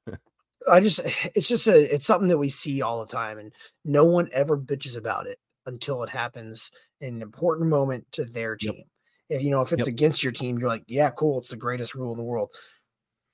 I 0.70 0.80
just 0.80 1.00
it's 1.34 1.48
just 1.48 1.66
a 1.66 1.94
it's 1.94 2.06
something 2.06 2.28
that 2.28 2.38
we 2.38 2.48
see 2.48 2.82
all 2.82 3.00
the 3.00 3.12
time 3.12 3.38
and 3.38 3.52
no 3.84 4.04
one 4.04 4.28
ever 4.32 4.56
bitches 4.56 4.96
about 4.96 5.26
it 5.26 5.38
until 5.66 6.02
it 6.02 6.10
happens 6.10 6.70
in 7.00 7.16
an 7.16 7.22
important 7.22 7.68
moment 7.68 8.06
to 8.12 8.24
their 8.24 8.56
team. 8.56 8.74
Yep. 8.76 8.86
If 9.28 9.42
you 9.42 9.50
know 9.50 9.62
if 9.62 9.72
it's 9.72 9.80
yep. 9.80 9.88
against 9.88 10.22
your 10.22 10.32
team, 10.32 10.58
you're 10.58 10.68
like, 10.68 10.84
yeah, 10.86 11.10
cool, 11.10 11.38
it's 11.38 11.48
the 11.48 11.56
greatest 11.56 11.94
rule 11.94 12.12
in 12.12 12.18
the 12.18 12.24
world. 12.24 12.50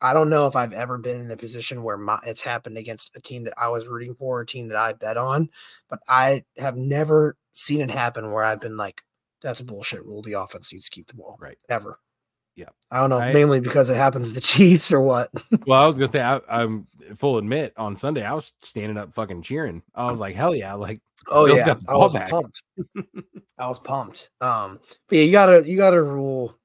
I 0.01 0.13
don't 0.13 0.31
know 0.31 0.47
if 0.47 0.55
I've 0.55 0.73
ever 0.73 0.97
been 0.97 1.21
in 1.21 1.31
a 1.31 1.37
position 1.37 1.83
where 1.83 1.97
my, 1.97 2.21
it's 2.25 2.41
happened 2.41 2.79
against 2.79 3.17
a 3.17 3.21
team 3.21 3.43
that 3.45 3.55
I 3.59 3.69
was 3.69 3.87
rooting 3.87 4.15
for, 4.15 4.41
a 4.41 4.47
team 4.47 4.69
that 4.69 4.77
I 4.77 4.93
bet 4.93 5.17
on, 5.17 5.49
but 5.91 5.99
I 6.09 6.45
have 6.57 6.77
never 6.77 7.37
seen 7.53 7.81
it 7.81 7.91
happen 7.91 8.31
where 8.31 8.45
I've 8.45 8.61
been 8.61 8.77
like, 8.77 9.03
that's 9.41 9.61
a 9.61 9.65
bullshit 9.65 10.05
rule. 10.05 10.23
The 10.23 10.35
offense 10.35 10.73
needs 10.73 10.87
to 10.87 10.91
keep 10.91 11.07
the 11.07 11.15
ball. 11.15 11.37
Right. 11.41 11.59
Ever. 11.69 11.99
Yeah. 12.59 12.71
I 12.91 13.01
don't 13.01 13.11
know, 13.11 13.21
I, 13.21 13.33
mainly 13.33 13.61
because 13.61 13.89
it 13.89 13.97
happens 13.97 14.27
to 14.29 14.35
the 14.35 14.41
Chiefs 14.43 14.93
or 14.93 15.01
what. 15.01 15.31
well, 15.67 15.83
I 15.83 15.87
was 15.87 15.95
gonna 15.95 16.09
say 16.09 16.21
I, 16.21 16.41
am 16.49 16.87
full 17.15 17.39
admit 17.39 17.73
on 17.77 17.95
Sunday 17.95 18.25
I 18.25 18.35
was 18.35 18.53
standing 18.63 18.99
up 18.99 19.13
fucking 19.13 19.43
cheering. 19.43 19.83
I 19.95 20.11
was 20.11 20.19
like, 20.19 20.35
hell 20.35 20.57
yeah, 20.57 20.75
like 20.75 21.01
oh 21.29 21.47
Bill's 21.47 21.61
yeah, 21.61 21.77
I 21.89 21.95
was 21.95 22.13
back. 22.13 22.31
pumped. 22.31 22.63
I 23.59 23.69
was 23.69 23.79
pumped. 23.79 24.31
Um, 24.41 24.81
but 25.09 25.19
yeah, 25.19 25.25
you 25.25 25.31
gotta 25.31 25.69
you 25.69 25.77
gotta 25.77 26.03
rule 26.03 26.59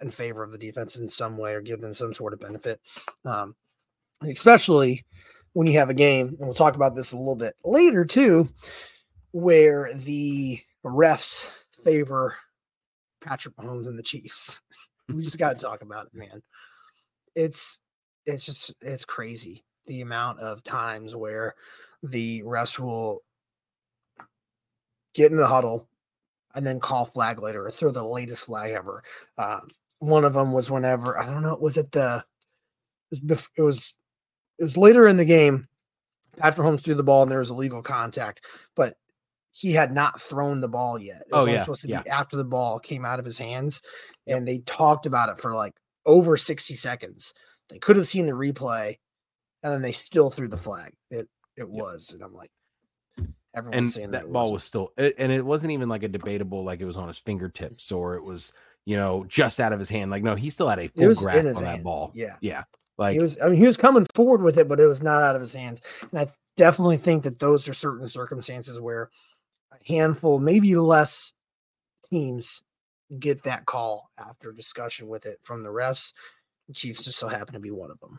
in 0.00 0.12
favor 0.12 0.44
of 0.44 0.52
the 0.52 0.58
defense 0.58 0.94
in 0.94 1.08
some 1.08 1.36
way 1.36 1.54
or 1.54 1.60
give 1.60 1.80
them 1.80 1.94
some 1.94 2.14
sort 2.14 2.32
of 2.32 2.40
benefit. 2.40 2.80
Um, 3.24 3.56
especially 4.22 5.04
when 5.54 5.66
you 5.66 5.78
have 5.78 5.90
a 5.90 5.94
game, 5.94 6.28
and 6.28 6.38
we'll 6.38 6.54
talk 6.54 6.76
about 6.76 6.94
this 6.94 7.12
a 7.12 7.16
little 7.16 7.36
bit 7.36 7.54
later 7.64 8.04
too, 8.04 8.48
where 9.32 9.90
the 9.94 10.60
refs 10.84 11.50
favor 11.82 12.36
Patrick 13.20 13.56
Mahomes 13.56 13.86
and 13.86 13.98
the 13.98 14.02
Chiefs. 14.02 14.60
we 15.08 15.22
just 15.22 15.38
got 15.38 15.58
to 15.58 15.64
talk 15.64 15.82
about 15.82 16.06
it, 16.06 16.14
man. 16.14 16.42
It's 17.34 17.80
it's 18.26 18.46
just 18.46 18.74
it's 18.80 19.04
crazy 19.04 19.64
the 19.86 20.02
amount 20.02 20.40
of 20.40 20.62
times 20.62 21.14
where 21.14 21.54
the 22.02 22.42
refs 22.42 22.78
will 22.78 23.22
get 25.14 25.30
in 25.30 25.36
the 25.36 25.46
huddle 25.46 25.88
and 26.54 26.66
then 26.66 26.80
call 26.80 27.04
flag 27.04 27.40
later 27.40 27.66
or 27.66 27.70
throw 27.70 27.90
the 27.90 28.02
latest 28.02 28.44
flag 28.44 28.72
ever. 28.72 29.02
Um, 29.38 29.68
one 29.98 30.24
of 30.24 30.34
them 30.34 30.52
was 30.52 30.70
whenever 30.70 31.18
I 31.18 31.26
don't 31.26 31.42
know, 31.42 31.56
was 31.60 31.76
it 31.76 31.92
the 31.92 32.24
it 33.12 33.62
was 33.62 33.94
it 34.58 34.64
was, 34.64 34.76
later 34.76 35.06
in 35.06 35.16
the 35.16 35.24
game. 35.24 35.66
Patrick 36.36 36.64
Holmes 36.64 36.82
threw 36.82 36.94
the 36.94 37.02
ball 37.02 37.22
and 37.22 37.30
there 37.30 37.40
was 37.40 37.50
illegal 37.50 37.82
contact, 37.82 38.42
but 38.76 38.96
he 39.52 39.72
had 39.72 39.92
not 39.92 40.20
thrown 40.20 40.60
the 40.60 40.68
ball 40.68 41.00
yet. 41.00 41.22
It 41.22 41.28
oh, 41.32 41.40
was 41.40 41.48
oh 41.48 41.52
yeah, 41.52 41.60
supposed 41.60 41.82
to 41.82 41.88
yeah. 41.88 42.02
be 42.02 42.10
after 42.10 42.36
the 42.36 42.44
ball 42.44 42.78
came 42.78 43.04
out 43.04 43.18
of 43.18 43.24
his 43.24 43.38
hands, 43.38 43.82
and 44.26 44.46
they 44.46 44.58
talked 44.60 45.06
about 45.06 45.28
it 45.28 45.40
for 45.40 45.54
like 45.54 45.74
over 46.06 46.36
sixty 46.36 46.74
seconds. 46.74 47.34
They 47.68 47.78
could 47.78 47.96
have 47.96 48.06
seen 48.06 48.26
the 48.26 48.32
replay, 48.32 48.96
and 49.62 49.72
then 49.72 49.82
they 49.82 49.92
still 49.92 50.30
threw 50.30 50.48
the 50.48 50.56
flag. 50.56 50.92
It 51.10 51.28
it 51.56 51.68
was, 51.68 52.12
and 52.12 52.22
I'm 52.22 52.34
like, 52.34 52.50
everyone's 53.54 53.78
and 53.78 53.90
saying 53.90 54.10
that 54.12 54.24
it 54.24 54.32
ball 54.32 54.52
wasn't. 54.52 54.62
still 54.62 54.92
it, 54.96 55.14
and 55.18 55.32
it 55.32 55.44
wasn't 55.44 55.72
even 55.72 55.88
like 55.88 56.02
a 56.02 56.08
debatable 56.08 56.64
like 56.64 56.80
it 56.80 56.86
was 56.86 56.96
on 56.96 57.08
his 57.08 57.18
fingertips 57.18 57.90
or 57.90 58.14
it 58.14 58.22
was 58.22 58.52
you 58.86 58.96
know 58.96 59.24
just 59.28 59.60
out 59.60 59.72
of 59.72 59.78
his 59.78 59.90
hand 59.90 60.10
like 60.10 60.22
no 60.22 60.36
he 60.36 60.48
still 60.48 60.68
had 60.68 60.78
a 60.78 60.86
full 60.88 61.14
grasp 61.14 61.48
on 61.56 61.64
that 61.64 61.82
ball 61.82 62.12
Yeah, 62.14 62.36
yeah 62.40 62.62
like 63.00 63.14
he 63.14 63.20
was. 63.20 63.40
I 63.40 63.48
mean, 63.48 63.58
he 63.58 63.66
was 63.66 63.78
coming 63.78 64.06
forward 64.14 64.42
with 64.42 64.58
it, 64.58 64.68
but 64.68 64.78
it 64.78 64.84
was 64.84 65.02
not 65.02 65.22
out 65.22 65.34
of 65.34 65.40
his 65.40 65.54
hands. 65.54 65.80
And 66.10 66.20
I 66.20 66.28
definitely 66.58 66.98
think 66.98 67.24
that 67.24 67.38
those 67.38 67.66
are 67.66 67.72
certain 67.72 68.06
circumstances 68.10 68.78
where 68.78 69.10
a 69.72 69.92
handful, 69.92 70.38
maybe 70.38 70.74
less 70.76 71.32
teams 72.08 72.62
get 73.18 73.42
that 73.44 73.66
call 73.66 74.08
after 74.18 74.52
discussion 74.52 75.08
with 75.08 75.26
it 75.26 75.38
from 75.42 75.62
the 75.62 75.68
refs. 75.68 76.12
The 76.68 76.74
Chiefs 76.74 77.04
just 77.04 77.18
so 77.18 77.28
happen 77.28 77.54
to 77.54 77.60
be 77.60 77.70
one 77.70 77.90
of 77.90 77.98
them. 78.00 78.18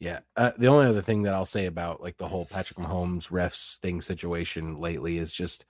Yeah. 0.00 0.20
Uh, 0.36 0.52
the 0.56 0.68
only 0.68 0.86
other 0.86 1.02
thing 1.02 1.22
that 1.24 1.34
I'll 1.34 1.44
say 1.44 1.66
about 1.66 2.00
like 2.00 2.16
the 2.16 2.28
whole 2.28 2.46
Patrick 2.46 2.78
Mahomes 2.78 3.30
refs 3.30 3.78
thing 3.78 4.00
situation 4.00 4.78
lately 4.78 5.18
is 5.18 5.32
just 5.32 5.66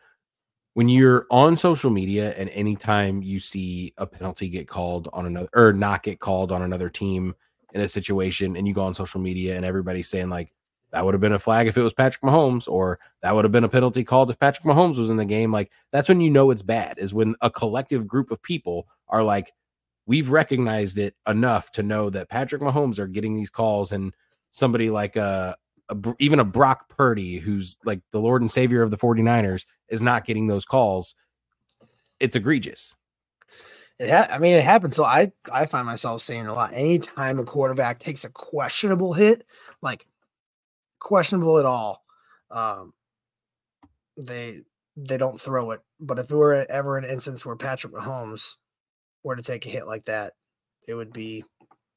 when 0.74 0.88
you're 0.88 1.26
on 1.30 1.56
social 1.56 1.90
media 1.90 2.32
and 2.36 2.50
anytime 2.50 3.22
you 3.22 3.40
see 3.40 3.94
a 3.96 4.06
penalty 4.06 4.48
get 4.48 4.68
called 4.68 5.08
on 5.12 5.26
another 5.26 5.48
or 5.54 5.72
not 5.72 6.02
get 6.02 6.20
called 6.20 6.52
on 6.52 6.62
another 6.62 6.90
team 6.90 7.34
in 7.72 7.80
a 7.80 7.88
situation 7.88 8.56
and 8.56 8.68
you 8.68 8.74
go 8.74 8.82
on 8.82 8.94
social 8.94 9.20
media 9.20 9.56
and 9.56 9.64
everybody's 9.64 10.08
saying 10.08 10.28
like 10.28 10.52
that 10.90 11.04
would 11.04 11.14
have 11.14 11.20
been 11.20 11.32
a 11.32 11.38
flag 11.38 11.66
if 11.66 11.76
it 11.76 11.82
was 11.82 11.94
Patrick 11.94 12.22
Mahomes 12.22 12.68
or 12.68 12.98
that 13.22 13.34
would 13.34 13.44
have 13.44 13.52
been 13.52 13.64
a 13.64 13.68
penalty 13.68 14.04
called 14.04 14.30
if 14.30 14.38
Patrick 14.38 14.64
Mahomes 14.64 14.98
was 14.98 15.10
in 15.10 15.16
the 15.16 15.24
game 15.24 15.52
like 15.52 15.70
that's 15.92 16.08
when 16.08 16.20
you 16.20 16.30
know 16.30 16.50
it's 16.50 16.62
bad 16.62 16.98
is 16.98 17.12
when 17.12 17.34
a 17.40 17.50
collective 17.50 18.06
group 18.06 18.30
of 18.30 18.42
people 18.42 18.86
are 19.08 19.22
like 19.22 19.52
we've 20.08 20.30
recognized 20.30 20.98
it 20.98 21.14
enough 21.28 21.70
to 21.72 21.82
know 21.82 22.10
that 22.10 22.30
Patrick 22.30 22.62
Mahomes 22.62 22.98
are 22.98 23.06
getting 23.06 23.34
these 23.34 23.50
calls 23.50 23.92
and 23.92 24.14
somebody 24.50 24.90
like 24.90 25.16
uh, 25.16 25.54
a, 25.90 25.94
a 25.94 26.16
even 26.18 26.40
a 26.40 26.44
Brock 26.44 26.88
Purdy 26.88 27.38
who's 27.38 27.78
like 27.84 28.00
the 28.10 28.20
Lord 28.20 28.40
and 28.40 28.50
Savior 28.50 28.82
of 28.82 28.90
the 28.90 28.96
49ers 28.96 29.66
is 29.88 30.02
not 30.02 30.24
getting 30.24 30.46
those 30.46 30.64
calls. 30.64 31.14
It's 32.18 32.34
egregious. 32.34 32.96
It 33.98 34.10
ha- 34.10 34.28
I 34.30 34.38
mean, 34.38 34.54
it 34.54 34.64
happens. 34.64 34.96
So 34.96 35.04
I 35.04 35.32
I 35.52 35.66
find 35.66 35.86
myself 35.86 36.22
saying 36.22 36.46
a 36.46 36.54
lot. 36.54 36.72
Anytime 36.72 37.38
a 37.38 37.44
quarterback 37.44 37.98
takes 37.98 38.24
a 38.24 38.30
questionable 38.30 39.12
hit, 39.12 39.44
like 39.82 40.06
questionable 41.08 41.58
at 41.58 41.64
all, 41.64 42.04
um, 42.50 42.92
they 44.18 44.60
they 44.94 45.16
don't 45.16 45.40
throw 45.40 45.70
it. 45.70 45.80
But 45.98 46.18
if 46.18 46.30
it 46.30 46.36
were 46.36 46.66
ever 46.68 46.98
an 46.98 47.04
instance 47.04 47.46
where 47.46 47.56
Patrick 47.56 47.94
Mahomes 47.94 48.56
were 49.24 49.34
to 49.34 49.42
take 49.42 49.64
a 49.64 49.70
hit 49.70 49.86
like 49.86 50.04
that, 50.04 50.34
it 50.86 50.94
would 50.94 51.12
be 51.12 51.44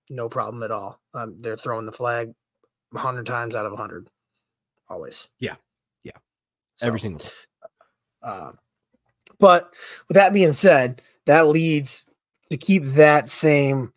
no 0.09 0.30
problem 0.30 0.64
at 0.64 0.72
all. 0.72 1.01
Um, 1.14 1.41
they're 1.41 1.57
throwing 1.57 1.86
the 1.86 1.91
flag 1.91 2.32
hundred 2.95 3.26
times 3.26 3.53
out 3.53 3.66
of 3.66 3.78
hundred, 3.78 4.07
always. 4.89 5.28
Yeah. 5.39 5.55
Yeah. 6.05 6.18
Every 6.82 6.99
single 7.01 7.26
um, 8.24 8.57
but 9.39 9.74
with 10.07 10.16
that 10.16 10.34
being 10.34 10.53
said, 10.53 11.01
that 11.26 11.47
leads 11.47 12.05
to 12.49 12.57
keep 12.57 12.86
that 12.86 13.30
same 13.30 13.91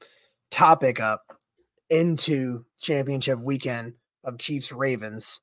topic 0.50 0.98
up 0.98 1.22
into 1.90 2.64
championship 2.80 3.38
weekend 3.38 3.94
of 4.24 4.38
Chiefs 4.38 4.72
Ravens. 4.72 5.40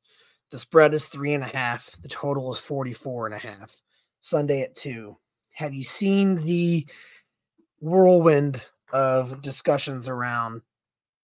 The 0.49 0.59
spread 0.59 0.93
is 0.93 1.05
three 1.05 1.34
and 1.34 1.43
a 1.43 1.47
half. 1.47 1.91
The 2.01 2.09
total 2.09 2.51
is 2.51 2.59
44 2.59 3.27
and 3.27 3.36
a 3.36 3.39
half. 3.39 3.82
Sunday 4.19 4.61
at 4.61 4.75
two. 4.75 5.17
Have 5.53 5.73
you 5.73 5.84
seen 5.84 6.36
the 6.36 6.86
whirlwind 7.79 8.61
of 8.93 9.41
discussions 9.41 10.07
around 10.07 10.61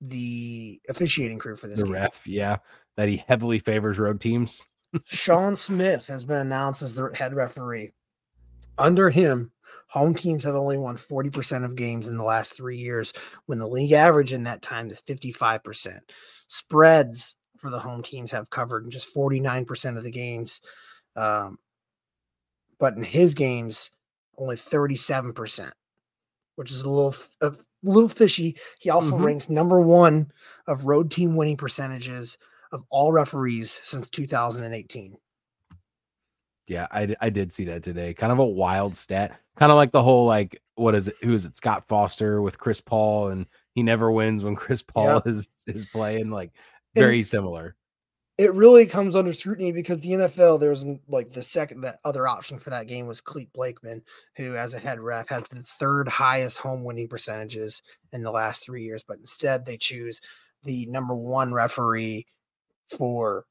the 0.02 0.80
officiating 0.90 1.40
crew 1.40 1.56
for 1.56 1.68
this 1.68 1.80
the 1.80 1.86
game? 1.86 1.94
ref, 1.94 2.26
yeah, 2.26 2.58
that 2.96 3.10
he 3.10 3.24
heavily 3.28 3.60
favors 3.60 4.00
road 4.00 4.22
teams. 4.22 4.66
Shawn 5.06 5.56
Smith 5.56 6.08
has 6.08 6.24
been 6.24 6.38
announced 6.38 6.82
as 6.82 6.96
the 6.96 7.12
head 7.14 7.34
referee. 7.34 7.92
Under 8.78 9.10
him, 9.10 9.52
home 9.88 10.14
teams 10.14 10.44
have 10.44 10.56
only 10.56 10.78
won 10.78 10.98
40% 10.98 11.66
of 11.66 11.76
games 11.76 12.08
in 12.08 12.18
the 12.18 12.24
last 12.24 12.54
three 12.54 12.78
years, 12.78 13.14
when 13.46 13.60
the 13.60 13.68
league 13.68 13.92
average 13.92 14.34
in 14.34 14.44
that 14.44 14.62
time 14.62 14.90
is 14.90 15.02
55%. 15.02 16.00
Spreads 16.48 17.36
for 17.68 17.72
the 17.72 17.80
home 17.80 18.02
teams 18.02 18.32
have 18.32 18.50
covered 18.50 18.86
in 18.86 18.90
just 18.90 19.14
49% 19.14 19.98
of 19.98 20.04
the 20.06 20.12
games. 20.12 20.62
Um, 21.18 21.58
but 22.80 22.96
in 22.96 23.04
his 23.04 23.34
games, 23.34 23.92
only 24.38 24.56
37%, 24.56 25.70
which 26.56 26.72
is 26.72 26.82
a 26.84 26.90
little 26.90 27.14
a 27.42 27.54
little 27.84 28.08
fishy. 28.08 28.58
He 28.80 28.90
also 28.90 29.18
Mhm. 29.18 29.24
ranks 29.26 29.50
number 29.50 29.82
one 29.82 30.32
of 30.68 30.86
road 30.86 31.12
team 31.12 31.36
winning 31.36 31.58
percentages 31.58 32.38
of 32.72 32.86
all 32.90 33.12
referees 33.12 33.80
since 33.84 34.10
2018. 34.10 35.18
Yeah, 36.68 36.88
I, 36.92 37.16
I 37.20 37.30
did 37.30 37.52
see 37.52 37.66
that 37.66 37.84
today. 37.84 38.14
Kind 38.14 38.32
of 38.32 38.40
a 38.40 38.46
wild 38.46 38.96
stat. 38.96 39.40
Kind 39.58 39.72
of 39.72 39.76
like 39.76 39.92
the 39.92 40.04
whole 40.04 40.26
like 40.26 40.62
what 40.76 40.96
is 40.96 41.08
it? 41.10 41.16
Who 41.24 41.34
is 41.34 41.46
it? 41.46 41.58
Scott 41.58 41.86
Foster 41.88 42.42
with 42.42 42.60
Chris 42.60 42.80
Paul, 42.80 43.30
and 43.30 43.46
he 43.74 43.84
never 43.84 44.12
wins 44.12 44.44
when 44.44 44.56
Chris 44.56 44.84
Paul 44.84 45.16
Yep. 45.16 45.28
is 45.28 45.50
is 45.68 45.86
playing. 45.88 46.30
Like 46.30 46.52
And- 46.98 47.04
very 47.06 47.24
similar. 47.24 47.76
it 48.38 48.54
really 48.54 48.86
comes 48.86 49.16
under 49.16 49.34
scrutiny 49.34 49.72
because 49.72 50.00
the 50.02 50.12
NFL 50.12 50.60
there's 50.60 50.84
n- 50.84 51.00
like 51.08 51.32
the 51.34 51.42
second 51.42 51.82
that 51.82 51.98
other 52.06 52.28
option 52.28 52.60
for 52.60 52.70
that 52.70 52.86
game 52.88 53.08
was 53.08 53.20
Clete 53.20 53.52
Blakeman, 53.54 54.04
who 54.36 54.56
as 54.56 54.76
a 54.76 54.80
head 54.80 55.00
ref 55.00 55.28
had 55.28 55.46
the 55.50 55.64
third 55.64 56.08
highest 56.08 56.60
home 56.60 56.84
winning 56.84 57.08
percentages 57.08 57.82
in 58.12 58.22
the 58.22 58.30
last 58.30 58.64
three 58.64 58.84
years, 58.84 59.04
but 59.08 59.18
instead 59.18 59.66
they 59.66 59.76
choose 59.78 60.22
the 60.64 60.86
number 60.86 61.16
one 61.16 61.52
referee 61.52 62.28
for 62.96 63.46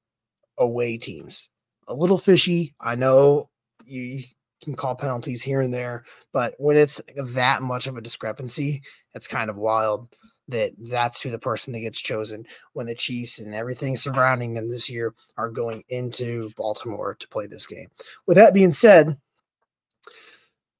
away 0.58 0.96
teams. 0.98 1.48
A 1.88 1.94
little 1.94 2.18
fishy. 2.18 2.74
I 2.80 2.94
know 2.94 3.50
you 3.84 4.22
can 4.62 4.74
call 4.76 4.94
penalties 4.94 5.42
here 5.42 5.60
and 5.62 5.74
there, 5.74 6.04
but 6.32 6.54
when 6.58 6.76
it's 6.76 7.00
that 7.16 7.60
much 7.62 7.86
of 7.88 7.96
a 7.96 8.00
discrepancy, 8.00 8.82
it's 9.14 9.26
kind 9.26 9.50
of 9.50 9.56
wild 9.56 10.14
that 10.48 10.72
that's 10.78 11.20
who 11.20 11.30
the 11.30 11.38
person 11.38 11.72
that 11.72 11.80
gets 11.80 12.00
chosen 12.00 12.46
when 12.72 12.86
the 12.86 12.94
Chiefs 12.94 13.38
and 13.38 13.54
everything 13.54 13.96
surrounding 13.96 14.54
them 14.54 14.68
this 14.68 14.88
year 14.88 15.14
are 15.36 15.50
going 15.50 15.82
into 15.88 16.48
Baltimore 16.56 17.16
to 17.18 17.28
play 17.28 17.46
this 17.46 17.66
game. 17.66 17.88
With 18.26 18.36
that 18.36 18.54
being 18.54 18.72
said, 18.72 19.16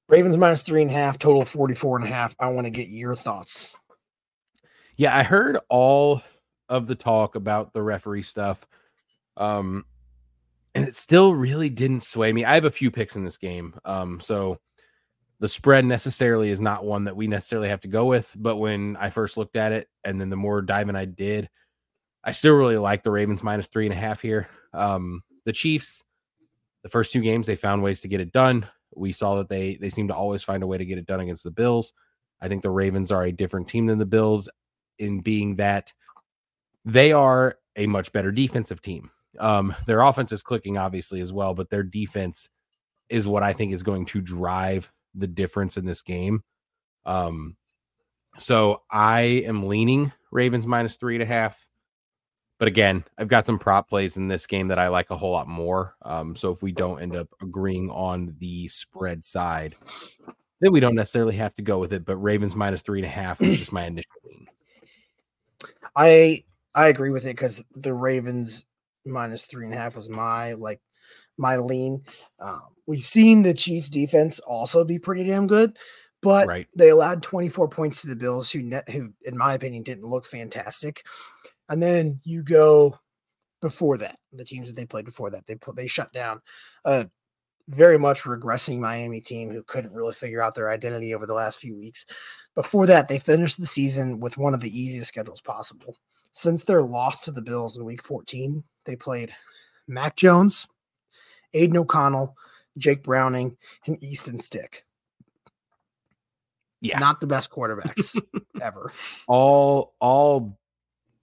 Ravens 0.09 0.37
minus 0.37 0.61
three 0.61 0.81
and 0.81 0.91
a 0.91 0.93
half, 0.93 1.19
total 1.19 1.43
44 1.43 1.97
and 1.97 2.05
a 2.05 2.09
half. 2.09 2.35
I 2.39 2.47
want 2.47 2.65
to 2.65 2.71
get 2.71 2.87
your 2.87 3.13
thoughts. 3.13 3.75
Yeah, 4.95 5.15
I 5.15 5.23
heard 5.23 5.57
all 5.69 6.21
of 6.69 6.87
the 6.87 6.95
talk 6.95 7.35
about 7.35 7.73
the 7.73 7.81
referee 7.81 8.23
stuff. 8.23 8.65
Um 9.35 9.85
and 10.75 10.87
it 10.87 10.95
still 10.95 11.33
really 11.33 11.69
didn't 11.69 12.01
sway 12.01 12.31
me. 12.31 12.45
I 12.45 12.53
have 12.53 12.65
a 12.65 12.71
few 12.71 12.91
picks 12.91 13.15
in 13.15 13.23
this 13.23 13.37
game. 13.37 13.75
Um 13.83 14.19
so 14.19 14.59
the 15.39 15.47
spread 15.47 15.85
necessarily 15.85 16.49
is 16.49 16.61
not 16.61 16.85
one 16.85 17.05
that 17.05 17.15
we 17.15 17.27
necessarily 17.27 17.69
have 17.69 17.81
to 17.81 17.87
go 17.87 18.05
with, 18.05 18.33
but 18.37 18.57
when 18.57 18.95
I 18.97 19.09
first 19.09 19.37
looked 19.37 19.55
at 19.55 19.71
it 19.71 19.87
and 20.03 20.19
then 20.19 20.29
the 20.29 20.35
more 20.35 20.61
diving 20.61 20.95
I 20.95 21.05
did, 21.05 21.49
I 22.23 22.31
still 22.31 22.55
really 22.55 22.77
like 22.77 23.03
the 23.03 23.11
Ravens 23.11 23.43
minus 23.43 23.67
three 23.67 23.85
and 23.85 23.93
a 23.93 23.97
half 23.97 24.21
here. 24.21 24.49
Um 24.73 25.23
the 25.45 25.53
Chiefs, 25.53 26.03
the 26.83 26.89
first 26.89 27.13
two 27.13 27.21
games, 27.21 27.47
they 27.47 27.55
found 27.55 27.83
ways 27.83 28.01
to 28.01 28.07
get 28.07 28.19
it 28.19 28.33
done. 28.33 28.67
We 28.95 29.11
saw 29.11 29.35
that 29.35 29.49
they 29.49 29.75
they 29.75 29.89
seem 29.89 30.07
to 30.09 30.15
always 30.15 30.43
find 30.43 30.63
a 30.63 30.67
way 30.67 30.77
to 30.77 30.85
get 30.85 30.97
it 30.97 31.05
done 31.05 31.19
against 31.19 31.43
the 31.43 31.51
Bills. 31.51 31.93
I 32.41 32.47
think 32.47 32.63
the 32.63 32.69
Ravens 32.69 33.11
are 33.11 33.23
a 33.23 33.31
different 33.31 33.67
team 33.67 33.85
than 33.85 33.97
the 33.97 34.05
Bills 34.05 34.49
in 34.99 35.21
being 35.21 35.55
that 35.57 35.93
they 36.85 37.11
are 37.11 37.57
a 37.75 37.85
much 37.87 38.11
better 38.11 38.31
defensive 38.31 38.81
team. 38.81 39.11
Um, 39.39 39.75
their 39.85 40.01
offense 40.01 40.31
is 40.31 40.41
clicking, 40.41 40.77
obviously, 40.77 41.21
as 41.21 41.31
well, 41.31 41.53
but 41.53 41.69
their 41.69 41.83
defense 41.83 42.49
is 43.09 43.27
what 43.27 43.43
I 43.43 43.53
think 43.53 43.71
is 43.71 43.83
going 43.83 44.05
to 44.07 44.21
drive 44.21 44.91
the 45.17 45.27
difference 45.27 45.77
in 45.77 45.85
this 45.85 46.01
game. 46.01 46.43
Um, 47.05 47.55
so 48.37 48.83
I 48.91 49.21
am 49.21 49.67
leaning 49.67 50.11
Ravens 50.31 50.67
minus 50.67 50.95
three 50.95 51.15
and 51.15 51.23
a 51.23 51.27
half. 51.27 51.65
But 52.59 52.67
again, 52.67 53.03
I've 53.17 53.27
got 53.27 53.45
some 53.45 53.59
prop 53.59 53.87
plays 53.87 54.17
in 54.17 54.27
this 54.27 54.47
game 54.47 54.69
that 54.69 54.79
I 54.79 54.87
like 54.87 55.11
a 55.11 55.17
whole 55.17 55.31
lot 55.31 55.47
more. 55.47 55.95
Um, 56.01 56.35
so 56.35 56.51
if 56.51 56.63
we 56.63 56.71
don't 56.71 57.01
end 57.01 57.15
up 57.15 57.27
agreeing 57.41 57.91
on 57.91 58.35
the 58.39 58.67
spread 58.67 59.23
side, 59.23 59.75
then 60.59 60.71
we 60.71 60.79
don't 60.79 60.95
necessarily 60.95 61.35
have 61.35 61.53
to 61.55 61.61
go 61.61 61.77
with 61.77 61.93
it. 61.93 62.03
But 62.03 62.17
Ravens 62.17 62.55
minus 62.55 62.81
three 62.81 62.99
and 62.99 63.05
a 63.05 63.09
half 63.09 63.41
is 63.41 63.59
just 63.59 63.71
my 63.71 63.85
initial 63.85 64.11
lean. 64.25 64.47
I 65.95 66.43
I 66.73 66.87
agree 66.87 67.11
with 67.11 67.25
it 67.25 67.35
because 67.35 67.63
the 67.75 67.93
Ravens 67.93 68.65
minus 69.05 69.45
three 69.45 69.65
and 69.65 69.73
a 69.73 69.77
half 69.77 69.95
was 69.95 70.09
my 70.09 70.53
like 70.53 70.81
my 71.37 71.57
lean. 71.57 72.03
Um, 72.39 72.61
we've 72.85 73.05
seen 73.05 73.41
the 73.41 73.53
Chiefs 73.53 73.89
defense 73.89 74.39
also 74.39 74.83
be 74.83 74.99
pretty 74.99 75.23
damn 75.23 75.47
good, 75.47 75.77
but 76.21 76.47
Right. 76.47 76.67
they 76.75 76.89
allowed 76.89 77.23
24 77.23 77.67
points 77.69 78.01
to 78.01 78.07
the 78.07 78.15
Bills, 78.15 78.51
who 78.51 78.61
net, 78.61 78.89
who 78.89 79.13
in 79.25 79.37
my 79.37 79.53
opinion 79.53 79.83
didn't 79.83 80.05
look 80.05 80.25
fantastic. 80.25 81.03
And 81.69 81.81
then 81.81 82.19
you 82.23 82.43
go 82.43 82.97
before 83.61 83.97
that, 83.97 84.17
the 84.33 84.45
teams 84.45 84.67
that 84.67 84.75
they 84.75 84.85
played 84.85 85.05
before 85.05 85.29
that, 85.31 85.45
they 85.47 85.55
put 85.55 85.75
they 85.75 85.87
shut 85.87 86.11
down 86.13 86.41
a 86.85 87.09
very 87.69 87.99
much 87.99 88.21
regressing 88.23 88.79
Miami 88.79 89.19
team 89.19 89.51
who 89.51 89.63
couldn't 89.63 89.93
really 89.93 90.13
figure 90.13 90.41
out 90.41 90.55
their 90.55 90.69
identity 90.69 91.13
over 91.13 91.25
the 91.25 91.33
last 91.33 91.59
few 91.59 91.75
weeks. 91.77 92.05
Before 92.55 92.85
that, 92.85 93.07
they 93.07 93.19
finished 93.19 93.59
the 93.59 93.67
season 93.67 94.19
with 94.19 94.37
one 94.37 94.53
of 94.53 94.61
the 94.61 94.69
easiest 94.69 95.09
schedules 95.09 95.41
possible. 95.41 95.97
Since 96.33 96.63
their 96.63 96.81
loss 96.83 97.25
to 97.25 97.31
the 97.31 97.41
Bills 97.41 97.77
in 97.77 97.83
week 97.83 98.03
14, 98.03 98.63
they 98.85 98.95
played 98.95 99.33
Mac 99.87 100.15
Jones, 100.15 100.67
Aidan 101.53 101.77
O'Connell, 101.77 102.35
Jake 102.77 103.03
Browning, 103.03 103.57
and 103.85 104.01
Easton 104.03 104.37
Stick. 104.37 104.85
Yeah. 106.81 106.99
Not 106.99 107.19
the 107.19 107.27
best 107.27 107.51
quarterbacks 107.51 108.19
ever. 108.61 108.91
all 109.27 109.95
all 109.99 110.59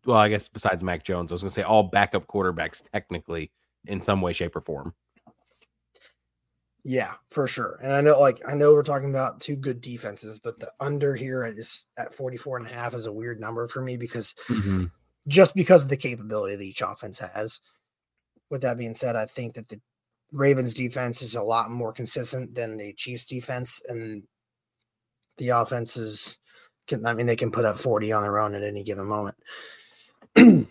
well, 0.05 0.16
I 0.16 0.29
guess 0.29 0.49
besides 0.49 0.83
Mac 0.83 1.05
Jones, 1.05 1.31
I 1.31 1.35
was 1.35 1.43
gonna 1.43 1.51
say 1.51 1.62
all 1.62 1.85
backup 1.85 2.27
quarterbacks 2.27 2.83
technically 2.91 3.53
in 3.87 4.01
some 4.01 4.20
way, 4.20 4.33
shape, 4.33 4.57
or 4.57 4.61
form. 4.61 4.95
Yeah, 6.87 7.14
for 7.31 7.49
sure. 7.49 7.81
And 7.83 7.93
I 7.93 8.03
know 8.03 8.20
like 8.20 8.43
I 8.47 8.55
know 8.55 8.72
we're 8.75 8.83
talking 8.83 9.11
about 9.11 9.41
two 9.41 9.57
good 9.57 9.81
defenses, 9.81 10.39
but 10.39 10.61
the 10.61 10.70
under 10.81 11.14
here 11.14 11.45
is 11.45 11.87
at 11.99 12.12
44 12.12 12.59
and 12.59 12.66
a 12.66 12.70
half 12.70 12.93
is 12.93 13.07
a 13.07 13.12
weird 13.12 13.41
number 13.41 13.66
for 13.66 13.81
me 13.81 13.97
because 13.97 14.35
mm-hmm. 14.49 14.85
just 15.27 15.55
because 15.55 15.85
of 15.85 15.89
the 15.89 15.97
capability 15.97 16.57
that 16.57 16.62
each 16.62 16.83
offense 16.83 17.18
has. 17.18 17.61
With 18.51 18.61
that 18.61 18.77
being 18.77 18.95
said, 18.95 19.16
I 19.16 19.25
think 19.25 19.55
that 19.55 19.68
the 19.68 19.81
Ravens 20.35 20.74
defense 20.74 21.22
is 21.22 21.37
a 21.37 21.43
lot 21.43 21.70
more 21.70 21.93
consistent 21.93 22.55
than 22.55 22.76
the 22.76 22.93
Chiefs 22.95 23.24
defense, 23.24 23.80
and 23.89 24.24
the 25.39 25.51
offenses 25.51 26.39
can 26.87 27.07
I 27.07 27.14
mean 27.14 27.26
they 27.26 27.37
can 27.37 27.51
put 27.51 27.64
up 27.64 27.78
40 27.78 28.12
on 28.12 28.22
their 28.22 28.39
own 28.39 28.55
at 28.55 28.62
any 28.62 28.82
given 28.82 29.07
moment. 29.07 29.37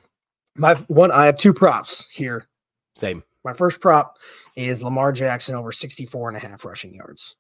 My 0.56 0.76
one 0.88 1.12
I 1.12 1.26
have 1.26 1.38
two 1.38 1.54
props 1.54 2.08
here. 2.12 2.48
Same. 2.96 3.24
My 3.44 3.54
first 3.54 3.80
prop 3.80 4.18
is 4.56 4.84
Lamar 4.84 5.12
Jackson 5.12 5.56
over 5.56 5.72
64 5.72 6.30
and 6.30 6.38
a 6.38 6.40
half 6.40 6.64
rushing 6.66 6.94
yards. 6.94 7.36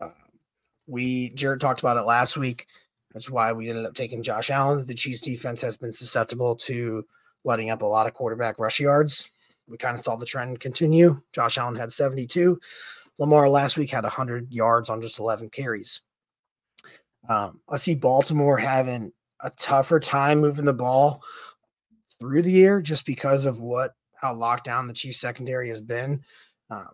Uh, 0.00 0.08
we 0.86 1.30
Jerett 1.30 1.60
talked 1.60 1.80
about 1.80 1.96
it 1.96 2.02
last 2.02 2.36
week. 2.36 2.66
That's 3.12 3.30
why 3.30 3.52
we 3.52 3.68
ended 3.68 3.86
up 3.86 3.94
taking 3.94 4.22
Josh 4.22 4.50
Allen. 4.50 4.86
The 4.86 4.94
Chiefs 4.94 5.22
defense 5.22 5.60
has 5.62 5.76
been 5.76 5.92
susceptible 5.92 6.54
to 6.56 7.04
letting 7.44 7.70
up 7.70 7.82
a 7.82 7.86
lot 7.86 8.06
of 8.06 8.14
quarterback 8.14 8.58
rush 8.58 8.80
yards. 8.80 9.30
We 9.68 9.76
kind 9.76 9.96
of 9.96 10.02
saw 10.02 10.16
the 10.16 10.26
trend 10.26 10.60
continue. 10.60 11.20
Josh 11.32 11.58
Allen 11.58 11.76
had 11.76 11.92
72. 11.92 12.58
Lamar 13.18 13.48
last 13.48 13.76
week 13.76 13.90
had 13.90 14.04
100 14.04 14.52
yards 14.52 14.90
on 14.90 15.02
just 15.02 15.18
11 15.18 15.50
carries. 15.50 16.02
Um, 17.28 17.60
I 17.68 17.76
see 17.76 17.94
Baltimore 17.94 18.56
having 18.56 19.12
a 19.42 19.50
tougher 19.50 20.00
time 20.00 20.40
moving 20.40 20.64
the 20.64 20.72
ball 20.72 21.22
through 22.18 22.42
the 22.42 22.64
air 22.64 22.80
just 22.80 23.04
because 23.04 23.46
of 23.46 23.60
what 23.60 23.94
how 24.14 24.34
locked 24.34 24.64
down 24.64 24.88
the 24.88 24.94
Chiefs 24.94 25.20
secondary 25.20 25.68
has 25.68 25.80
been. 25.80 26.22
Um, 26.70 26.90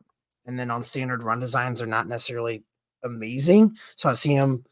and 0.47 0.59
then 0.59 0.70
on 0.70 0.83
standard 0.83 1.22
run 1.22 1.41
designs, 1.41 1.79
they're 1.79 1.89
not 1.89 2.09
necessarily 2.09 2.64
amazing. 3.03 3.77
So 3.97 4.11
I 4.11 4.14
see 4.14 4.35
him 4.35 4.64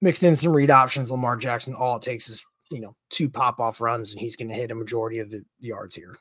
mixed 0.00 0.22
in 0.22 0.34
some 0.34 0.52
read 0.52 0.70
options. 0.70 1.10
Lamar 1.10 1.36
Jackson, 1.36 1.74
all 1.74 1.96
it 1.96 2.02
takes 2.02 2.28
is 2.28 2.44
you 2.70 2.80
know 2.80 2.96
two 3.10 3.28
pop 3.28 3.60
off 3.60 3.80
runs, 3.80 4.12
and 4.12 4.20
he's 4.20 4.36
going 4.36 4.48
to 4.48 4.54
hit 4.54 4.70
a 4.70 4.74
majority 4.74 5.18
of 5.18 5.30
the 5.30 5.44
yards 5.60 5.94
here. 5.94 6.16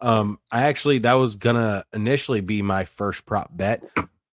Um, 0.00 0.38
I 0.50 0.62
actually 0.62 0.98
that 1.00 1.14
was 1.14 1.36
gonna 1.36 1.84
initially 1.92 2.40
be 2.40 2.62
my 2.62 2.84
first 2.84 3.24
prop 3.26 3.56
bet. 3.56 3.82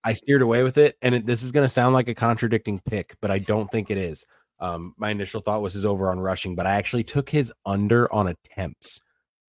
I 0.04 0.14
steered 0.14 0.42
away 0.42 0.64
with 0.64 0.78
it, 0.78 0.98
and 1.02 1.16
it, 1.16 1.26
this 1.26 1.44
is 1.44 1.52
gonna 1.52 1.70
sound 1.70 1.94
like 1.94 2.08
a 2.08 2.16
contradicting 2.16 2.80
pick, 2.80 3.16
but 3.22 3.32
I 3.32 3.40
don't 3.40 3.72
think 3.72 3.90
it 3.90 3.98
is. 3.98 4.26
Um, 4.60 4.94
my 4.98 5.10
initial 5.10 5.42
thought 5.42 5.62
was 5.62 5.74
his 5.74 5.86
over 5.86 6.10
on 6.10 6.20
rushing, 6.20 6.56
but 6.56 6.66
I 6.66 6.76
actually 6.76 7.04
took 7.04 7.30
his 7.30 7.52
under 7.66 8.12
on 8.14 8.28
attempts. 8.28 9.02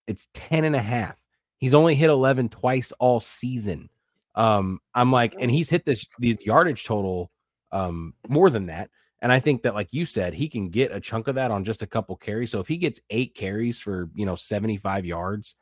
It's 0.06 0.28
10 0.34 0.64
and 0.64 0.74
a 0.74 0.82
half. 0.82 1.16
He's 1.58 1.74
only 1.74 1.94
hit 1.94 2.10
11 2.10 2.48
twice 2.48 2.92
all 2.98 3.20
season. 3.20 3.88
Um, 4.34 4.80
I'm 4.94 5.12
like, 5.12 5.34
and 5.38 5.50
he's 5.50 5.70
hit 5.70 5.84
this 5.84 6.06
the 6.18 6.36
yardage 6.44 6.84
total 6.84 7.30
um 7.72 8.14
more 8.28 8.50
than 8.50 8.66
that. 8.66 8.90
And 9.20 9.32
I 9.32 9.40
think 9.40 9.62
that, 9.62 9.74
like 9.74 9.88
you 9.92 10.04
said, 10.04 10.34
he 10.34 10.48
can 10.48 10.66
get 10.66 10.92
a 10.92 11.00
chunk 11.00 11.28
of 11.28 11.36
that 11.36 11.50
on 11.50 11.64
just 11.64 11.82
a 11.82 11.86
couple 11.86 12.16
carries. 12.16 12.50
So 12.50 12.60
if 12.60 12.68
he 12.68 12.76
gets 12.76 13.00
eight 13.10 13.34
carries 13.34 13.80
for 13.80 14.10
you 14.14 14.26
know 14.26 14.34
75 14.34 15.06
yards, 15.06 15.56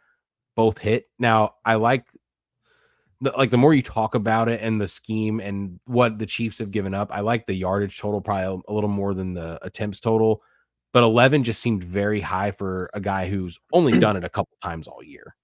both 0.57 0.79
hit. 0.79 1.07
Now 1.19 1.55
I 1.65 1.77
like 1.77 2.05
the, 3.21 3.33
like 3.37 3.51
the 3.51 3.57
more 3.57 3.73
you 3.73 3.83
talk 3.83 4.15
about 4.15 4.49
it 4.49 4.61
and 4.61 4.81
the 4.81 4.89
scheme 4.89 5.41
and 5.41 5.79
what 5.85 6.19
the 6.19 6.27
Chiefs 6.27 6.59
have 6.59 6.71
given 6.71 6.93
up, 6.93 7.09
I 7.13 7.21
like 7.21 7.47
the 7.47 7.55
yardage 7.55 7.99
total 7.99 8.21
probably 8.21 8.63
a 8.67 8.73
little 8.73 8.91
more 8.91 9.15
than 9.15 9.35
the 9.35 9.59
attempts 9.65 10.01
total. 10.01 10.43
But 10.93 11.05
11 11.05 11.45
just 11.45 11.63
seemed 11.63 11.83
very 11.83 12.21
high 12.21 12.51
for 12.51 12.91
a 12.93 13.01
guy 13.01 13.29
who's 13.29 13.59
only 13.73 13.99
done 13.99 14.17
it 14.17 14.25
a 14.25 14.29
couple 14.29 14.57
times 14.63 14.89
all 14.89 15.03
year. 15.03 15.35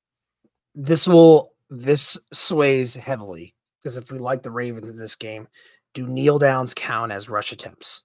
This 0.75 1.07
will 1.09 1.53
this 1.71 2.19
sways 2.33 2.95
heavily 2.95 3.55
because 3.83 3.97
if 3.97 4.11
we 4.11 4.19
like 4.19 4.43
the 4.43 4.51
Ravens 4.51 4.89
in 4.89 4.97
this 4.97 5.17
game, 5.17 5.49
do 5.95 6.07
kneel 6.07 6.39
downs 6.39 6.75
count 6.75 7.13
as 7.13 7.29
rush 7.29 7.53
attempts? 7.53 8.03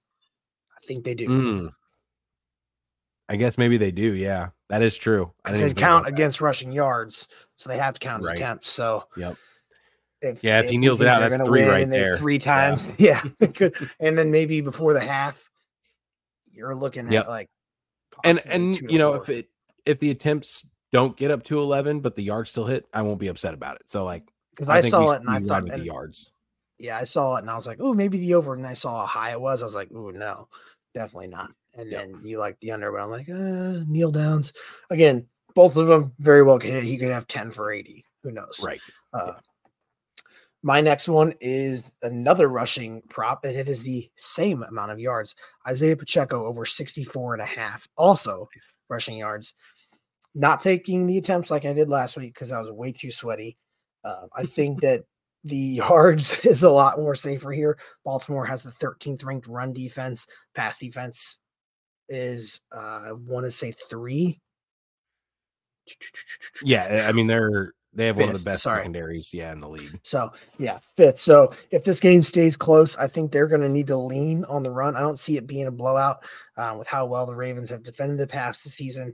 I 0.77 0.85
think 0.85 1.03
they 1.03 1.15
do. 1.15 1.27
Mm. 1.27 1.69
I 3.29 3.35
guess 3.37 3.57
maybe 3.57 3.77
they 3.77 3.91
do. 3.91 4.13
Yeah, 4.13 4.49
that 4.69 4.81
is 4.81 4.97
true. 4.97 5.31
I 5.45 5.51
because 5.51 5.61
they 5.61 5.73
count 5.73 6.07
against 6.07 6.41
rushing 6.41 6.71
yards, 6.71 7.27
so 7.57 7.69
they 7.69 7.77
have 7.77 7.93
to 7.95 7.99
count 7.99 8.21
as 8.21 8.27
Right. 8.27 8.35
attempts. 8.35 8.69
So 8.69 9.05
Yep. 9.15 9.37
if 10.21 10.43
Yeah, 10.43 10.59
if 10.59 10.65
he 10.65 10.71
we 10.71 10.77
kneels 10.77 11.01
it 11.01 11.07
out, 11.07 11.19
that's 11.29 11.43
three 11.43 11.63
right 11.63 11.89
there. 11.89 12.17
three 12.17 12.39
times. 12.39 12.89
Yeah, 12.99 13.21
could- 13.55 13.75
and 13.99 14.17
then 14.17 14.29
maybe 14.31 14.61
before 14.61 14.93
the 14.93 14.99
half, 15.01 15.37
you're 16.51 16.75
looking 16.75 17.11
Yep. 17.11 17.23
at 17.25 17.29
like 17.29 17.49
and 18.23 18.41
and 18.45 18.75
you 18.75 18.99
know 18.99 19.13
four. 19.13 19.21
if 19.23 19.29
it 19.29 19.49
if 19.85 19.99
the 19.99 20.11
attempts 20.11 20.65
don't 20.91 21.17
get 21.17 21.31
up 21.31 21.43
to 21.43 21.59
11 21.59 21.99
but 22.01 22.15
the 22.15 22.21
yards 22.21 22.51
still 22.51 22.67
hit 22.67 22.85
i 22.93 23.01
won't 23.01 23.17
be 23.19 23.27
upset 23.27 23.55
about 23.55 23.75
it 23.77 23.89
so 23.89 24.05
like 24.05 24.23
because 24.51 24.69
I, 24.69 24.79
think 24.79 24.91
saw 24.91 25.11
it 25.13 25.21
and 25.21 25.29
I 25.29 25.39
thought, 25.41 25.63
and- 25.63 25.71
the 25.71 25.79
yards 25.85 26.29
yeah, 26.79 26.97
I 26.97 27.05
saw 27.05 27.37
it 27.37 27.39
and 27.41 27.49
I 27.49 27.55
was 27.55 27.65
like, 27.65 27.77
oh, 27.79 27.93
maybe 27.93 28.17
the 28.17 28.33
over. 28.33 28.53
And 28.55 28.65
I 28.67 28.73
saw 28.73 29.05
how 29.05 29.05
high 29.05 29.31
it 29.31 29.39
was. 29.39 29.61
I 29.61 29.65
was 29.65 29.75
like, 29.75 29.89
oh 29.95 30.09
no, 30.09 30.49
definitely 30.93 31.27
not. 31.27 31.51
And 31.75 31.89
Yep. 31.89 32.01
then 32.01 32.19
you 32.23 32.37
like 32.39 32.59
the 32.59 32.71
under, 32.71 32.91
but 32.91 33.01
I'm 33.01 33.09
like, 33.09 33.29
uh, 33.29 33.83
kneel 33.87 34.11
downs 34.11 34.53
again. 34.89 35.27
Both 35.55 35.75
of 35.77 35.87
them 35.87 36.13
very 36.19 36.41
well 36.43 36.57
could 36.59 36.71
hit. 36.71 36.83
He 36.83 36.97
could 36.97 37.11
have 37.11 37.27
ten 37.27 37.51
for 37.51 37.71
eighty. 37.71 38.03
Who 38.23 38.31
knows? 38.31 38.59
right 38.63 38.79
Uh, 39.13 39.33
my 40.63 40.79
next 40.81 41.09
one 41.09 41.33
is 41.41 41.91
another 42.03 42.47
rushing 42.47 43.01
prop, 43.09 43.43
and 43.43 43.55
it 43.55 43.67
is 43.67 43.83
the 43.83 44.09
same 44.15 44.63
amount 44.63 44.91
of 44.91 44.99
yards. 44.99 45.35
Isaiah 45.67 45.97
Pacheco 45.97 46.45
over 46.45 46.65
64 46.65 47.33
and 47.33 47.41
a 47.43 47.45
half, 47.45 47.87
also 47.97 48.47
rushing 48.89 49.17
yards. 49.17 49.53
Not 50.35 50.61
taking 50.61 51.05
the 51.05 51.17
attempts 51.17 51.51
like 51.51 51.65
I 51.65 51.73
did 51.73 51.89
last 51.89 52.15
week 52.15 52.33
because 52.33 52.51
I 52.53 52.59
was 52.59 52.71
way 52.71 52.93
too 52.93 53.11
sweaty. 53.11 53.57
Uh, 54.05 54.27
I 54.35 54.43
think 54.45 54.81
that 54.81 55.03
the 55.43 55.55
yards 55.83 56.39
is 56.45 56.63
a 56.63 56.71
lot 56.71 56.97
more 56.97 57.13
safer 57.15 57.51
here. 57.51 57.77
Baltimore 58.05 58.45
has 58.45 58.63
the 58.63 58.71
13th 58.71 59.25
ranked 59.25 59.47
run 59.47 59.73
defense. 59.73 60.25
Pass 60.55 60.77
defense 60.77 61.39
is, 62.09 62.61
uh, 62.75 63.01
I 63.07 63.11
want 63.13 63.45
to 63.45 63.51
say 63.51 63.73
three. 63.89 64.39
yeah 66.63 67.05
i 67.09 67.11
mean 67.11 67.27
they're 67.27 67.73
they 67.93 68.05
have 68.05 68.17
one 68.17 68.29
of 68.29 68.37
the 68.39 68.49
best 68.49 68.63
sorry. 68.63 68.79
secondaries 68.79 69.33
yeah 69.33 69.51
in 69.51 69.59
the 69.59 69.67
league 69.67 69.99
So 70.03 70.31
yeah, 70.57 70.79
fifth. 70.97 71.17
So 71.19 71.53
if 71.71 71.83
this 71.83 71.99
game 71.99 72.23
stays 72.23 72.57
close, 72.57 72.95
I 72.95 73.07
think 73.07 73.31
they're 73.31 73.47
going 73.47 73.61
to 73.61 73.69
need 73.69 73.87
to 73.87 73.97
lean 73.97 74.45
on 74.45 74.63
the 74.63 74.71
run. 74.71 74.95
I 74.95 75.01
don't 75.01 75.19
see 75.19 75.37
it 75.37 75.45
being 75.45 75.67
a 75.67 75.71
blowout 75.71 76.23
um, 76.57 76.79
with 76.79 76.87
how 76.87 77.05
well 77.05 77.25
the 77.25 77.35
Ravens 77.35 77.69
have 77.69 77.83
defended 77.83 78.17
the 78.17 78.25
pass 78.25 78.63
this 78.63 78.73
season. 78.73 79.13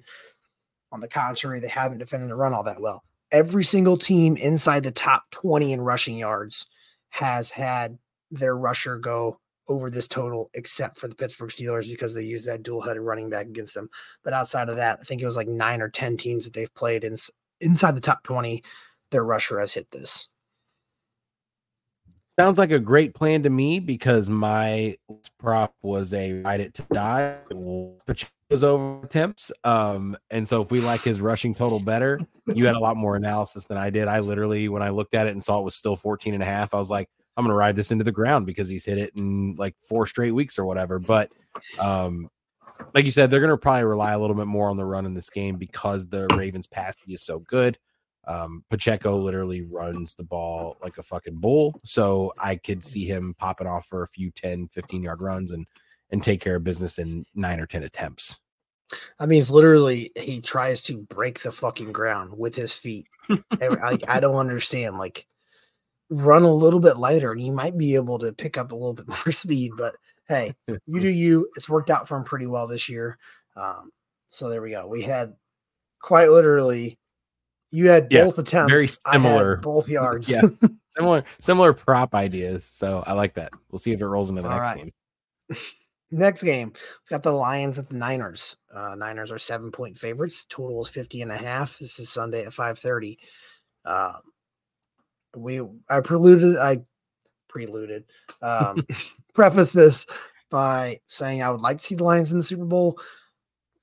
On 0.91 1.01
the 1.01 1.07
contrary, 1.09 1.59
they 1.59 1.67
haven't 1.67 1.97
defended 1.97 2.29
the 2.29 2.35
run 2.35 2.53
all 2.53 2.63
that 2.63 2.79
well. 2.79 3.03
Every 3.31 3.63
single 3.63 3.97
team 3.97 4.37
inside 4.37 4.83
the 4.83 4.91
top 4.91 5.23
20 5.31 5.73
in 5.73 5.81
rushing 5.81 6.17
yards 6.17 6.65
has 7.09 7.51
had 7.51 7.97
their 8.31 8.55
rusher 8.55 8.97
go 8.97 9.39
over 9.69 9.89
this 9.89 10.07
total, 10.07 10.49
except 10.55 10.97
for 10.97 11.07
the 11.07 11.15
Pittsburgh 11.15 11.51
Steelers 11.51 11.87
because 11.87 12.13
they 12.13 12.23
used 12.23 12.45
that 12.45 12.63
dual 12.63 12.81
headed 12.81 13.03
running 13.03 13.29
back 13.29 13.45
against 13.45 13.75
them. 13.75 13.87
But 14.23 14.33
outside 14.33 14.67
of 14.67 14.75
that, 14.75 14.97
I 14.99 15.03
think 15.05 15.21
it 15.21 15.25
was 15.25 15.37
like 15.37 15.47
nine 15.47 15.81
or 15.81 15.89
10 15.89 16.17
teams 16.17 16.43
that 16.43 16.53
they've 16.53 16.73
played 16.73 17.03
in, 17.03 17.15
inside 17.61 17.95
the 17.95 18.01
top 18.01 18.23
20. 18.23 18.61
Their 19.11 19.23
rusher 19.23 19.59
has 19.59 19.71
hit 19.71 19.89
this. 19.91 20.27
sounds 22.35 22.57
like 22.57 22.71
a 22.71 22.79
great 22.79 23.13
plan 23.13 23.43
to 23.43 23.49
me 23.49 23.79
because 23.79 24.29
my 24.29 24.97
prop 25.39 25.73
was 25.81 26.13
a 26.13 26.41
ride 26.41 26.61
it 26.61 26.73
to 26.73 26.85
die 26.93 27.37
Pacheco's 28.07 28.63
over 28.63 29.03
attempts 29.03 29.51
um 29.65 30.15
and 30.31 30.47
so 30.47 30.61
if 30.61 30.71
we 30.71 30.79
like 30.79 31.01
his 31.01 31.19
rushing 31.19 31.53
total 31.53 31.81
better 31.81 32.19
you 32.47 32.65
had 32.65 32.75
a 32.75 32.79
lot 32.79 32.95
more 32.95 33.17
analysis 33.17 33.65
than 33.65 33.77
i 33.77 33.89
did 33.89 34.07
i 34.07 34.19
literally 34.19 34.69
when 34.69 34.81
i 34.81 34.89
looked 34.89 35.15
at 35.15 35.27
it 35.27 35.31
and 35.31 35.43
saw 35.43 35.59
it 35.59 35.63
was 35.63 35.75
still 35.75 35.97
14 35.97 36.33
and 36.33 36.41
a 36.41 36.45
half 36.45 36.73
i 36.73 36.77
was 36.77 36.89
like 36.89 37.09
I'm 37.39 37.45
going 37.45 37.53
to 37.53 37.57
ride 37.57 37.77
this 37.77 37.91
into 37.91 38.03
the 38.03 38.11
ground 38.11 38.45
because 38.45 38.67
he's 38.67 38.83
hit 38.83 38.97
it 38.97 39.13
in 39.15 39.55
like 39.55 39.75
four 39.79 40.05
straight 40.05 40.31
weeks 40.31 40.59
or 40.59 40.65
whatever. 40.65 40.99
But 40.99 41.31
um, 41.79 42.29
like 42.93 43.05
you 43.05 43.11
said, 43.11 43.31
they're 43.31 43.39
going 43.39 43.49
to 43.49 43.57
probably 43.57 43.85
rely 43.85 44.11
a 44.11 44.19
little 44.19 44.35
bit 44.35 44.45
more 44.45 44.69
on 44.69 44.75
the 44.75 44.83
run 44.83 45.05
in 45.05 45.13
this 45.13 45.29
game 45.29 45.55
because 45.55 46.05
the 46.07 46.27
Ravens' 46.35 46.67
pass 46.67 46.95
is 47.07 47.21
so 47.21 47.39
good. 47.39 47.77
Um, 48.27 48.65
Pacheco 48.69 49.17
literally 49.17 49.61
runs 49.61 50.15
the 50.15 50.23
ball 50.23 50.77
like 50.83 50.97
a 50.97 51.03
fucking 51.03 51.37
bull. 51.37 51.79
So 51.85 52.33
I 52.37 52.57
could 52.57 52.83
see 52.83 53.05
him 53.05 53.35
popping 53.37 53.67
off 53.67 53.85
for 53.85 54.03
a 54.03 54.07
few 54.07 54.31
10, 54.31 54.67
15 54.67 55.01
yard 55.01 55.21
runs 55.21 55.53
and 55.53 55.65
and 56.11 56.21
take 56.21 56.41
care 56.41 56.55
of 56.55 56.63
business 56.63 56.97
in 56.97 57.25
nine 57.35 57.59
or 57.59 57.67
10 57.67 57.83
attempts. 57.83 58.39
I 59.19 59.27
mean, 59.27 59.39
it's 59.39 59.51
literally 59.51 60.11
he 60.15 60.41
tries 60.41 60.81
to 60.83 60.97
break 60.97 61.41
the 61.41 61.51
fucking 61.51 61.91
ground 61.91 62.33
with 62.35 62.55
his 62.55 62.73
feet. 62.73 63.07
I, 63.61 63.97
I 64.07 64.19
don't 64.19 64.35
understand. 64.35 64.97
Like, 64.97 65.27
run 66.09 66.43
a 66.43 66.53
little 66.53 66.79
bit 66.79 66.97
lighter, 66.97 67.31
and 67.31 67.41
you 67.41 67.51
might 67.51 67.77
be 67.77 67.95
able 67.95 68.19
to 68.19 68.33
pick 68.33 68.57
up 68.57 68.71
a 68.71 68.75
little 68.75 68.93
bit 68.93 69.07
more 69.25 69.31
speed. 69.31 69.71
But 69.77 69.95
hey, 70.27 70.55
you 70.85 70.99
do 70.99 71.09
you. 71.09 71.49
It's 71.55 71.69
worked 71.69 71.89
out 71.89 72.07
for 72.07 72.17
him 72.17 72.23
pretty 72.23 72.47
well 72.47 72.67
this 72.67 72.89
year. 72.89 73.17
Um, 73.55 73.91
so 74.27 74.49
there 74.49 74.61
we 74.61 74.71
go. 74.71 74.87
We 74.87 75.01
had 75.01 75.33
quite 76.01 76.29
literally 76.29 76.97
you 77.71 77.89
had 77.89 78.07
yeah, 78.09 78.25
both 78.25 78.39
attempts. 78.39 78.71
Very 78.71 78.87
similar. 78.87 79.57
both 79.57 79.89
yards. 79.89 80.29
yeah. 80.29 80.41
Similar 80.95 81.23
similar 81.39 81.73
prop 81.73 82.15
ideas. 82.15 82.65
So 82.65 83.03
I 83.05 83.13
like 83.13 83.35
that. 83.35 83.51
We'll 83.69 83.79
see 83.79 83.91
if 83.91 84.01
it 84.01 84.07
rolls 84.07 84.29
into 84.29 84.41
the 84.41 84.49
All 84.49 84.55
next 84.55 84.67
right. 84.69 84.77
game. 84.77 85.57
Next 86.11 86.41
game, 86.41 86.69
we've 86.73 87.09
got 87.11 87.21
the 87.21 87.31
Lions 87.31 87.77
at 87.77 87.87
the 87.87 87.95
Niners. 87.95 88.57
Uh, 88.73 88.95
Niners 88.95 89.31
are 89.31 89.37
seven 89.37 89.71
point 89.71 89.95
favorites. 89.95 90.43
Total 90.49 90.81
is 90.81 90.89
50 90.89 91.21
and 91.21 91.31
a 91.31 91.37
half. 91.37 91.77
This 91.77 91.99
is 91.99 92.09
Sunday 92.09 92.45
at 92.45 92.51
5:30. 92.51 93.17
Uh, 93.85 94.13
um, 94.15 94.21
we 95.35 95.61
I 95.89 95.99
preluded 96.01 96.57
I 96.57 96.79
preluded 97.47 98.05
um 98.41 98.85
preface 99.33 99.71
this 99.71 100.05
by 100.49 100.99
saying 101.05 101.41
I 101.41 101.51
would 101.51 101.61
like 101.61 101.79
to 101.79 101.85
see 101.85 101.95
the 101.95 102.03
Lions 102.03 102.31
in 102.31 102.39
the 102.39 102.43
Super 102.43 102.65
Bowl, 102.65 102.99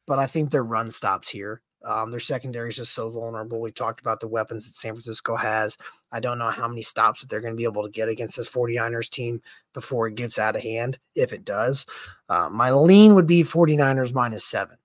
but 0.06 0.18
I 0.18 0.26
think 0.26 0.50
their 0.50 0.64
run 0.64 0.90
stops 0.90 1.28
here. 1.28 1.62
Um, 1.84 2.10
their 2.10 2.20
secondary 2.20 2.70
is 2.70 2.76
just 2.76 2.94
so 2.94 3.10
vulnerable. 3.10 3.60
We 3.60 3.70
talked 3.70 4.00
about 4.00 4.18
the 4.18 4.26
weapons 4.26 4.66
that 4.66 4.74
San 4.74 4.94
Francisco 4.94 5.36
has. 5.36 5.78
I 6.10 6.18
don't 6.18 6.38
know 6.38 6.50
how 6.50 6.66
many 6.66 6.82
stops 6.82 7.20
that 7.20 7.30
they're 7.30 7.40
going 7.40 7.52
to 7.52 7.56
be 7.56 7.64
able 7.64 7.84
to 7.84 7.90
get 7.90 8.08
against 8.08 8.36
this 8.36 8.50
49ers 8.50 9.08
team 9.08 9.40
before 9.72 10.08
it 10.08 10.16
gets 10.16 10.36
out 10.36 10.56
of 10.56 10.62
hand, 10.62 10.98
if 11.14 11.32
it 11.32 11.44
does. 11.44 11.86
Uh, 12.28 12.48
my 12.48 12.72
lean 12.72 13.14
would 13.14 13.26
be 13.26 13.44
49ers 13.44 14.12
minus 14.12 14.44
seven. 14.44 14.76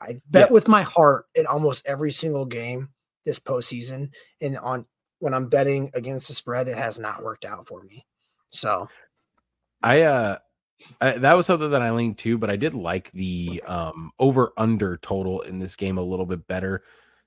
I 0.00 0.20
bet 0.30 0.48
yeah. 0.48 0.52
with 0.52 0.66
my 0.66 0.82
heart 0.82 1.26
in 1.36 1.46
almost 1.46 1.86
every 1.86 2.10
single 2.10 2.44
game 2.44 2.88
this 3.24 3.38
postseason. 3.38 4.10
And 4.40 4.56
on 4.58 4.84
when 5.18 5.34
I'm 5.34 5.48
betting 5.48 5.90
against 5.94 6.28
the 6.28 6.34
spread, 6.34 6.68
it 6.68 6.76
has 6.76 6.98
not 6.98 7.22
worked 7.22 7.44
out 7.44 7.66
for 7.66 7.82
me. 7.82 8.06
So 8.50 8.88
I 9.82 10.02
uh 10.02 10.38
I, 11.00 11.12
that 11.18 11.34
was 11.34 11.46
something 11.46 11.70
that 11.70 11.82
I 11.82 11.90
leaned 11.90 12.18
to, 12.18 12.38
but 12.38 12.50
I 12.50 12.56
did 12.56 12.74
like 12.74 13.10
the 13.12 13.62
um, 13.66 14.12
over 14.18 14.52
under 14.56 14.96
total 14.98 15.40
in 15.40 15.58
this 15.58 15.76
game 15.76 15.98
a 15.98 16.02
little 16.02 16.26
bit 16.26 16.46
better 16.46 16.84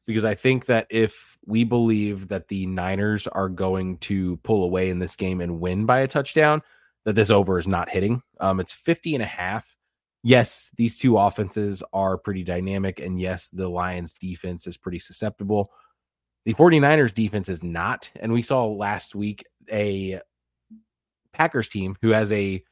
because 0.08 0.26
I 0.26 0.36
think 0.36 0.66
that 0.66 0.88
if 0.90 1.38
we 1.46 1.64
believe 1.64 2.30
that 2.30 2.48
the 2.48 2.66
Niners 2.66 3.28
are 3.28 3.50
going 3.50 3.98
to 4.00 4.38
pull 4.38 4.64
away 4.64 4.90
in 4.90 5.00
this 5.00 5.16
game 5.16 5.42
and 5.42 5.60
win 5.60 5.86
by 5.86 6.00
a 6.00 6.08
touchdown, 6.08 6.62
that 7.06 7.14
this 7.14 7.30
over 7.30 7.60
is 7.60 7.68
not 7.68 7.90
hitting. 7.90 8.22
Um, 8.40 8.60
it's 8.60 8.74
50 8.74 9.16
and 9.16 9.24
a 9.24 9.28
half. 9.28 9.76
Yes, 10.24 10.72
these 10.78 10.98
two 10.98 11.18
offenses 11.18 11.82
are 11.94 12.18
pretty 12.18 12.44
dynamic. 12.44 13.00
And 13.00 13.20
yes, 13.20 13.50
the 13.50 13.68
Lions 13.68 14.14
defense 14.14 14.68
is 14.68 14.78
pretty 14.78 15.00
susceptible. 15.00 15.72
The 16.46 16.54
49ers 16.54 17.14
defense 17.14 17.50
is 17.50 17.64
not. 17.64 18.12
And 18.16 18.34
we 18.34 18.42
saw 18.42 18.66
last 18.66 19.16
week 19.16 19.46
a 19.72 20.20
Packers 21.34 21.70
team 21.70 21.96
who 22.02 22.10
has 22.10 22.32
a 22.32 22.64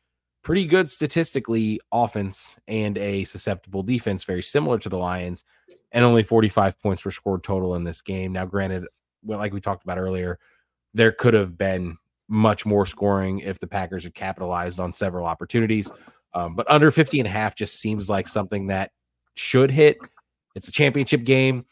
pretty 0.44 0.66
good 0.66 0.90
statistically 0.90 1.80
offense 1.92 2.58
and 2.68 2.98
a 2.98 3.24
susceptible 3.26 3.84
defense, 3.84 4.24
very 4.24 4.44
similar 4.44 4.80
to 4.80 4.90
the 4.90 4.98
Lions, 4.98 5.44
and 5.92 6.06
only 6.06 6.24
45 6.24 6.80
points 6.82 7.04
were 7.04 7.12
scored 7.12 7.44
total 7.44 7.76
in 7.76 7.84
this 7.84 8.02
game. 8.02 8.34
Now, 8.34 8.46
granted, 8.46 8.86
well, 9.24 9.40
like 9.40 9.54
we 9.54 9.62
talked 9.62 9.84
about 9.84 9.98
earlier, 9.98 10.40
there 10.94 11.12
could 11.12 11.34
have 11.34 11.58
been 11.58 11.98
much 12.28 12.66
more 12.66 12.86
scoring 12.86 13.40
if 13.40 13.60
the 13.60 13.68
Packers 13.68 14.04
had 14.04 14.14
capitalized 14.14 14.80
on 14.80 14.94
several 14.94 15.26
opportunities. 15.26 15.92
Um, 16.34 16.56
but 16.56 16.70
under 16.70 16.92
50 16.92 17.20
and 17.20 17.28
a 17.28 17.32
half 17.32 17.56
just 17.56 17.80
seems 17.80 18.10
like 18.10 18.28
something 18.28 18.68
that 18.68 18.92
should 19.36 19.72
hit. 19.72 19.98
It's 20.56 20.68
a 20.68 20.72
championship 20.72 21.24
game. 21.24 21.66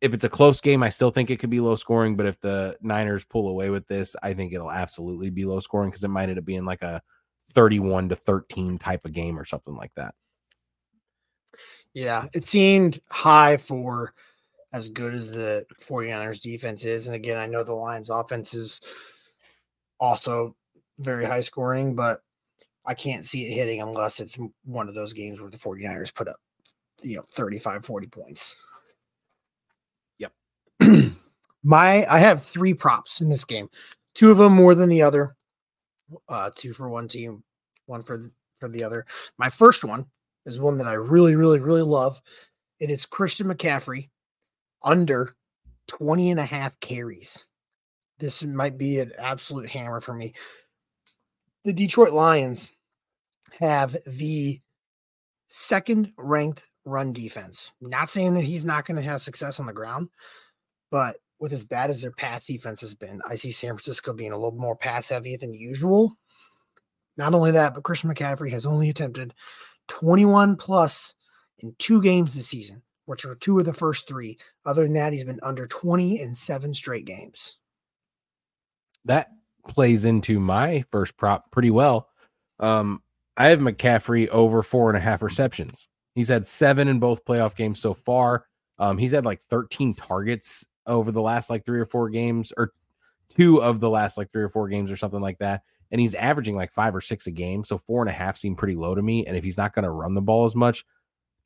If 0.00 0.14
it's 0.14 0.24
a 0.24 0.28
close 0.28 0.60
game, 0.60 0.82
I 0.82 0.90
still 0.90 1.10
think 1.10 1.30
it 1.30 1.38
could 1.38 1.50
be 1.50 1.60
low 1.60 1.74
scoring. 1.74 2.16
But 2.16 2.26
if 2.26 2.40
the 2.40 2.76
Niners 2.80 3.24
pull 3.24 3.48
away 3.48 3.70
with 3.70 3.86
this, 3.88 4.14
I 4.22 4.32
think 4.32 4.52
it'll 4.52 4.70
absolutely 4.70 5.30
be 5.30 5.44
low 5.44 5.60
scoring 5.60 5.90
because 5.90 6.04
it 6.04 6.08
might 6.08 6.28
end 6.28 6.38
up 6.38 6.44
being 6.44 6.64
like 6.64 6.82
a 6.82 7.02
31 7.50 8.10
to 8.10 8.16
13 8.16 8.78
type 8.78 9.04
of 9.04 9.12
game 9.12 9.38
or 9.38 9.44
something 9.44 9.74
like 9.74 9.92
that. 9.96 10.14
Yeah, 11.94 12.26
it 12.32 12.46
seemed 12.46 13.00
high 13.10 13.56
for 13.56 14.14
as 14.72 14.88
good 14.88 15.14
as 15.14 15.30
the 15.30 15.64
49ers 15.80 16.40
defense 16.40 16.84
is. 16.84 17.06
And 17.06 17.16
again, 17.16 17.36
I 17.36 17.46
know 17.46 17.64
the 17.64 17.74
Lions 17.74 18.10
offense 18.10 18.54
is 18.54 18.80
also 19.98 20.54
very 20.98 21.24
high 21.24 21.40
scoring, 21.40 21.94
but 21.94 22.20
I 22.84 22.94
can't 22.94 23.24
see 23.24 23.46
it 23.46 23.54
hitting 23.54 23.80
unless 23.80 24.20
it's 24.20 24.38
one 24.64 24.88
of 24.88 24.94
those 24.94 25.12
games 25.12 25.40
where 25.40 25.50
the 25.50 25.56
49ers 25.56 26.14
put 26.14 26.28
up, 26.28 26.36
you 27.02 27.16
know, 27.16 27.24
35, 27.30 27.84
40 27.84 28.06
points. 28.08 28.54
My 31.62 32.06
I 32.12 32.18
have 32.18 32.44
three 32.44 32.74
props 32.74 33.20
in 33.20 33.28
this 33.28 33.44
game. 33.44 33.68
Two 34.14 34.30
of 34.30 34.38
them 34.38 34.54
more 34.54 34.74
than 34.74 34.88
the 34.88 35.02
other 35.02 35.36
uh, 36.28 36.50
two 36.54 36.72
for 36.72 36.88
one 36.88 37.08
team, 37.08 37.42
one 37.86 38.02
for 38.02 38.18
the, 38.18 38.30
for 38.58 38.68
the 38.68 38.82
other. 38.82 39.06
My 39.38 39.48
first 39.48 39.84
one 39.84 40.06
is 40.46 40.58
one 40.58 40.78
that 40.78 40.86
I 40.86 40.94
really, 40.94 41.36
really, 41.36 41.60
really 41.60 41.82
love. 41.82 42.20
And 42.80 42.90
It 42.90 42.94
is 42.94 43.06
Christian 43.06 43.48
McCaffrey 43.48 44.08
under 44.82 45.34
20 45.88 46.30
and 46.30 46.40
a 46.40 46.44
half 46.44 46.78
carries. 46.80 47.46
This 48.18 48.44
might 48.44 48.78
be 48.78 49.00
an 49.00 49.12
absolute 49.18 49.68
hammer 49.68 50.00
for 50.00 50.12
me. 50.12 50.34
The 51.64 51.72
Detroit 51.72 52.12
Lions 52.12 52.72
have 53.58 53.96
the 54.06 54.60
second 55.48 56.12
ranked 56.16 56.62
run 56.84 57.12
defense. 57.12 57.72
Not 57.80 58.10
saying 58.10 58.34
that 58.34 58.44
he's 58.44 58.64
not 58.64 58.86
going 58.86 58.96
to 58.96 59.02
have 59.02 59.22
success 59.22 59.60
on 59.60 59.66
the 59.66 59.72
ground, 59.72 60.08
but 60.90 61.16
with 61.38 61.52
as 61.52 61.64
bad 61.64 61.90
as 61.90 62.00
their 62.00 62.10
pass 62.10 62.46
defense 62.46 62.80
has 62.80 62.94
been, 62.94 63.20
I 63.28 63.36
see 63.36 63.50
San 63.50 63.70
Francisco 63.70 64.12
being 64.12 64.32
a 64.32 64.36
little 64.36 64.58
more 64.58 64.76
pass 64.76 65.08
heavy 65.08 65.36
than 65.36 65.54
usual. 65.54 66.16
Not 67.16 67.34
only 67.34 67.50
that, 67.52 67.74
but 67.74 67.84
Christian 67.84 68.12
McCaffrey 68.12 68.50
has 68.50 68.66
only 68.66 68.88
attempted 68.88 69.34
21 69.88 70.56
plus 70.56 71.14
in 71.60 71.74
two 71.78 72.00
games 72.00 72.34
this 72.34 72.48
season, 72.48 72.82
which 73.06 73.24
were 73.24 73.34
two 73.34 73.58
of 73.58 73.64
the 73.64 73.72
first 73.72 74.06
three. 74.06 74.38
Other 74.64 74.84
than 74.84 74.94
that, 74.94 75.12
he's 75.12 75.24
been 75.24 75.40
under 75.42 75.66
20 75.66 76.20
in 76.20 76.34
seven 76.34 76.72
straight 76.72 77.04
games. 77.04 77.58
That 79.04 79.28
plays 79.66 80.04
into 80.04 80.40
my 80.40 80.84
first 80.90 81.16
prop 81.16 81.50
pretty 81.50 81.70
well. 81.70 82.08
Um, 82.60 83.02
I 83.36 83.46
have 83.48 83.60
McCaffrey 83.60 84.28
over 84.28 84.62
four 84.62 84.90
and 84.90 84.96
a 84.96 85.00
half 85.00 85.22
receptions. 85.22 85.86
He's 86.14 86.28
had 86.28 86.46
seven 86.46 86.88
in 86.88 86.98
both 86.98 87.24
playoff 87.24 87.54
games 87.54 87.80
so 87.80 87.94
far. 87.94 88.46
Um, 88.78 88.98
he's 88.98 89.12
had 89.12 89.24
like 89.24 89.40
13 89.42 89.94
targets 89.94 90.66
over 90.88 91.12
the 91.12 91.22
last 91.22 91.50
like 91.50 91.64
three 91.64 91.78
or 91.78 91.86
four 91.86 92.10
games, 92.10 92.52
or 92.56 92.72
two 93.36 93.62
of 93.62 93.80
the 93.80 93.90
last 93.90 94.18
like 94.18 94.32
three 94.32 94.42
or 94.42 94.48
four 94.48 94.68
games, 94.68 94.90
or 94.90 94.96
something 94.96 95.20
like 95.20 95.38
that. 95.38 95.62
And 95.90 96.00
he's 96.00 96.14
averaging 96.14 96.56
like 96.56 96.72
five 96.72 96.94
or 96.94 97.00
six 97.00 97.26
a 97.26 97.30
game. 97.30 97.64
So 97.64 97.78
four 97.78 98.02
and 98.02 98.10
a 98.10 98.12
half 98.12 98.36
seem 98.36 98.56
pretty 98.56 98.74
low 98.74 98.94
to 98.94 99.02
me. 99.02 99.26
And 99.26 99.36
if 99.36 99.44
he's 99.44 99.56
not 99.56 99.74
going 99.74 99.84
to 99.84 99.90
run 99.90 100.14
the 100.14 100.20
ball 100.20 100.44
as 100.44 100.54
much, 100.54 100.84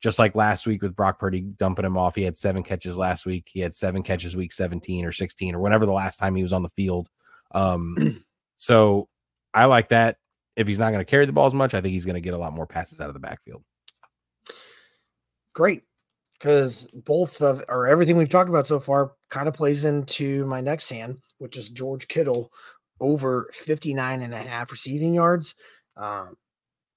just 0.01 0.19
like 0.19 0.35
last 0.35 0.67
week 0.67 0.81
with 0.81 0.95
Brock 0.95 1.17
Purdy 1.17 1.41
dumping 1.41 1.85
him 1.85 1.97
off, 1.97 2.15
he 2.15 2.23
had 2.23 2.35
seven 2.35 2.61
catches 2.61 2.97
last 2.97 3.25
week. 3.25 3.49
He 3.51 3.61
had 3.61 3.73
seven 3.73 4.03
catches 4.03 4.35
week 4.35 4.51
17 4.51 5.05
or 5.05 5.13
16 5.13 5.55
or 5.55 5.59
whenever 5.59 5.85
the 5.85 5.93
last 5.93 6.17
time 6.17 6.35
he 6.35 6.43
was 6.43 6.51
on 6.51 6.63
the 6.63 6.69
field. 6.69 7.09
Um, 7.51 8.25
so 8.57 9.07
I 9.53 9.65
like 9.65 9.89
that. 9.89 10.17
If 10.57 10.67
he's 10.67 10.79
not 10.79 10.89
going 10.91 10.99
to 10.99 11.09
carry 11.09 11.25
the 11.25 11.31
ball 11.31 11.45
as 11.45 11.53
much, 11.53 11.73
I 11.73 11.79
think 11.79 11.93
he's 11.93 12.05
going 12.05 12.15
to 12.15 12.21
get 12.21 12.33
a 12.33 12.37
lot 12.37 12.53
more 12.53 12.67
passes 12.67 12.99
out 12.99 13.07
of 13.07 13.13
the 13.13 13.19
backfield. 13.19 13.63
Great 15.53 15.83
because 16.43 16.87
both 17.05 17.41
of 17.41 17.63
or 17.69 17.87
everything 17.87 18.17
we've 18.17 18.27
talked 18.27 18.49
about 18.49 18.67
so 18.67 18.77
far 18.77 19.13
kind 19.33 19.47
of 19.47 19.55
plays 19.55 19.83
into 19.83 20.45
my 20.45 20.61
next 20.61 20.91
hand, 20.91 21.17
which 21.39 21.57
is 21.57 21.71
George 21.71 22.07
Kittle 22.07 22.51
over 22.99 23.49
59 23.51 24.21
and 24.21 24.31
a 24.31 24.37
half 24.37 24.71
receiving 24.71 25.15
yards. 25.15 25.55
Um, 25.97 26.35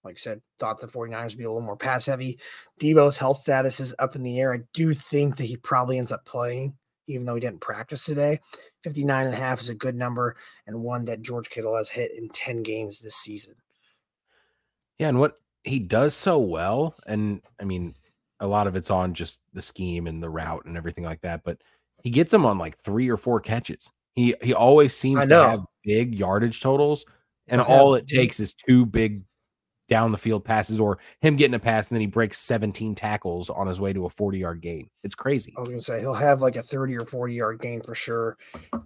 like 0.05 0.16
I 0.16 0.18
said, 0.18 0.43
thought 0.59 0.78
the 0.78 0.87
49ers 0.87 1.30
would 1.30 1.39
be 1.39 1.45
a 1.45 1.49
little 1.49 1.62
more 1.62 1.78
pass 1.78 2.05
heavy. 2.05 2.39
Deebo's 2.78 3.16
health 3.16 3.41
status 3.41 3.80
is 3.80 3.95
up 3.99 4.16
in 4.16 4.22
the 4.22 4.39
air. 4.39 4.53
I 4.53 4.59
do 4.74 4.93
think 4.93 5.37
that 5.37 5.45
he 5.45 5.57
probably 5.57 5.97
ends 5.97 6.12
up 6.12 6.26
playing, 6.26 6.76
even 7.07 7.24
though 7.24 7.37
he 7.37 7.41
didn't 7.41 7.62
practice 7.62 8.05
today. 8.05 8.39
59 8.84 9.24
and 9.24 9.34
a 9.34 9.39
half 9.39 9.62
is 9.62 9.70
a 9.70 9.74
good 9.74 9.97
number 9.97 10.37
and 10.66 10.84
one 10.84 11.07
that 11.07 11.22
George 11.22 11.49
Kittle 11.49 11.74
has 11.74 11.89
hit 11.89 12.12
in 12.18 12.28
10 12.28 12.62
games 12.62 13.01
this 13.01 13.16
season. 13.16 13.55
Yeah, 14.99 15.09
and 15.09 15.18
what 15.18 15.39
he 15.64 15.78
does 15.78 16.12
so 16.14 16.39
well, 16.39 16.97
and 17.07 17.41
I 17.59 17.64
mean, 17.64 17.95
a 18.41 18.47
lot 18.47 18.66
of 18.66 18.76
it's 18.76 18.91
on 18.91 19.14
just 19.14 19.41
the 19.55 19.62
scheme 19.62 20.07
and 20.07 20.22
the 20.22 20.28
route 20.28 20.66
and 20.66 20.76
everything 20.76 21.05
like 21.05 21.22
that. 21.22 21.41
But 21.43 21.62
he 22.07 22.11
gets 22.11 22.31
them 22.31 22.47
on 22.47 22.57
like 22.57 22.79
three 22.79 23.09
or 23.09 23.17
four 23.17 23.41
catches. 23.41 23.93
He 24.15 24.33
he 24.41 24.55
always 24.55 24.95
seems 24.97 25.27
to 25.27 25.35
have 25.51 25.61
big 25.83 26.15
yardage 26.15 26.61
totals, 26.61 27.05
and 27.49 27.61
Okay. 27.61 27.73
all 27.73 27.97
it 27.97 28.07
takes 28.07 28.39
is 28.39 28.55
two 28.55 28.87
big 28.87 29.25
down 29.89 30.13
the 30.13 30.19
field 30.19 30.45
passes 30.45 30.79
or 30.79 30.99
him 31.21 31.35
getting 31.35 31.55
a 31.55 31.59
pass 31.59 31.91
and 31.91 31.97
then 31.97 32.01
he 32.01 32.07
breaks 32.07 32.39
17 32.39 32.95
tackles 32.95 33.51
on 33.51 33.67
his 33.67 33.81
way 33.81 33.93
to 33.93 34.07
a 34.07 34.09
40 34.09 34.39
yard 34.39 34.61
gain. 34.61 34.89
It's 35.03 35.17
crazy. 35.17 35.53
I 35.57 35.61
was 35.61 35.69
gonna 35.69 35.81
say 35.81 35.99
he'll 35.99 36.15
have 36.15 36.41
like 36.41 36.55
a 36.55 36.63
30 36.63 36.97
or 36.97 37.07
40 37.07 37.35
yard 37.35 37.61
gain 37.61 37.83
for 37.83 37.97
sure 37.97 38.37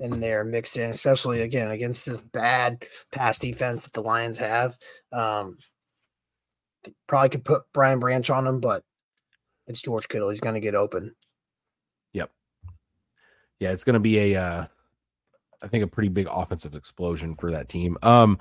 in 0.00 0.18
there 0.20 0.42
mixed 0.42 0.78
in, 0.78 0.90
especially 0.90 1.42
again 1.42 1.70
against 1.72 2.06
this 2.06 2.20
bad 2.32 2.86
pass 3.12 3.38
defense 3.38 3.84
that 3.84 3.92
the 3.92 4.02
Lions 4.02 4.38
have. 4.38 4.78
Um 5.12 5.58
probably 7.06 7.28
could 7.28 7.44
put 7.44 7.64
Brian 7.74 7.98
Branch 8.00 8.30
on 8.30 8.46
him, 8.46 8.60
but 8.60 8.82
it's 9.66 9.82
George 9.82 10.08
Kittle. 10.08 10.30
He's 10.30 10.40
gonna 10.40 10.58
get 10.60 10.74
open. 10.74 11.14
Yeah, 13.60 13.70
it's 13.70 13.84
going 13.84 13.94
to 13.94 14.00
be 14.00 14.34
a, 14.34 14.42
uh, 14.42 14.66
I 15.62 15.68
think 15.68 15.84
a 15.84 15.86
pretty 15.86 16.08
big 16.08 16.26
offensive 16.30 16.74
explosion 16.74 17.36
for 17.36 17.50
that 17.52 17.68
team. 17.68 17.96
Um, 18.02 18.38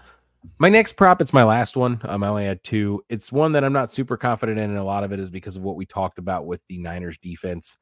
my 0.57 0.69
next 0.69 0.93
prop, 0.93 1.21
it's 1.21 1.33
my 1.33 1.43
last 1.43 1.75
one. 1.75 1.99
Um, 2.05 2.23
I 2.23 2.27
only 2.27 2.45
had 2.45 2.63
two. 2.63 3.03
It's 3.09 3.31
one 3.31 3.51
that 3.53 3.63
I'm 3.63 3.73
not 3.73 3.91
super 3.91 4.17
confident 4.17 4.57
in, 4.57 4.69
and 4.69 4.79
a 4.79 4.83
lot 4.83 5.03
of 5.03 5.11
it 5.11 5.19
is 5.19 5.29
because 5.29 5.57
of 5.57 5.63
what 5.63 5.75
we 5.75 5.85
talked 5.85 6.17
about 6.17 6.45
with 6.45 6.65
the 6.67 6.77
Niners 6.77 7.17
defense. 7.17 7.77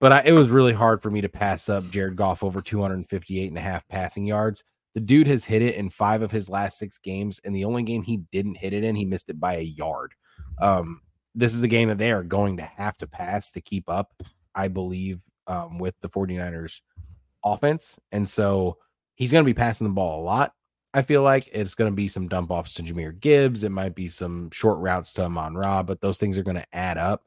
But 0.00 0.12
I, 0.12 0.22
it 0.26 0.32
was 0.32 0.50
really 0.50 0.72
hard 0.72 1.02
for 1.02 1.10
me 1.10 1.20
to 1.20 1.28
pass 1.28 1.68
up 1.68 1.90
Jared 1.90 2.16
Goff 2.16 2.44
over 2.44 2.60
258 2.60 3.48
and 3.48 3.58
a 3.58 3.60
half 3.60 3.86
passing 3.88 4.24
yards. 4.24 4.62
The 4.94 5.00
dude 5.00 5.26
has 5.26 5.44
hit 5.44 5.62
it 5.62 5.74
in 5.74 5.90
five 5.90 6.22
of 6.22 6.30
his 6.30 6.48
last 6.48 6.78
six 6.78 6.98
games, 6.98 7.40
and 7.44 7.54
the 7.54 7.64
only 7.64 7.82
game 7.82 8.02
he 8.02 8.18
didn't 8.30 8.56
hit 8.56 8.72
it 8.72 8.84
in, 8.84 8.94
he 8.94 9.04
missed 9.04 9.28
it 9.28 9.40
by 9.40 9.56
a 9.56 9.62
yard. 9.62 10.14
Um, 10.60 11.00
this 11.34 11.54
is 11.54 11.64
a 11.64 11.68
game 11.68 11.88
that 11.88 11.98
they 11.98 12.12
are 12.12 12.22
going 12.22 12.58
to 12.58 12.62
have 12.62 12.96
to 12.98 13.08
pass 13.08 13.50
to 13.52 13.60
keep 13.60 13.88
up, 13.88 14.12
I 14.54 14.68
believe, 14.68 15.20
um, 15.46 15.78
with 15.78 15.98
the 16.00 16.08
49ers 16.08 16.82
offense. 17.44 17.98
And 18.12 18.28
so 18.28 18.78
he's 19.14 19.32
going 19.32 19.44
to 19.44 19.48
be 19.48 19.54
passing 19.54 19.86
the 19.86 19.92
ball 19.92 20.20
a 20.20 20.24
lot. 20.24 20.52
I 20.92 21.02
feel 21.02 21.22
like 21.22 21.48
it's 21.52 21.74
going 21.74 21.90
to 21.90 21.96
be 21.96 22.08
some 22.08 22.28
dump 22.28 22.50
offs 22.50 22.72
to 22.74 22.82
Jahmyr 22.82 23.18
Gibbs. 23.18 23.64
It 23.64 23.70
might 23.70 23.94
be 23.96 24.06
some 24.06 24.50
short 24.52 24.78
routes 24.78 25.12
to 25.14 25.24
Amon 25.24 25.54
Ra, 25.54 25.82
but 25.82 26.00
those 26.00 26.18
things 26.18 26.38
are 26.38 26.44
going 26.44 26.56
to 26.56 26.66
add 26.72 26.98
up. 26.98 27.24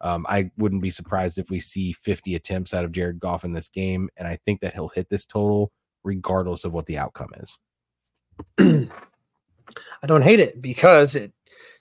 Um, 0.00 0.24
I 0.28 0.52
wouldn't 0.56 0.82
be 0.82 0.90
surprised 0.90 1.38
if 1.38 1.50
we 1.50 1.58
see 1.58 1.92
50 1.92 2.36
attempts 2.36 2.72
out 2.72 2.84
of 2.84 2.92
Jared 2.92 3.18
Goff 3.18 3.44
in 3.44 3.52
this 3.52 3.68
game. 3.68 4.08
And 4.16 4.28
I 4.28 4.38
think 4.44 4.60
that 4.60 4.72
he'll 4.72 4.88
hit 4.88 5.08
this 5.08 5.26
total 5.26 5.72
regardless 6.04 6.64
of 6.64 6.72
what 6.72 6.86
the 6.86 6.98
outcome 6.98 7.30
is. 7.38 7.58
I 10.02 10.06
don't 10.06 10.22
hate 10.22 10.40
it 10.40 10.62
because 10.62 11.16
it 11.16 11.32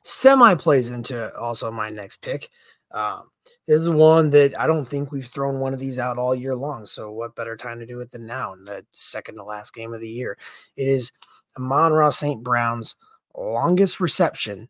semi 0.03 0.55
plays 0.55 0.89
into 0.89 1.35
also 1.37 1.71
my 1.71 1.89
next 1.89 2.21
pick. 2.21 2.49
Um, 2.91 3.29
this 3.67 3.81
is 3.81 3.89
one 3.89 4.29
that 4.31 4.57
I 4.59 4.67
don't 4.67 4.85
think 4.85 5.11
we've 5.11 5.25
thrown 5.25 5.59
one 5.59 5.73
of 5.73 5.79
these 5.79 5.99
out 5.99 6.17
all 6.17 6.33
year 6.33 6.55
long. 6.55 6.85
So 6.85 7.11
what 7.11 7.35
better 7.35 7.57
time 7.57 7.79
to 7.79 7.85
do 7.85 7.99
it 7.99 8.11
than 8.11 8.25
now 8.25 8.53
in 8.53 8.65
the 8.65 8.85
second 8.91 9.35
to 9.35 9.43
last 9.43 9.73
game 9.73 9.93
of 9.93 10.01
the 10.01 10.09
year? 10.09 10.37
It 10.75 10.87
is 10.87 11.11
Amon-Ra 11.57 12.09
St. 12.09 12.43
Brown's 12.43 12.95
longest 13.35 13.99
reception 13.99 14.69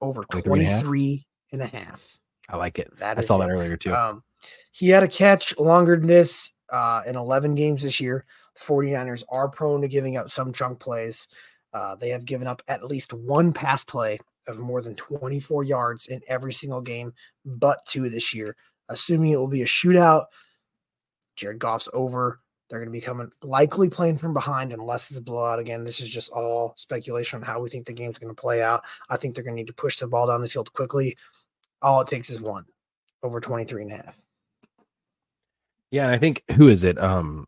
over 0.00 0.22
23 0.24 1.26
and 1.52 1.62
a 1.62 1.66
half? 1.66 1.80
and 1.80 1.84
a 1.84 1.90
half. 1.90 2.20
I 2.48 2.56
like 2.56 2.78
it. 2.78 2.90
That 2.98 3.18
I 3.18 3.20
saw 3.22 3.36
it. 3.36 3.40
that 3.40 3.50
earlier 3.50 3.76
too. 3.76 3.92
Um, 3.92 4.22
he 4.72 4.88
had 4.88 5.02
a 5.02 5.08
catch 5.08 5.56
longer 5.58 5.96
than 5.96 6.06
this 6.06 6.52
uh, 6.70 7.02
in 7.06 7.16
11 7.16 7.54
games 7.54 7.82
this 7.82 8.00
year. 8.00 8.24
The 8.54 8.60
49ers 8.60 9.24
are 9.30 9.48
prone 9.48 9.80
to 9.82 9.88
giving 9.88 10.16
up 10.16 10.30
some 10.30 10.52
chunk 10.52 10.78
plays. 10.78 11.26
Uh, 11.72 11.96
they 11.96 12.10
have 12.10 12.24
given 12.24 12.46
up 12.46 12.62
at 12.68 12.84
least 12.84 13.12
one 13.12 13.52
pass 13.52 13.84
play 13.84 14.18
of 14.48 14.58
more 14.58 14.82
than 14.82 14.94
24 14.94 15.64
yards 15.64 16.06
in 16.06 16.20
every 16.28 16.52
single 16.52 16.80
game, 16.80 17.12
but 17.44 17.84
two 17.86 18.08
this 18.08 18.34
year. 18.34 18.56
Assuming 18.88 19.32
it 19.32 19.36
will 19.36 19.48
be 19.48 19.62
a 19.62 19.66
shootout, 19.66 20.26
Jared 21.34 21.58
Goff's 21.58 21.88
over. 21.92 22.40
They're 22.68 22.78
going 22.78 22.88
to 22.88 22.92
be 22.92 23.00
coming 23.00 23.30
likely 23.42 23.88
playing 23.88 24.18
from 24.18 24.32
behind 24.32 24.72
unless 24.72 25.10
it's 25.10 25.18
a 25.18 25.22
blowout. 25.22 25.58
Again, 25.58 25.84
this 25.84 26.00
is 26.00 26.08
just 26.08 26.30
all 26.30 26.74
speculation 26.76 27.38
on 27.38 27.42
how 27.42 27.60
we 27.60 27.70
think 27.70 27.86
the 27.86 27.92
game's 27.92 28.18
going 28.18 28.34
to 28.34 28.40
play 28.40 28.62
out. 28.62 28.82
I 29.08 29.16
think 29.16 29.34
they're 29.34 29.44
going 29.44 29.54
to 29.54 29.60
need 29.60 29.68
to 29.68 29.72
push 29.72 29.98
the 29.98 30.08
ball 30.08 30.26
down 30.26 30.40
the 30.40 30.48
field 30.48 30.72
quickly. 30.72 31.16
All 31.82 32.00
it 32.00 32.08
takes 32.08 32.30
is 32.30 32.40
one 32.40 32.64
over 33.22 33.40
23 33.40 33.82
and 33.82 33.92
a 33.92 33.96
half. 33.96 34.18
Yeah, 35.90 36.04
and 36.04 36.12
I 36.12 36.18
think 36.18 36.42
who 36.52 36.68
is 36.68 36.84
it? 36.84 36.98
Um 36.98 37.46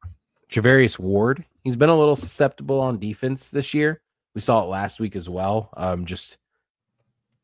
Charvarius 0.51 0.99
Ward. 0.99 1.45
He's 1.65 1.77
been 1.77 1.91
a 1.91 1.99
little 1.99 2.17
susceptible 2.17 2.81
on 2.81 2.99
defense 2.99 3.51
this 3.51 3.75
year. 3.75 4.01
We 4.35 4.41
saw 4.41 4.63
it 4.63 4.69
last 4.69 5.01
week 5.01 5.17
as 5.17 5.29
well. 5.29 5.71
Um 5.77 6.07
just 6.07 6.39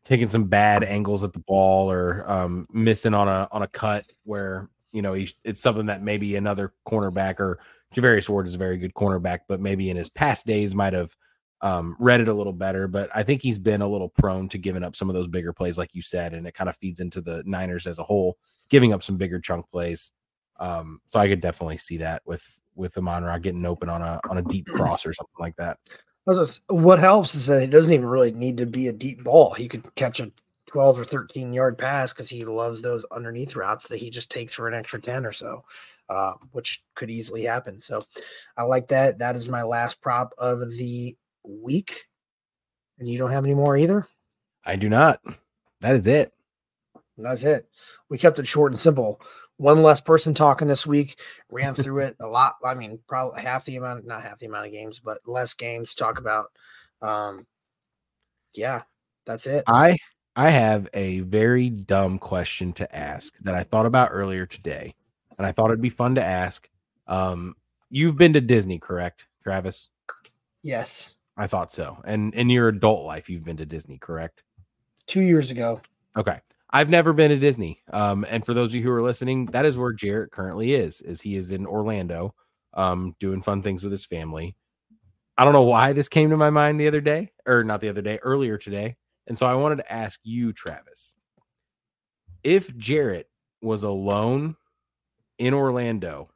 taking 0.05 0.29
some 0.29 0.45
bad 0.45 0.85
angles 0.85 1.25
at 1.25 1.33
the 1.33 1.39
ball 1.41 1.91
or 1.91 2.25
um 2.31 2.67
missing 2.73 3.15
on 3.15 3.29
a 3.29 3.49
on 3.51 3.63
a 3.63 3.69
cut 3.69 4.05
where 4.25 4.69
you 4.93 5.03
know 5.03 5.13
he, 5.15 5.31
it's 5.45 5.61
something 5.61 5.87
that 5.87 6.03
maybe 6.03 6.37
another 6.37 6.73
cornerback 6.87 7.41
or 7.41 7.59
Charvarius 7.95 8.29
Ward 8.29 8.47
is 8.47 8.55
a 8.55 8.59
very 8.59 8.77
good 8.77 8.95
cornerback, 8.95 9.41
but 9.49 9.61
maybe 9.61 9.89
in 9.91 9.97
his 9.97 10.09
past 10.09 10.47
days 10.47 10.75
might 10.75 10.93
have 10.93 11.15
um, 11.61 11.97
read 11.99 12.21
it 12.21 12.29
a 12.29 12.35
little 12.35 12.53
better. 12.53 12.89
But 12.89 13.09
I 13.15 13.23
think 13.23 13.41
he's 13.41 13.59
been 13.59 13.83
a 13.83 13.89
little 13.89 14.09
prone 14.09 14.49
to 14.49 14.59
giving 14.59 14.83
up 14.83 14.97
some 14.97 15.09
of 15.09 15.15
those 15.15 15.29
bigger 15.29 15.53
plays, 15.53 15.79
like 15.79 15.95
you 15.95 16.03
said, 16.03 16.35
and 16.35 16.47
it 16.47 16.55
kind 16.55 16.69
of 16.69 16.77
feeds 16.77 17.01
into 17.01 17.21
the 17.21 17.43
Niners 17.47 17.87
as 17.87 17.99
a 17.99 18.03
whole, 18.03 18.37
giving 18.69 18.93
up 18.93 19.03
some 19.03 19.17
bigger 19.17 19.41
chunk 19.41 19.71
plays. 19.71 20.13
Um, 20.59 21.01
so 21.13 21.19
I 21.19 21.29
could 21.29 21.41
definitely 21.41 21.79
see 21.79 21.99
that 21.99 22.23
with 22.27 22.61
with 22.77 22.97
Amon 22.99 23.25
Ra 23.25 23.39
getting 23.39 23.65
open 23.65 23.89
on 23.89 24.03
a 24.03 24.21
on 24.29 24.39
a 24.39 24.43
deep 24.43 24.67
cross 24.67 25.07
or 25.07 25.13
something 25.13 25.37
like 25.39 25.57
that. 25.57 25.79
What 26.27 26.99
helps 26.99 27.35
is 27.35 27.47
that 27.47 27.63
it 27.63 27.71
doesn't 27.71 27.93
even 27.93 28.07
really 28.07 28.33
need 28.33 28.57
to 28.57 28.67
be 28.67 28.89
a 28.89 28.93
deep 28.93 29.25
ball. 29.25 29.53
He 29.53 29.69
could 29.69 29.95
catch 29.95 30.21
a 30.21 30.33
12 30.67 30.99
or 30.99 31.05
13 31.05 31.53
yard 31.53 31.79
pass 31.79 32.13
because 32.13 32.29
he 32.29 32.45
loves 32.45 32.83
those 32.83 33.05
underneath 33.13 33.55
routes 33.55 33.87
that 33.89 33.99
he 33.99 34.11
just 34.11 34.31
takes 34.31 34.55
for 34.55 34.67
an 34.67 34.75
extra 34.75 35.01
10 35.01 35.27
or 35.27 35.33
so, 35.33 35.63
uh, 36.09 36.33
which 36.53 36.83
could 36.95 37.11
easily 37.11 37.43
happen. 37.43 37.81
So 37.81 38.03
I 38.57 38.63
like 38.63 38.89
that. 38.89 39.19
That 39.19 39.37
is 39.37 39.49
my 39.49 39.63
last 39.63 40.01
prop 40.01 40.33
of 40.39 40.61
the 40.61 41.15
week. 41.45 42.07
And 42.99 43.09
you 43.09 43.19
don't 43.19 43.31
have 43.31 43.45
any 43.45 43.55
more 43.55 43.77
either? 43.77 44.07
I 44.65 44.77
do 44.77 44.89
not. 44.89 45.21
That 45.81 45.97
is 45.97 46.07
it. 46.07 46.33
And 47.17 47.27
that's 47.27 47.45
it. 47.45 47.69
We 48.09 48.19
kept 48.19 48.39
it 48.39 48.47
short 48.47 48.73
and 48.73 48.79
simple. 48.79 49.21
One 49.65 49.83
less 49.83 50.03
person 50.03 50.35
talking 50.35 50.69
this 50.69 50.87
week. 50.87 51.19
Ran 51.51 51.73
through 51.75 52.01
it 52.01 52.17
a 52.21 52.27
lot. 52.27 52.57
I 52.63 52.75
mean, 52.75 52.99
probably 53.07 53.41
half 53.41 53.65
the 53.65 53.77
amount, 53.77 54.07
not 54.07 54.23
half 54.23 54.39
the 54.39 54.45
amount 54.45 54.67
of 54.67 54.73
games, 54.73 55.01
but 55.03 55.17
less 55.25 55.55
games 55.55 55.95
to 55.95 56.05
talk 56.05 56.19
about. 56.19 56.49
Um, 57.01 57.47
yeah, 58.53 58.83
that's 59.25 59.47
it. 59.47 59.65
I 59.67 59.97
I 60.37 60.51
have 60.51 60.87
a 60.93 61.21
very 61.21 61.71
dumb 61.71 62.19
question 62.19 62.75
to 62.75 62.95
ask 62.95 63.39
that 63.39 63.55
I 63.55 63.63
thought 63.63 63.87
about 63.87 64.11
earlier 64.13 64.45
today, 64.45 64.95
and 65.39 65.47
I 65.47 65.53
thought 65.53 65.71
it'd 65.71 65.81
be 65.81 65.89
fun 65.89 66.17
to 66.17 66.23
ask. 66.23 66.69
Um, 67.07 67.57
you've 67.89 68.19
been 68.19 68.35
to 68.35 68.43
Disney, 68.43 68.79
correct, 68.79 69.29
Travis? 69.43 69.89
Yes, 70.61 71.15
I 71.39 71.47
thought 71.47 71.73
so. 71.73 72.03
And 72.05 72.35
in 72.35 72.51
your 72.51 72.69
adult 72.69 73.07
life, 73.07 73.31
you've 73.31 73.45
been 73.45 73.57
to 73.57 73.67
Disney, 73.67 73.97
correct? 73.97 74.43
two 75.07 75.23
years 75.23 75.51
ago. 75.51 75.81
Okay. 76.19 76.39
I've 76.75 76.91
never 76.91 77.13
been 77.13 77.31
to 77.31 77.39
Disney. 77.39 77.81
Um, 77.93 78.27
and 78.29 78.45
for 78.45 78.53
those 78.53 78.73
of 78.73 78.75
you 78.75 78.83
who 78.83 78.91
are 78.91 79.01
listening, 79.01 79.47
that 79.47 79.65
is 79.65 79.77
where 79.77 79.93
Jerett 79.93 80.33
currently 80.33 80.75
is, 80.75 81.01
is 81.03 81.21
he 81.21 81.37
is 81.37 81.53
in 81.53 81.67
Orlando, 81.67 82.35
um, 82.75 83.15
doing 83.21 83.41
fun 83.41 83.63
things 83.63 83.85
with 83.85 83.93
his 83.93 84.05
family. 84.05 84.57
I 85.39 85.45
don't 85.45 85.53
know 85.53 85.63
why 85.63 85.93
this 85.93 86.09
came 86.09 86.31
to 86.31 86.37
my 86.37 86.51
mind 86.51 86.81
the 86.81 86.89
other 86.89 87.01
day, 87.01 87.31
or 87.47 87.63
not 87.63 87.81
the 87.81 87.89
other 87.89 88.03
day, 88.03 88.19
earlier 88.25 88.59
today. 88.59 88.97
And 89.29 89.39
so 89.39 89.47
I 89.47 89.55
wanted 89.55 89.77
to 89.77 89.93
ask 89.93 90.19
you, 90.25 90.53
Travis, 90.53 91.15
if 92.43 92.77
Jerett 92.77 93.29
was 93.63 93.85
alone 93.85 94.57
in 95.39 95.55
Orlando 95.55 96.29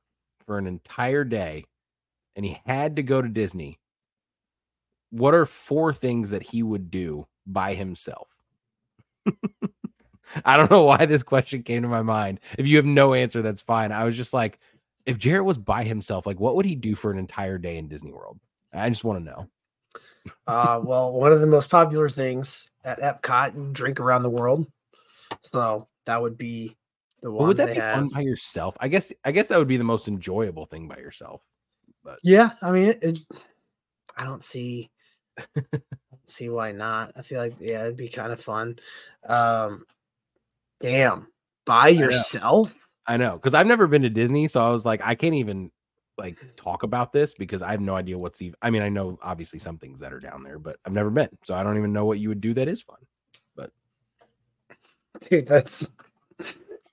for 0.46 0.56
an 0.56 0.68
entire 0.68 1.24
day 1.24 1.64
and 2.36 2.44
he 2.44 2.60
had 2.64 2.94
to 2.94 3.02
go 3.02 3.20
to 3.20 3.28
Disney, 3.28 3.80
what 5.10 5.34
are 5.34 5.46
four 5.46 5.92
things 5.92 6.30
that 6.30 6.44
he 6.44 6.62
would 6.62 6.92
do 6.92 7.26
by 7.44 7.74
himself? 7.74 8.28
I 10.44 10.56
don't 10.56 10.70
know 10.70 10.84
why 10.84 11.06
this 11.06 11.22
question 11.22 11.62
came 11.62 11.82
to 11.82 11.88
my 11.88 12.02
mind. 12.02 12.40
If 12.58 12.66
you 12.66 12.76
have 12.76 12.86
no 12.86 13.14
answer, 13.14 13.42
that's 13.42 13.60
fine. 13.60 13.92
I 13.92 14.04
was 14.04 14.16
just 14.16 14.32
like, 14.32 14.58
if 15.06 15.18
Jerett 15.18 15.44
was 15.44 15.58
by 15.58 15.84
himself, 15.84 16.26
like 16.26 16.40
what 16.40 16.56
would 16.56 16.66
he 16.66 16.74
do 16.74 16.94
for 16.94 17.10
an 17.10 17.18
entire 17.18 17.58
day 17.58 17.78
in 17.78 17.88
Disney 17.88 18.12
World? 18.12 18.38
I 18.72 18.88
just 18.88 19.04
want 19.04 19.24
to 19.24 19.24
know. 19.24 19.48
Uh, 20.46 20.80
well, 20.84 21.12
one 21.12 21.32
of 21.32 21.40
the 21.40 21.46
most 21.46 21.70
popular 21.70 22.08
things 22.08 22.70
at 22.84 23.00
Epcot, 23.00 23.54
you 23.54 23.70
drink 23.72 24.00
around 24.00 24.22
the 24.22 24.30
world. 24.30 24.66
So 25.52 25.88
that 26.06 26.20
would 26.20 26.36
be 26.36 26.76
the 27.22 27.30
Well, 27.30 27.40
one 27.40 27.48
would 27.48 27.56
that 27.58 27.74
be 27.74 27.80
fun 27.80 28.08
by 28.08 28.20
yourself? 28.20 28.76
I 28.80 28.88
guess 28.88 29.12
I 29.24 29.32
guess 29.32 29.48
that 29.48 29.58
would 29.58 29.68
be 29.68 29.76
the 29.76 29.84
most 29.84 30.08
enjoyable 30.08 30.66
thing 30.66 30.88
by 30.88 30.96
yourself. 30.96 31.42
But 32.04 32.18
yeah, 32.22 32.50
I 32.62 32.70
mean, 32.70 32.88
it, 32.88 33.02
it, 33.02 33.18
I 34.16 34.24
don't 34.24 34.42
see 34.42 34.90
see 36.24 36.48
why 36.48 36.72
not. 36.72 37.12
I 37.16 37.22
feel 37.22 37.40
like 37.40 37.54
yeah, 37.58 37.82
it'd 37.82 37.96
be 37.96 38.08
kind 38.08 38.32
of 38.32 38.40
fun. 38.40 38.78
Um, 39.28 39.84
damn, 40.80 41.28
by 41.66 41.88
yourself. 41.88 42.74
I 43.06 43.16
know 43.16 43.34
because 43.34 43.54
I've 43.54 43.66
never 43.66 43.86
been 43.86 44.02
to 44.02 44.10
Disney, 44.10 44.48
so 44.48 44.62
I 44.62 44.70
was 44.70 44.84
like, 44.84 45.00
I 45.02 45.14
can't 45.14 45.34
even 45.34 45.70
like 46.16 46.36
talk 46.56 46.82
about 46.82 47.12
this 47.12 47.34
because 47.34 47.62
I 47.62 47.70
have 47.70 47.80
no 47.80 47.94
idea 47.96 48.18
what's 48.18 48.42
even. 48.42 48.56
I 48.60 48.70
mean, 48.70 48.82
I 48.82 48.88
know 48.88 49.18
obviously 49.22 49.58
some 49.58 49.78
things 49.78 50.00
that 50.00 50.12
are 50.12 50.18
down 50.18 50.42
there, 50.42 50.58
but 50.58 50.76
I've 50.84 50.92
never 50.92 51.10
been, 51.10 51.30
so 51.44 51.54
I 51.54 51.62
don't 51.62 51.78
even 51.78 51.92
know 51.92 52.04
what 52.04 52.18
you 52.18 52.28
would 52.28 52.40
do 52.40 52.54
that 52.54 52.68
is 52.68 52.82
fun. 52.82 52.98
But 53.56 53.70
dude 55.28 55.46
that's 55.46 55.86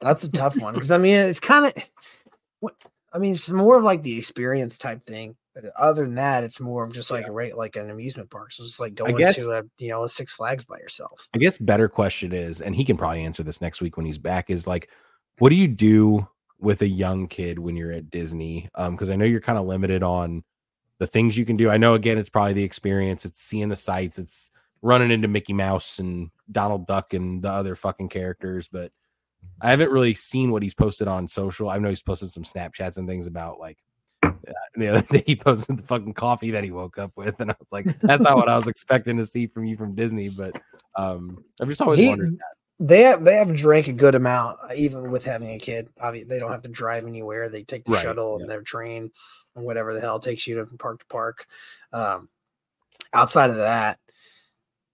that's 0.01 0.23
a 0.23 0.31
tough 0.31 0.57
one 0.57 0.73
because 0.73 0.91
i 0.91 0.97
mean 0.97 1.17
it's 1.17 1.39
kind 1.39 1.65
of 1.65 1.73
what 2.59 2.75
i 3.13 3.17
mean 3.17 3.33
it's 3.33 3.49
more 3.49 3.77
of 3.77 3.83
like 3.83 4.03
the 4.03 4.17
experience 4.17 4.77
type 4.77 5.03
thing 5.03 5.35
other 5.77 6.05
than 6.05 6.15
that, 6.15 6.43
it's 6.43 6.59
more 6.59 6.83
of 6.83 6.93
just 6.93 7.11
like 7.11 7.25
right 7.29 7.55
like 7.55 7.75
an 7.75 7.89
amusement 7.89 8.29
park. 8.29 8.51
So 8.51 8.63
it's 8.63 8.79
like 8.79 8.95
going 8.95 9.15
guess- 9.15 9.45
to 9.45 9.51
a 9.51 9.63
you 9.77 9.89
know 9.89 10.03
a 10.03 10.09
Six 10.09 10.33
Flags 10.33 10.65
by 10.65 10.77
yourself. 10.77 11.27
I 11.33 11.37
guess 11.37 11.57
better 11.57 11.87
question 11.87 12.33
is, 12.33 12.61
and 12.61 12.75
he 12.75 12.83
can 12.83 12.97
probably 12.97 13.23
answer 13.23 13.43
this 13.43 13.61
next 13.61 13.81
week 13.81 13.97
when 13.97 14.05
he's 14.05 14.17
back, 14.17 14.49
is 14.49 14.67
like, 14.67 14.89
what 15.37 15.49
do 15.49 15.55
you 15.55 15.67
do 15.67 16.27
with 16.59 16.81
a 16.81 16.87
young 16.87 17.27
kid 17.27 17.59
when 17.59 17.75
you're 17.75 17.91
at 17.91 18.09
Disney? 18.09 18.69
Um, 18.75 18.95
because 18.95 19.09
I 19.09 19.15
know 19.15 19.25
you're 19.25 19.41
kind 19.41 19.59
of 19.59 19.65
limited 19.65 20.03
on 20.03 20.43
the 20.97 21.07
things 21.07 21.37
you 21.37 21.45
can 21.45 21.57
do. 21.57 21.69
I 21.69 21.77
know 21.77 21.93
again, 21.93 22.17
it's 22.17 22.29
probably 22.29 22.53
the 22.53 22.63
experience, 22.63 23.25
it's 23.25 23.41
seeing 23.41 23.69
the 23.69 23.75
sights, 23.75 24.19
it's 24.19 24.51
running 24.81 25.11
into 25.11 25.27
Mickey 25.27 25.53
Mouse 25.53 25.99
and 25.99 26.29
Donald 26.51 26.87
Duck 26.87 27.13
and 27.13 27.41
the 27.41 27.51
other 27.51 27.75
fucking 27.75 28.09
characters, 28.09 28.67
but 28.67 28.91
I 29.61 29.71
haven't 29.71 29.91
really 29.91 30.15
seen 30.15 30.51
what 30.51 30.63
he's 30.63 30.73
posted 30.73 31.07
on 31.07 31.27
social. 31.27 31.69
I 31.69 31.77
know 31.79 31.89
he's 31.89 32.01
posted 32.01 32.29
some 32.29 32.43
Snapchats 32.43 32.97
and 32.97 33.07
things 33.07 33.27
about 33.27 33.59
like 33.59 33.77
uh, 34.75 34.79
the 34.79 34.87
other 34.89 35.01
day 35.01 35.23
he 35.25 35.35
posted 35.35 35.77
the 35.77 35.83
fucking 35.83 36.13
coffee 36.13 36.51
that 36.51 36.63
he 36.63 36.71
woke 36.71 36.97
up 36.97 37.11
with, 37.15 37.39
and 37.39 37.51
I 37.51 37.55
was 37.59 37.71
like, 37.71 37.85
that's 38.01 38.21
not 38.23 38.35
what 38.35 38.49
I 38.49 38.55
was 38.55 38.67
expecting 38.67 39.17
to 39.17 39.25
see 39.25 39.47
from 39.47 39.65
you 39.65 39.77
from 39.77 39.95
Disney. 39.95 40.29
But 40.29 40.59
um, 40.95 41.43
I've 41.61 41.69
just 41.69 41.81
always 41.81 41.99
He- 41.99 42.09
wondered. 42.09 42.35
They 42.77 43.03
have 43.03 43.23
they 43.23 43.35
have 43.37 43.53
drank 43.53 43.87
a 43.87 43.93
good 43.93 44.15
amount, 44.15 44.59
uh, 44.61 44.73
even 44.75 45.09
with 45.09 45.23
having 45.23 45.51
a 45.51 45.57
kid. 45.57 45.87
Obviously, 46.01 46.27
they 46.27 46.39
don't 46.39 46.51
have 46.51 46.63
to 46.63 46.69
drive 46.69 47.05
anywhere. 47.05 47.47
They 47.47 47.63
take 47.63 47.85
the 47.85 47.93
Right, 47.93 48.01
shuttle 48.03 48.35
yeah. 48.37 48.41
and 48.43 48.51
their 48.51 48.63
train 48.63 49.11
and 49.55 49.63
whatever 49.65 49.93
the 49.93 50.01
hell 50.01 50.19
takes 50.19 50.45
you 50.45 50.55
to 50.55 50.65
park 50.77 50.99
to 50.99 51.05
park. 51.05 51.45
Um, 51.93 52.27
outside 53.13 53.49
of 53.49 53.55
that, 53.55 53.97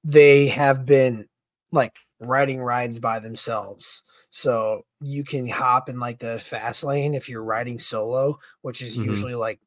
they 0.04 0.48
have 0.50 0.86
been 0.86 1.28
like 1.72 1.96
riding 2.20 2.62
rides 2.62 3.00
by 3.00 3.18
themselves. 3.18 4.04
So 4.30 4.86
you 5.02 5.24
can 5.24 5.48
hop 5.48 5.90
in 5.90 6.00
like 6.00 6.20
the 6.20 6.38
fast 6.38 6.84
lane 6.84 7.16
if 7.16 7.28
you're 7.30 7.44
riding 7.44 7.80
solo, 7.80 8.38
which 8.62 8.84
is 8.84 8.96
Mhm. 8.96 9.06
usually 9.06 9.34
like 9.36 9.60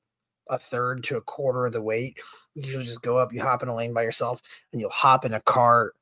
a 0.49 0.59
third 0.59 1.03
to 1.05 1.17
a 1.17 1.23
quarter 1.23 1.67
of 1.67 1.73
the 1.73 1.83
weight. 1.83 2.17
You 2.55 2.65
usually 2.65 2.85
just 2.85 3.03
go 3.03 3.19
up, 3.19 3.33
you 3.33 3.43
hop 3.43 3.63
in 3.63 3.69
a 3.69 3.75
lane 3.75 3.93
by 3.93 4.03
yourself, 4.03 4.41
and 4.73 4.81
you'll 4.81 4.91
hop 4.91 5.25
in 5.25 5.35
a 5.35 5.41
cart 5.41 5.95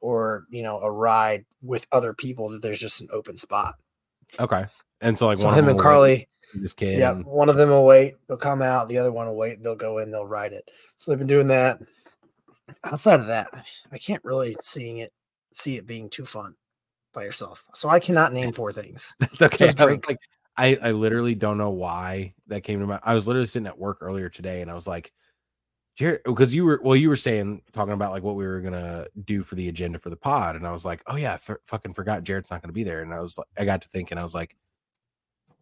or 0.00 0.44
you 0.50 0.62
know 0.62 0.78
a 0.80 0.90
ride 0.90 1.44
with 1.62 1.86
other 1.92 2.12
people 2.12 2.48
that 2.50 2.62
there's 2.62 2.80
just 2.80 3.00
an 3.00 3.08
open 3.12 3.38
spot. 3.38 3.74
Okay, 4.38 4.66
and 5.00 5.16
so 5.16 5.26
like 5.26 5.38
so 5.38 5.46
one 5.46 5.58
him 5.58 5.64
of 5.66 5.72
and 5.72 5.80
Carly, 5.80 6.12
wait 6.12 6.28
this 6.60 6.74
kid. 6.74 6.98
yeah, 6.98 7.14
one 7.14 7.48
of 7.48 7.56
them 7.56 7.70
will 7.70 7.86
wait. 7.86 8.14
They'll 8.26 8.36
come 8.36 8.62
out. 8.62 8.88
The 8.88 8.98
other 8.98 9.12
one 9.12 9.26
will 9.26 9.36
wait. 9.36 9.62
They'll 9.62 9.74
go 9.74 9.98
in. 9.98 10.10
They'll 10.10 10.26
ride 10.26 10.52
it. 10.52 10.70
So 10.96 11.10
they've 11.10 11.18
been 11.18 11.26
doing 11.26 11.48
that. 11.48 11.80
Outside 12.84 13.20
of 13.20 13.26
that, 13.26 13.50
I 13.92 13.98
can't 13.98 14.24
really 14.24 14.56
seeing 14.62 14.98
it 14.98 15.12
see 15.52 15.76
it 15.76 15.86
being 15.86 16.08
too 16.08 16.24
fun 16.24 16.54
by 17.12 17.22
yourself. 17.22 17.64
So 17.74 17.88
I 17.88 18.00
cannot 18.00 18.32
name 18.32 18.52
four 18.52 18.72
things. 18.72 19.14
That's 19.20 19.42
okay. 19.42 19.72
I 19.78 19.84
was 19.84 20.04
like, 20.06 20.18
I, 20.56 20.78
I 20.80 20.90
literally 20.92 21.34
don't 21.34 21.58
know 21.58 21.70
why 21.70 22.34
that 22.46 22.62
came 22.62 22.80
to 22.80 22.86
my. 22.86 23.00
I 23.02 23.14
was 23.14 23.26
literally 23.26 23.46
sitting 23.46 23.66
at 23.66 23.78
work 23.78 23.98
earlier 24.00 24.28
today, 24.28 24.62
and 24.62 24.70
I 24.70 24.74
was 24.74 24.86
like, 24.86 25.12
Jerett, 25.96 26.24
because 26.24 26.54
you 26.54 26.64
were 26.64 26.80
well, 26.82 26.96
you 26.96 27.08
were 27.08 27.16
saying 27.16 27.62
talking 27.72 27.92
about 27.92 28.12
like 28.12 28.22
what 28.22 28.36
we 28.36 28.46
were 28.46 28.60
gonna 28.60 29.06
do 29.24 29.42
for 29.42 29.56
the 29.56 29.68
agenda 29.68 29.98
for 29.98 30.10
the 30.10 30.16
pod, 30.16 30.56
and 30.56 30.66
I 30.66 30.72
was 30.72 30.84
like, 30.84 31.02
oh 31.06 31.16
yeah, 31.16 31.32
I 31.32 31.34
f- 31.34 31.58
fucking 31.64 31.94
forgot 31.94 32.24
Jerett's 32.24 32.50
not 32.50 32.62
gonna 32.62 32.72
be 32.72 32.84
there, 32.84 33.02
and 33.02 33.12
I 33.12 33.20
was 33.20 33.36
like, 33.38 33.46
I 33.58 33.64
got 33.64 33.82
to 33.82 33.88
thinking, 33.88 34.18
I 34.18 34.22
was 34.22 34.34
like, 34.34 34.56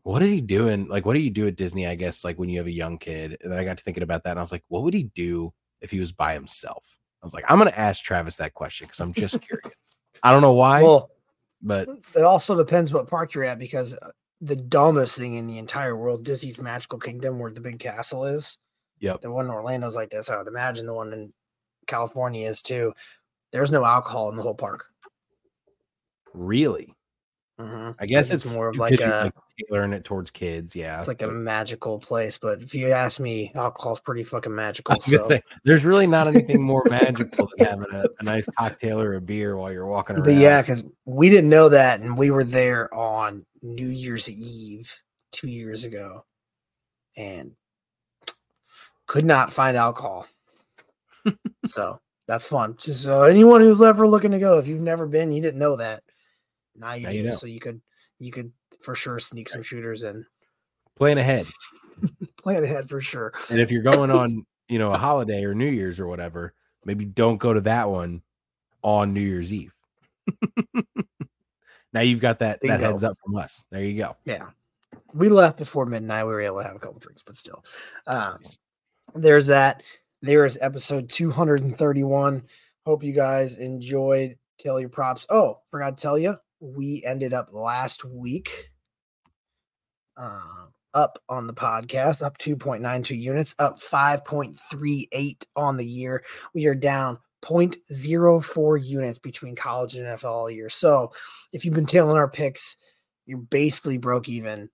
what 0.03 0.23
is 0.23 0.31
he 0.31 0.41
doing? 0.41 0.89
Like, 0.89 1.07
what 1.07 1.15
do 1.15 1.21
you 1.21 1.31
do 1.31 1.47
at 1.47 1.57
Disney? 1.57 1.87
I 1.87 1.95
guess 1.95 2.25
like 2.25 2.39
when 2.39 2.49
you 2.49 2.59
have 2.59 2.67
a 2.67 2.73
young 2.73 2.99
kid, 2.99 3.39
and 3.43 3.55
I 3.55 3.65
got 3.65 3.79
to 3.79 3.85
thinking 3.85 4.03
about 4.03 4.25
that, 4.25 4.31
and 4.31 4.39
I 4.39 4.43
was 4.43 4.53
like, 4.53 4.65
what 4.69 4.83
would 4.83 4.95
he 4.95 5.05
do 5.15 5.53
if 5.81 5.91
he 5.91 6.01
was 6.01 6.13
by 6.13 6.35
himself? 6.35 6.99
I 7.23 7.27
was 7.27 7.35
like, 7.35 7.45
I'm 7.49 7.59
gonna 7.59 7.73
ask 7.77 8.05
Travis 8.05 8.37
that 8.37 8.53
question 8.53 8.87
because 8.87 9.01
I'm 9.01 9.13
just 9.13 9.41
curious. 9.43 9.85
I 10.23 10.33
don't 10.33 10.43
know 10.43 10.53
why, 10.53 10.83
Well, 10.83 11.11
but 11.63 11.89
it 12.15 12.23
also 12.23 12.57
depends 12.57 12.93
what 12.93 13.07
park 13.07 13.35
you're 13.35 13.45
at 13.45 13.59
because 13.59 13.95
uh, 13.95 14.11
the 14.43 14.57
dumbest 14.57 15.17
thing 15.17 15.37
in 15.37 15.47
the 15.47 15.57
entire 15.59 15.97
world, 15.97 16.25
Disney's 16.25 16.59
Magical 16.61 16.99
Kingdom, 16.99 17.39
where 17.39 17.51
the 17.53 17.61
big 17.61 17.79
castle 17.79 18.25
is. 18.27 18.59
Yep. 18.99 19.21
The 19.23 19.31
one 19.31 19.47
in 19.47 19.51
Orlando's 19.53 19.95
like 19.97 20.11
this. 20.11 20.29
I 20.29 20.37
would 20.37 20.49
imagine 20.49 20.85
the 20.85 20.93
one 20.95 21.13
in 21.13 21.33
California 21.87 22.49
is 22.51 22.61
too. 22.61 22.93
There's 23.53 23.71
no 23.71 23.85
alcohol 23.85 24.29
in 24.31 24.37
the 24.37 24.43
whole 24.43 24.55
park. 24.55 24.85
really. 26.35 26.95
Mhm. 27.61 27.95
I 27.99 28.07
guess 28.07 28.31
it's 28.31 28.45
it's 28.47 28.55
more 28.57 28.69
of 28.69 28.77
like 28.77 28.99
a- 29.01 29.25
like 29.25 29.35
tailoring 29.59 29.93
it 29.93 30.05
towards 30.05 30.31
kids. 30.31 30.75
Yeah, 30.75 30.99
It's 30.99 31.09
like 31.09 31.23
a 31.23 31.27
magical 31.29 31.99
place, 31.99 32.39
but 32.39 32.63
if 32.63 32.75
you 32.75 32.91
ask 32.91 33.21
me, 33.21 33.53
alcohol's 33.55 34.01
pretty 34.01 34.25
fucking 34.25 34.55
magical. 34.55 34.99
So. 35.01 35.29
say, 35.29 35.43
there's 35.65 35.85
really 35.85 36.07
not 36.07 36.27
anything 36.27 36.63
more 36.63 36.85
magical 36.89 37.49
than 37.57 37.67
having 37.67 37.93
a, 37.93 38.05
a 38.21 38.23
nice 38.25 38.49
cocktail 38.59 39.01
or 39.01 39.15
a 39.15 39.21
beer 39.21 39.57
while 39.57 39.73
you're 39.73 39.87
walking 39.87 40.17
around. 40.17 40.25
But 40.25 40.35
yeah, 40.35 40.61
because 40.63 40.85
we 41.05 41.29
didn't 41.29 41.51
know 41.51 41.69
that, 41.69 42.01
and 42.01 42.17
we 42.17 42.31
were 42.31 42.45
there 42.45 42.93
on 42.95 43.45
New 43.63 43.89
Year's 43.89 44.29
Eve 44.29 44.93
two 45.33 45.49
years 45.49 45.85
ago, 45.85 46.25
and 47.17 47.53
could 49.07 49.25
not 49.25 49.53
find 49.53 49.77
alcohol. 49.77 50.27
so 51.67 52.01
that's 52.27 52.47
fun. 52.47 52.77
Just 52.79 53.03
so 53.03 53.23
anyone 53.23 53.61
who's 53.61 53.83
ever 53.83 54.07
looking 54.09 54.31
to 54.33 54.39
go, 54.39 54.59
if 54.59 54.67
you've 54.67 54.81
never 54.81 55.07
been, 55.07 55.33
you 55.33 55.43
didn't 55.43 55.59
know 55.61 55.77
that. 55.77 56.03
Now 56.75 56.95
you 56.95 57.05
Now 57.05 57.11
do. 57.11 57.17
you 57.17 57.23
know. 57.25 57.31
So 57.33 57.47
you 57.47 57.61
could 57.61 57.81
you 58.19 58.33
could 58.33 58.53
for 58.83 58.95
sure 58.95 59.19
sneak 59.19 59.49
some 59.49 59.63
shooters 59.63 60.03
in. 60.03 60.25
plan 60.97 61.19
ahead. 61.19 61.47
Plan 62.43 62.65
ahead 62.65 62.89
for 62.89 63.01
sure. 63.01 63.33
And 63.49 63.61
if 63.61 63.71
you're 63.71 63.83
going 63.83 64.11
on, 64.11 64.45
you 64.69 64.79
know, 64.81 64.91
a 64.91 64.99
holiday 64.99 65.45
or 65.45 65.55
New 65.55 65.69
Year's 65.69 66.01
or 66.01 66.09
whatever, 66.09 66.53
maybe 66.85 67.05
don't 67.05 67.37
go 67.37 67.53
to 67.53 67.61
that 67.61 67.89
one 67.89 68.23
on 68.83 69.13
New 69.15 69.21
Year's 69.21 69.53
Eve. 69.53 69.73
now 71.93 72.01
you've 72.01 72.19
got 72.21 72.41
that 72.41 72.59
that 72.63 72.81
heads 72.81 73.05
up 73.05 73.17
from 73.25 73.37
us. 73.37 73.67
There 73.71 73.85
you 73.85 73.97
go. 73.97 74.17
Yeah. 74.25 74.49
We 75.15 75.29
left 75.29 75.59
before 75.59 75.87
midnight. 75.87 76.25
We 76.25 76.33
were 76.33 76.41
able 76.41 76.59
to 76.63 76.67
have 76.67 76.75
a 76.75 76.81
couple 76.81 76.99
drinks, 76.99 77.23
but 77.25 77.37
still. 77.37 77.65
Um, 78.09 78.39
Nice. 78.43 78.59
there's 79.15 79.47
that. 79.47 79.83
There 80.23 80.45
is 80.45 80.59
episode 80.61 81.09
231. 81.09 82.43
Hope 82.85 83.05
you 83.05 83.13
guys 83.13 83.59
enjoyed. 83.59 84.37
Tell 84.59 84.81
your 84.81 84.89
props. 84.89 85.27
Oh, 85.31 85.61
forgot 85.71 85.97
to 85.97 86.03
tell 86.03 86.19
you, 86.19 86.37
we 86.61 87.05
ended 87.07 87.33
up 87.33 87.53
last 87.53 88.05
week 88.05 88.71
uh, 90.23 90.67
up 90.95 91.19
on 91.29 91.47
the 91.47 91.55
podcast, 91.55 92.23
up 92.23 92.39
2.92 92.39 93.19
units, 93.19 93.55
up 93.59 93.81
5.38 93.81 95.45
on 95.57 95.77
the 95.77 95.87
year. 95.87 96.23
We 96.55 96.67
are 96.67 96.75
down 96.75 97.19
0.04 97.43 98.85
units 98.85 99.19
between 99.19 99.57
college 99.57 99.97
and 99.97 100.07
NFL 100.07 100.25
all 100.25 100.51
year. 100.51 100.71
So 100.71 101.13
if 101.53 101.65
you've 101.65 101.75
been 101.75 101.87
tailing 101.87 102.17
our 102.17 102.29
picks, 102.29 102.77
you're 103.27 103.39
basically 103.39 103.99
broke 103.99 104.29
even. 104.29 104.69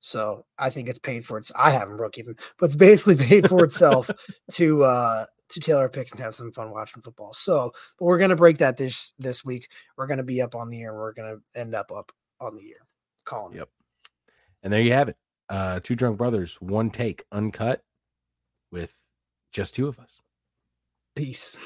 So 0.00 0.44
I 0.58 0.70
think 0.70 0.88
it's 0.88 0.98
paid 1.00 1.24
for 1.24 1.38
its. 1.38 1.50
I 1.56 1.70
haven't 1.70 1.96
broke 1.96 2.18
even, 2.18 2.36
but 2.58 2.66
it's 2.66 2.76
basically 2.76 3.16
paid 3.26 3.48
for 3.48 3.64
itself 3.64 4.08
to 4.52 4.84
uh 4.84 5.26
to 5.48 5.60
tail 5.60 5.78
our 5.78 5.88
picks 5.88 6.12
and 6.12 6.20
have 6.20 6.34
some 6.34 6.52
fun 6.52 6.70
watching 6.70 7.02
football. 7.02 7.32
So, 7.34 7.72
but 7.98 8.04
we're 8.04 8.18
gonna 8.18 8.36
break 8.36 8.58
that 8.58 8.76
this 8.76 9.12
this 9.18 9.44
week. 9.44 9.68
We're 9.96 10.06
gonna 10.06 10.22
be 10.22 10.42
up 10.42 10.54
on 10.54 10.68
the 10.68 10.78
year, 10.78 10.94
we're 10.94 11.12
gonna 11.12 11.38
end 11.56 11.74
up 11.74 11.90
up 11.90 12.12
on 12.40 12.54
the 12.56 12.62
year. 12.62 12.86
Calling. 13.24 13.56
Yep. 13.56 13.68
And 14.62 14.72
there 14.72 14.80
you 14.80 14.92
have 14.92 15.08
it. 15.08 15.16
Uh 15.48 15.80
two 15.80 15.94
drunk 15.94 16.18
brothers, 16.18 16.56
one 16.60 16.90
take, 16.90 17.24
uncut 17.32 17.82
with 18.72 18.94
just 19.52 19.74
two 19.74 19.88
of 19.88 19.98
us. 19.98 20.22
Peace. 21.14 21.56